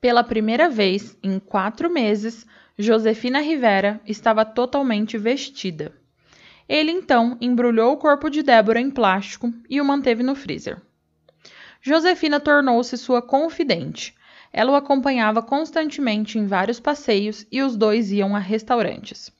Pela 0.00 0.22
primeira 0.22 0.68
vez 0.68 1.18
em 1.20 1.40
quatro 1.40 1.90
meses, 1.90 2.46
Josefina 2.76 3.38
Rivera 3.38 4.00
estava 4.04 4.44
totalmente 4.44 5.16
vestida. 5.16 5.92
Ele 6.68 6.90
então 6.90 7.38
embrulhou 7.40 7.92
o 7.92 7.96
corpo 7.96 8.28
de 8.28 8.42
Débora 8.42 8.80
em 8.80 8.90
plástico 8.90 9.54
e 9.70 9.80
o 9.80 9.84
manteve 9.84 10.24
no 10.24 10.34
freezer. 10.34 10.82
Josefina 11.80 12.40
tornou-se 12.40 12.96
sua 12.96 13.22
confidente. 13.22 14.12
Ela 14.52 14.72
o 14.72 14.74
acompanhava 14.74 15.40
constantemente 15.40 16.36
em 16.36 16.46
vários 16.46 16.80
passeios 16.80 17.46
e 17.52 17.62
os 17.62 17.76
dois 17.76 18.10
iam 18.10 18.34
a 18.34 18.40
restaurantes. 18.40 19.30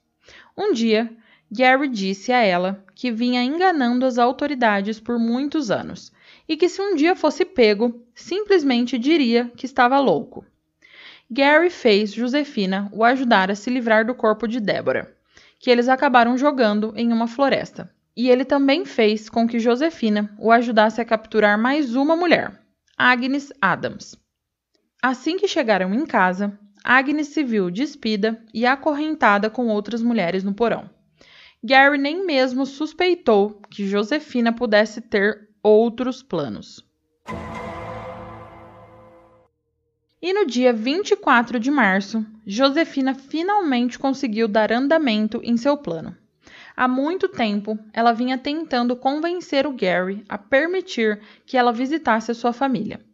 Um 0.56 0.72
dia, 0.72 1.10
Gary 1.50 1.88
disse 1.88 2.30
a 2.30 2.40
ela 2.40 2.84
que 2.94 3.10
vinha 3.10 3.42
enganando 3.42 4.06
as 4.06 4.16
autoridades 4.16 5.00
por 5.00 5.18
muitos 5.18 5.72
anos 5.72 6.12
e 6.48 6.56
que 6.56 6.68
se 6.68 6.80
um 6.80 6.94
dia 6.94 7.16
fosse 7.16 7.44
pego, 7.44 8.00
simplesmente 8.14 8.96
diria 8.96 9.50
que 9.56 9.66
estava 9.66 9.98
louco. 9.98 10.46
Gary 11.30 11.70
fez 11.70 12.12
Josefina 12.12 12.88
o 12.92 13.02
ajudar 13.02 13.50
a 13.50 13.54
se 13.54 13.70
livrar 13.70 14.06
do 14.06 14.14
corpo 14.14 14.46
de 14.46 14.60
Débora, 14.60 15.16
que 15.58 15.70
eles 15.70 15.88
acabaram 15.88 16.36
jogando 16.36 16.92
em 16.96 17.12
uma 17.12 17.26
floresta. 17.26 17.90
E 18.16 18.28
ele 18.30 18.44
também 18.44 18.84
fez 18.84 19.28
com 19.28 19.46
que 19.46 19.58
Josefina 19.58 20.32
o 20.38 20.52
ajudasse 20.52 21.00
a 21.00 21.04
capturar 21.04 21.58
mais 21.58 21.96
uma 21.96 22.14
mulher, 22.14 22.60
Agnes 22.96 23.52
Adams. 23.60 24.16
Assim 25.02 25.36
que 25.36 25.48
chegaram 25.48 25.92
em 25.92 26.06
casa, 26.06 26.56
Agnes 26.84 27.28
se 27.28 27.42
viu 27.42 27.70
despida 27.70 28.40
e 28.52 28.64
acorrentada 28.66 29.50
com 29.50 29.68
outras 29.68 30.02
mulheres 30.02 30.44
no 30.44 30.54
porão. 30.54 30.88
Gary 31.62 31.96
nem 31.96 32.26
mesmo 32.26 32.66
suspeitou 32.66 33.60
que 33.70 33.86
Josefina 33.86 34.52
pudesse 34.52 35.00
ter 35.00 35.48
outros 35.62 36.22
planos. 36.22 36.84
E 40.24 40.32
no 40.32 40.46
dia 40.46 40.72
24 40.72 41.60
de 41.60 41.70
março, 41.70 42.24
Josefina 42.46 43.12
finalmente 43.12 43.98
conseguiu 43.98 44.48
dar 44.48 44.72
andamento 44.72 45.38
em 45.44 45.54
seu 45.58 45.76
plano. 45.76 46.16
Há 46.74 46.88
muito 46.88 47.28
tempo, 47.28 47.78
ela 47.92 48.14
vinha 48.14 48.38
tentando 48.38 48.96
convencer 48.96 49.66
o 49.66 49.76
Gary 49.76 50.24
a 50.26 50.38
permitir 50.38 51.20
que 51.44 51.58
ela 51.58 51.74
visitasse 51.74 52.30
a 52.30 52.34
sua 52.34 52.54
família. 52.54 53.04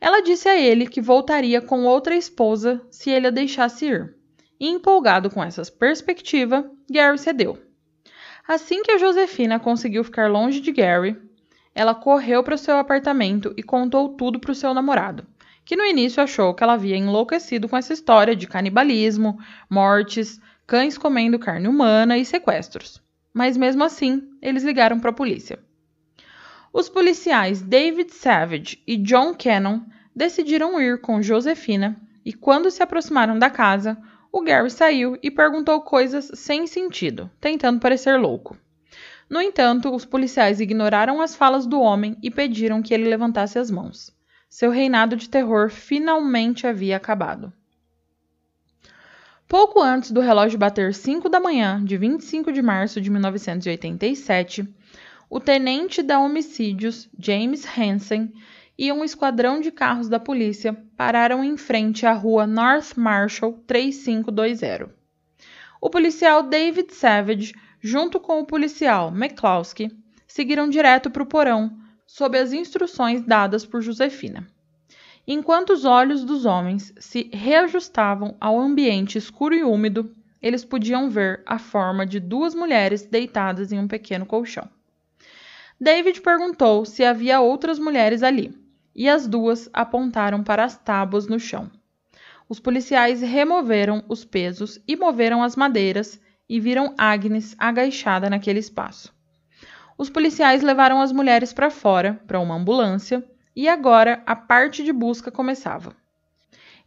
Ela 0.00 0.22
disse 0.22 0.48
a 0.48 0.58
ele 0.58 0.86
que 0.86 1.02
voltaria 1.02 1.60
com 1.60 1.84
outra 1.84 2.16
esposa 2.16 2.80
se 2.90 3.10
ele 3.10 3.26
a 3.26 3.30
deixasse 3.30 3.84
ir. 3.84 4.16
E 4.58 4.66
empolgado 4.70 5.28
com 5.28 5.44
essa 5.44 5.62
perspectiva, 5.70 6.64
Gary 6.90 7.18
cedeu. 7.18 7.58
Assim 8.48 8.82
que 8.82 8.92
a 8.92 8.96
Josefina 8.96 9.60
conseguiu 9.60 10.02
ficar 10.02 10.30
longe 10.30 10.62
de 10.62 10.72
Gary, 10.72 11.14
ela 11.74 11.94
correu 11.94 12.42
para 12.42 12.54
o 12.54 12.58
seu 12.58 12.78
apartamento 12.78 13.52
e 13.54 13.62
contou 13.62 14.10
tudo 14.16 14.40
para 14.40 14.52
o 14.52 14.54
seu 14.54 14.72
namorado, 14.72 15.26
que 15.64 15.76
no 15.76 15.84
início 15.84 16.22
achou 16.22 16.54
que 16.54 16.62
ela 16.62 16.74
havia 16.74 16.96
enlouquecido 16.96 17.68
com 17.68 17.76
essa 17.76 17.92
história 17.92 18.34
de 18.34 18.46
canibalismo, 18.46 19.38
mortes, 19.68 20.40
cães 20.66 20.98
comendo 20.98 21.38
carne 21.38 21.68
humana 21.68 22.18
e 22.18 22.24
sequestros. 22.24 23.02
Mas 23.32 23.56
mesmo 23.56 23.84
assim, 23.84 24.28
eles 24.40 24.62
ligaram 24.62 24.98
para 24.98 25.10
a 25.10 25.14
polícia. 25.14 25.58
Os 26.72 26.88
policiais 26.88 27.60
David 27.60 28.12
Savage 28.12 28.82
e 28.86 28.96
John 28.96 29.34
Cannon 29.34 29.80
decidiram 30.14 30.80
ir 30.80 31.00
com 31.00 31.22
Josefina 31.22 32.00
e, 32.24 32.32
quando 32.32 32.70
se 32.70 32.82
aproximaram 32.82 33.38
da 33.38 33.50
casa, 33.50 33.96
o 34.30 34.40
Gary 34.40 34.70
saiu 34.70 35.18
e 35.22 35.30
perguntou 35.30 35.82
coisas 35.82 36.30
sem 36.34 36.66
sentido, 36.66 37.30
tentando 37.40 37.80
parecer 37.80 38.18
louco. 38.18 38.56
No 39.28 39.40
entanto, 39.40 39.94
os 39.94 40.04
policiais 40.04 40.60
ignoraram 40.60 41.20
as 41.20 41.34
falas 41.34 41.66
do 41.66 41.80
homem 41.80 42.16
e 42.22 42.30
pediram 42.30 42.82
que 42.82 42.92
ele 42.94 43.08
levantasse 43.08 43.58
as 43.58 43.70
mãos. 43.70 44.10
Seu 44.52 44.70
reinado 44.70 45.16
de 45.16 45.30
terror 45.30 45.70
finalmente 45.70 46.66
havia 46.66 46.98
acabado. 46.98 47.50
Pouco 49.48 49.80
antes 49.80 50.10
do 50.10 50.20
relógio 50.20 50.58
bater 50.58 50.92
5 50.92 51.30
da 51.30 51.40
manhã 51.40 51.82
de 51.82 51.96
25 51.96 52.52
de 52.52 52.60
março 52.60 53.00
de 53.00 53.10
1987, 53.10 54.68
o 55.30 55.40
tenente 55.40 56.02
da 56.02 56.20
homicídios, 56.20 57.08
James 57.18 57.66
Hansen, 57.66 58.30
e 58.76 58.92
um 58.92 59.02
esquadrão 59.02 59.58
de 59.58 59.72
carros 59.72 60.10
da 60.10 60.20
polícia 60.20 60.76
pararam 60.98 61.42
em 61.42 61.56
frente 61.56 62.04
à 62.04 62.12
rua 62.12 62.46
North 62.46 62.94
Marshall 62.94 63.54
3520. 63.66 64.90
O 65.80 65.88
policial 65.88 66.42
David 66.42 66.92
Savage, 66.92 67.54
junto 67.80 68.20
com 68.20 68.40
o 68.40 68.46
policial 68.46 69.08
McCloskey, 69.16 69.90
seguiram 70.26 70.68
direto 70.68 71.10
para 71.10 71.22
o 71.22 71.26
porão, 71.26 71.81
sob 72.12 72.36
as 72.36 72.52
instruções 72.52 73.22
dadas 73.22 73.64
por 73.64 73.80
Josefina. 73.80 74.46
Enquanto 75.26 75.70
os 75.70 75.86
olhos 75.86 76.26
dos 76.26 76.44
homens 76.44 76.92
se 76.98 77.30
reajustavam 77.32 78.36
ao 78.38 78.60
ambiente 78.60 79.16
escuro 79.16 79.54
e 79.54 79.64
úmido, 79.64 80.14
eles 80.42 80.62
podiam 80.62 81.08
ver 81.08 81.42
a 81.46 81.58
forma 81.58 82.04
de 82.04 82.20
duas 82.20 82.54
mulheres 82.54 83.06
deitadas 83.06 83.72
em 83.72 83.78
um 83.78 83.88
pequeno 83.88 84.26
colchão. 84.26 84.68
David 85.80 86.20
perguntou 86.20 86.84
se 86.84 87.02
havia 87.02 87.40
outras 87.40 87.78
mulheres 87.78 88.22
ali, 88.22 88.54
e 88.94 89.08
as 89.08 89.26
duas 89.26 89.70
apontaram 89.72 90.44
para 90.44 90.64
as 90.64 90.76
tábuas 90.76 91.26
no 91.26 91.40
chão. 91.40 91.70
Os 92.46 92.60
policiais 92.60 93.22
removeram 93.22 94.04
os 94.06 94.22
pesos 94.22 94.78
e 94.86 94.96
moveram 94.96 95.42
as 95.42 95.56
madeiras 95.56 96.20
e 96.46 96.60
viram 96.60 96.94
Agnes 96.98 97.56
agachada 97.58 98.28
naquele 98.28 98.58
espaço. 98.58 99.14
Os 100.02 100.10
policiais 100.10 100.62
levaram 100.62 101.00
as 101.00 101.12
mulheres 101.12 101.52
para 101.52 101.70
fora, 101.70 102.20
para 102.26 102.40
uma 102.40 102.56
ambulância, 102.56 103.24
e 103.54 103.68
agora 103.68 104.20
a 104.26 104.34
parte 104.34 104.82
de 104.82 104.92
busca 104.92 105.30
começava. 105.30 105.94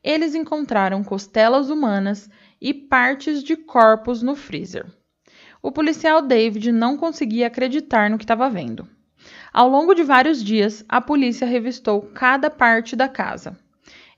Eles 0.04 0.36
encontraram 0.36 1.02
costelas 1.02 1.70
humanas 1.70 2.30
e 2.60 2.74
partes 2.74 3.42
de 3.42 3.56
corpos 3.56 4.22
no 4.22 4.36
freezer. 4.36 4.86
O 5.62 5.72
policial 5.72 6.22
David 6.22 6.74
não 6.74 6.98
conseguia 6.98 7.48
acreditar 7.48 8.10
no 8.10 8.18
que 8.18 8.26
estava 8.26 8.50
vendo. 8.50 8.86
Ao 9.54 9.70
longo 9.70 9.94
de 9.94 10.04
vários 10.04 10.44
dias, 10.44 10.84
a 10.90 11.00
polícia 11.00 11.48
revistou 11.48 12.02
cada 12.14 12.50
parte 12.50 12.98
da 12.98 13.08
casa. 13.08 13.58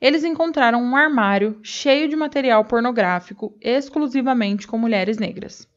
Eles 0.02 0.24
encontraram 0.24 0.82
um 0.82 0.96
armário 0.96 1.60
cheio 1.62 2.10
de 2.10 2.16
material 2.16 2.66
pornográfico 2.66 3.56
exclusivamente 3.62 4.66
com 4.66 4.76
mulheres 4.76 5.20
negras. 5.20 5.68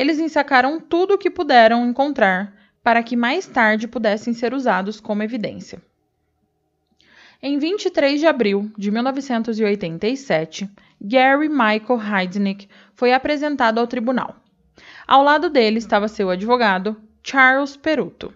Eles 0.00 0.18
ensacaram 0.18 0.80
tudo 0.80 1.12
o 1.12 1.18
que 1.18 1.28
puderam 1.28 1.86
encontrar 1.86 2.56
para 2.82 3.02
que 3.02 3.14
mais 3.14 3.44
tarde 3.46 3.86
pudessem 3.86 4.32
ser 4.32 4.54
usados 4.54 4.98
como 4.98 5.22
evidência. 5.22 5.82
Em 7.42 7.58
23 7.58 8.18
de 8.18 8.26
abril 8.26 8.72
de 8.78 8.90
1987, 8.90 10.70
Gary 10.98 11.50
Michael 11.50 12.00
Heidnick 12.00 12.66
foi 12.94 13.12
apresentado 13.12 13.78
ao 13.78 13.86
tribunal. 13.86 14.36
Ao 15.06 15.22
lado 15.22 15.50
dele 15.50 15.76
estava 15.76 16.08
seu 16.08 16.30
advogado, 16.30 16.96
Charles 17.22 17.76
Peruto. 17.76 18.32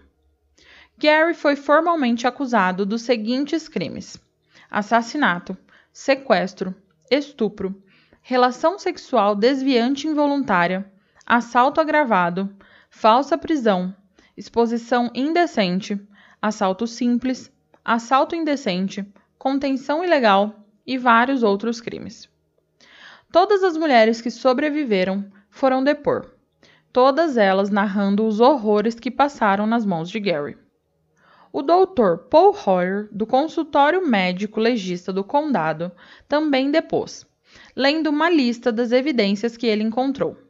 Gary 0.99 1.33
foi 1.33 1.55
formalmente 1.55 2.27
acusado 2.27 2.85
dos 2.85 3.01
seguintes 3.01 3.67
crimes: 3.67 4.21
assassinato, 4.69 5.57
sequestro, 5.91 6.75
estupro, 7.09 7.75
relação 8.21 8.77
sexual 8.77 9.35
desviante 9.35 10.07
involuntária, 10.07 10.93
assalto 11.25 11.81
agravado, 11.81 12.55
falsa 12.89 13.35
prisão, 13.37 13.95
exposição 14.37 15.09
indecente, 15.15 15.99
assalto 16.39 16.85
simples, 16.85 17.51
assalto 17.83 18.35
indecente, 18.35 19.03
contenção 19.37 20.03
ilegal 20.03 20.53
e 20.85 20.97
vários 20.97 21.41
outros 21.41 21.81
crimes. 21.81 22.29
Todas 23.31 23.63
as 23.63 23.75
mulheres 23.75 24.21
que 24.21 24.29
sobreviveram 24.29 25.25
foram 25.49 25.83
depor, 25.83 26.31
todas 26.93 27.37
elas 27.37 27.71
narrando 27.71 28.25
os 28.25 28.39
horrores 28.39 28.99
que 28.99 29.09
passaram 29.09 29.65
nas 29.65 29.83
mãos 29.83 30.09
de 30.09 30.19
Gary. 30.19 30.57
O 31.51 31.63
doutor 31.63 32.27
Paul 32.29 32.55
Hoyer, 32.65 33.09
do 33.11 33.25
consultório 33.25 34.05
médico 34.05 34.59
legista 34.59 35.11
do 35.11 35.23
condado, 35.23 35.91
também 36.27 36.69
depôs, 36.69 37.25
lendo 37.75 38.07
uma 38.11 38.29
lista 38.29 38.71
das 38.71 38.91
evidências 38.91 39.57
que 39.57 39.65
ele 39.65 39.81
encontrou. 39.81 40.44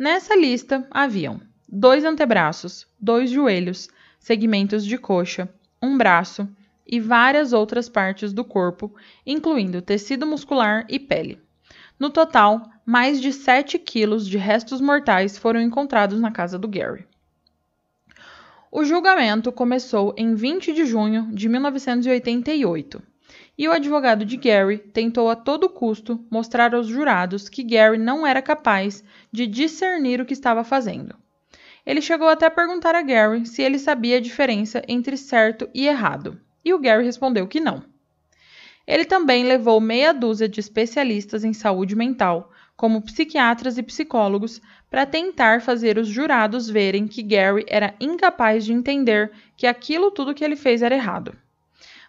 Nessa 0.00 0.34
lista 0.34 0.88
haviam 0.90 1.42
dois 1.68 2.06
antebraços, 2.06 2.86
dois 2.98 3.30
joelhos, 3.30 3.90
segmentos 4.18 4.82
de 4.86 4.96
coxa, 4.96 5.46
um 5.82 5.98
braço 5.98 6.48
e 6.86 6.98
várias 6.98 7.52
outras 7.52 7.86
partes 7.86 8.32
do 8.32 8.42
corpo, 8.42 8.94
incluindo 9.26 9.82
tecido 9.82 10.26
muscular 10.26 10.86
e 10.88 10.98
pele. 10.98 11.38
No 11.98 12.08
total, 12.08 12.66
mais 12.86 13.20
de 13.20 13.30
7 13.30 13.78
quilos 13.78 14.26
de 14.26 14.38
restos 14.38 14.80
mortais 14.80 15.36
foram 15.36 15.60
encontrados 15.60 16.18
na 16.18 16.30
casa 16.30 16.58
do 16.58 16.66
Gary. 16.66 17.06
O 18.72 18.82
julgamento 18.86 19.52
começou 19.52 20.14
em 20.16 20.34
20 20.34 20.72
de 20.72 20.86
junho 20.86 21.28
de 21.30 21.46
1988 21.46 23.02
e 23.60 23.68
o 23.68 23.72
advogado 23.72 24.24
de 24.24 24.38
Gary 24.38 24.78
tentou 24.78 25.28
a 25.28 25.36
todo 25.36 25.68
custo 25.68 26.24
mostrar 26.30 26.74
aos 26.74 26.86
jurados 26.86 27.46
que 27.46 27.62
Gary 27.62 27.98
não 27.98 28.26
era 28.26 28.40
capaz 28.40 29.04
de 29.30 29.46
discernir 29.46 30.18
o 30.18 30.24
que 30.24 30.32
estava 30.32 30.64
fazendo. 30.64 31.14
Ele 31.84 32.00
chegou 32.00 32.26
até 32.30 32.46
a 32.46 32.50
perguntar 32.50 32.94
a 32.94 33.02
Gary 33.02 33.44
se 33.44 33.60
ele 33.60 33.78
sabia 33.78 34.16
a 34.16 34.20
diferença 34.20 34.82
entre 34.88 35.14
certo 35.14 35.68
e 35.74 35.86
errado, 35.86 36.40
e 36.64 36.72
o 36.72 36.78
Gary 36.78 37.04
respondeu 37.04 37.46
que 37.46 37.60
não. 37.60 37.84
Ele 38.86 39.04
também 39.04 39.44
levou 39.44 39.78
meia 39.78 40.14
dúzia 40.14 40.48
de 40.48 40.58
especialistas 40.58 41.44
em 41.44 41.52
saúde 41.52 41.94
mental, 41.94 42.50
como 42.74 43.02
psiquiatras 43.02 43.76
e 43.76 43.82
psicólogos, 43.82 44.58
para 44.88 45.04
tentar 45.04 45.60
fazer 45.60 45.98
os 45.98 46.08
jurados 46.08 46.66
verem 46.66 47.06
que 47.06 47.22
Gary 47.22 47.66
era 47.68 47.94
incapaz 48.00 48.64
de 48.64 48.72
entender 48.72 49.30
que 49.54 49.66
aquilo 49.66 50.10
tudo 50.10 50.32
que 50.32 50.42
ele 50.42 50.56
fez 50.56 50.80
era 50.80 50.94
errado. 50.94 51.36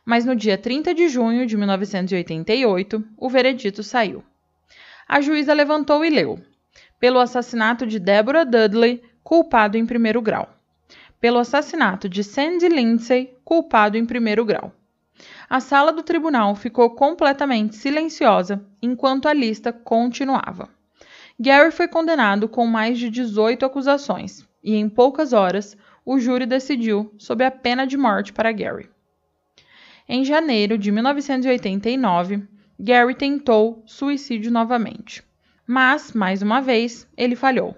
Mas 0.06 0.26
no 0.26 0.36
dia 0.36 0.58
30 0.58 0.94
de 0.94 1.08
junho 1.08 1.46
de 1.46 1.56
1988, 1.56 3.04
o 3.18 3.30
veredito 3.30 3.84
saiu. 3.84 4.24
A 5.08 5.22
juíza 5.22 5.54
levantou 5.54 6.04
e 6.04 6.10
leu: 6.10 6.40
pelo 7.02 7.20
assassinato 7.20 7.88
de 7.88 7.98
Deborah 7.98 8.44
Dudley, 8.44 9.04
culpado 9.24 9.76
em 9.76 9.88
primeiro 9.88 10.22
grau. 10.22 10.48
Pelo 11.20 11.40
assassinato 11.40 12.08
de 12.08 12.24
Sandy 12.24 12.68
Lindsay, 12.68 13.36
culpado 13.44 13.98
em 13.98 14.06
primeiro 14.06 14.46
grau. 14.46 14.72
A 15.50 15.60
sala 15.60 15.92
do 15.92 16.04
tribunal 16.04 16.56
ficou 16.56 16.92
completamente 16.92 17.76
silenciosa 17.76 18.64
enquanto 18.82 19.28
a 19.28 19.34
lista 19.34 19.74
continuava. 19.74 20.70
Gary 21.40 21.72
foi 21.72 21.88
condenado 21.88 22.48
com 22.48 22.68
mais 22.68 23.00
de 23.00 23.10
18 23.10 23.66
acusações, 23.66 24.48
e 24.64 24.76
em 24.76 24.88
poucas 24.88 25.34
horas 25.34 25.76
o 26.06 26.20
júri 26.20 26.46
decidiu 26.46 27.12
sob 27.18 27.44
a 27.44 27.50
pena 27.50 27.86
de 27.86 27.98
morte 27.98 28.32
para 28.32 28.52
Gary. 28.52 28.90
Em 30.14 30.26
janeiro 30.26 30.78
de 30.78 30.92
1989, 30.92 32.44
Gary 32.78 33.16
tentou 33.16 33.82
suicídio 33.86 34.52
novamente, 34.52 35.24
mas, 35.66 36.12
mais 36.12 36.42
uma 36.42 36.60
vez, 36.60 37.08
ele 37.16 37.34
falhou. 37.34 37.78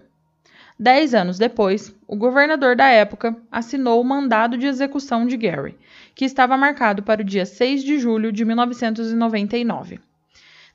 Dez 0.80 1.14
anos 1.14 1.38
depois, 1.38 1.96
o 2.08 2.16
governador 2.16 2.76
da 2.76 2.88
época 2.88 3.38
assinou 3.52 4.02
o 4.02 4.04
mandado 4.04 4.58
de 4.58 4.66
execução 4.66 5.28
de 5.28 5.38
Gary, 5.38 5.78
que 6.16 6.26
estava 6.26 6.58
marcado 6.58 7.04
para 7.04 7.22
o 7.22 7.24
dia 7.24 7.46
6 7.46 7.84
de 7.84 8.00
julho 8.00 8.32
de 8.32 8.44
1999. 8.44 10.00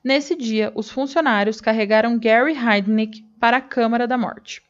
Nesse 0.05 0.37
dia, 0.37 0.71
os 0.77 0.89
funcionários 0.89 1.61
carregaram 1.61 2.21
Gary 2.21 2.55
Heidnick 2.57 3.25
para 3.41 3.57
a 3.57 3.61
Câmara 3.61 4.07
da 4.07 4.17
Morte. 4.17 4.63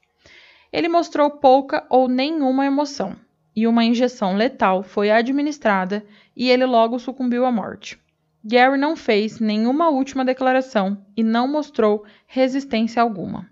Ele 0.72 0.88
mostrou 0.88 1.32
pouca 1.32 1.84
ou 1.90 2.08
nenhuma 2.08 2.64
emoção, 2.64 3.14
e 3.58 3.66
uma 3.66 3.82
injeção 3.82 4.36
letal 4.36 4.84
foi 4.84 5.10
administrada 5.10 6.06
e 6.36 6.48
ele 6.48 6.64
logo 6.64 6.96
sucumbiu 6.96 7.44
à 7.44 7.50
morte. 7.50 7.98
Gary 8.44 8.78
não 8.78 8.94
fez 8.94 9.40
nenhuma 9.40 9.88
última 9.88 10.24
declaração 10.24 11.04
e 11.16 11.24
não 11.24 11.48
mostrou 11.48 12.04
resistência 12.28 13.02
alguma. 13.02 13.50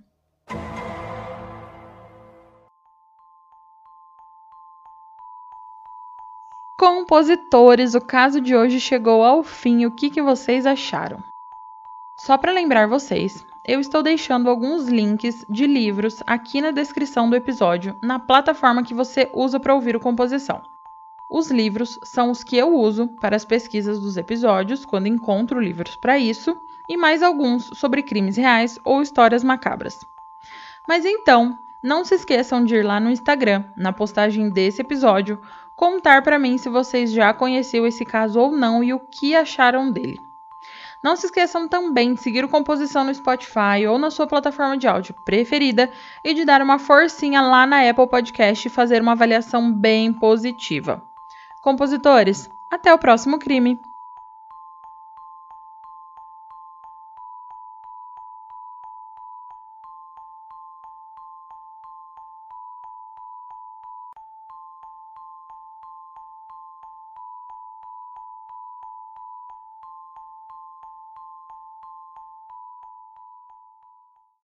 Compositores, 6.78 7.96
o 7.96 8.00
caso 8.00 8.40
de 8.40 8.54
hoje 8.54 8.78
chegou 8.78 9.24
ao 9.24 9.42
fim. 9.42 9.86
O 9.86 9.96
que, 9.96 10.08
que 10.08 10.22
vocês 10.22 10.66
acharam? 10.66 11.18
Só 12.20 12.38
para 12.38 12.52
lembrar 12.52 12.86
vocês, 12.86 13.44
eu 13.66 13.80
estou 13.80 14.00
deixando 14.00 14.48
alguns 14.48 14.86
links 14.86 15.44
de 15.50 15.66
livros 15.66 16.22
aqui 16.24 16.60
na 16.60 16.70
descrição 16.70 17.28
do 17.28 17.34
episódio, 17.34 17.96
na 18.00 18.16
plataforma 18.16 18.84
que 18.84 18.94
você 18.94 19.28
usa 19.34 19.58
para 19.58 19.74
ouvir 19.74 19.96
o 19.96 20.00
composição. 20.00 20.62
Os 21.28 21.50
livros 21.50 21.98
são 22.04 22.30
os 22.30 22.44
que 22.44 22.56
eu 22.56 22.72
uso 22.72 23.08
para 23.20 23.34
as 23.34 23.44
pesquisas 23.44 23.98
dos 23.98 24.16
episódios, 24.16 24.84
quando 24.84 25.08
encontro 25.08 25.58
livros 25.58 25.96
para 25.96 26.16
isso, 26.16 26.56
e 26.88 26.96
mais 26.96 27.24
alguns 27.24 27.68
sobre 27.74 28.04
crimes 28.04 28.36
reais 28.36 28.78
ou 28.84 29.02
histórias 29.02 29.42
macabras. 29.42 29.98
Mas 30.86 31.04
então, 31.04 31.58
não 31.82 32.04
se 32.04 32.14
esqueçam 32.14 32.64
de 32.64 32.76
ir 32.76 32.84
lá 32.84 33.00
no 33.00 33.10
Instagram, 33.10 33.64
na 33.76 33.92
postagem 33.92 34.48
desse 34.48 34.82
episódio, 34.82 35.40
contar 35.74 36.22
para 36.22 36.38
mim 36.38 36.56
se 36.56 36.68
vocês 36.68 37.10
já 37.10 37.34
conheciam 37.34 37.84
esse 37.84 38.04
caso 38.04 38.38
ou 38.38 38.52
não 38.52 38.84
e 38.84 38.94
o 38.94 39.00
que 39.00 39.34
acharam 39.34 39.90
dele. 39.90 40.20
Não 41.02 41.16
se 41.16 41.26
esqueçam 41.26 41.68
também 41.68 42.14
de 42.14 42.20
seguir 42.20 42.44
o 42.44 42.48
Composição 42.48 43.04
no 43.04 43.14
Spotify 43.14 43.86
ou 43.88 43.98
na 43.98 44.10
sua 44.10 44.26
plataforma 44.26 44.76
de 44.76 44.88
áudio 44.88 45.14
preferida 45.24 45.90
e 46.24 46.34
de 46.34 46.44
dar 46.44 46.60
uma 46.62 46.78
forcinha 46.78 47.40
lá 47.40 47.66
na 47.66 47.88
Apple 47.88 48.08
Podcast 48.08 48.66
e 48.66 48.70
fazer 48.70 49.02
uma 49.02 49.12
avaliação 49.12 49.72
bem 49.72 50.12
positiva. 50.12 51.02
Compositores, 51.62 52.50
até 52.70 52.92
o 52.92 52.98
próximo 52.98 53.38
crime! 53.38 53.80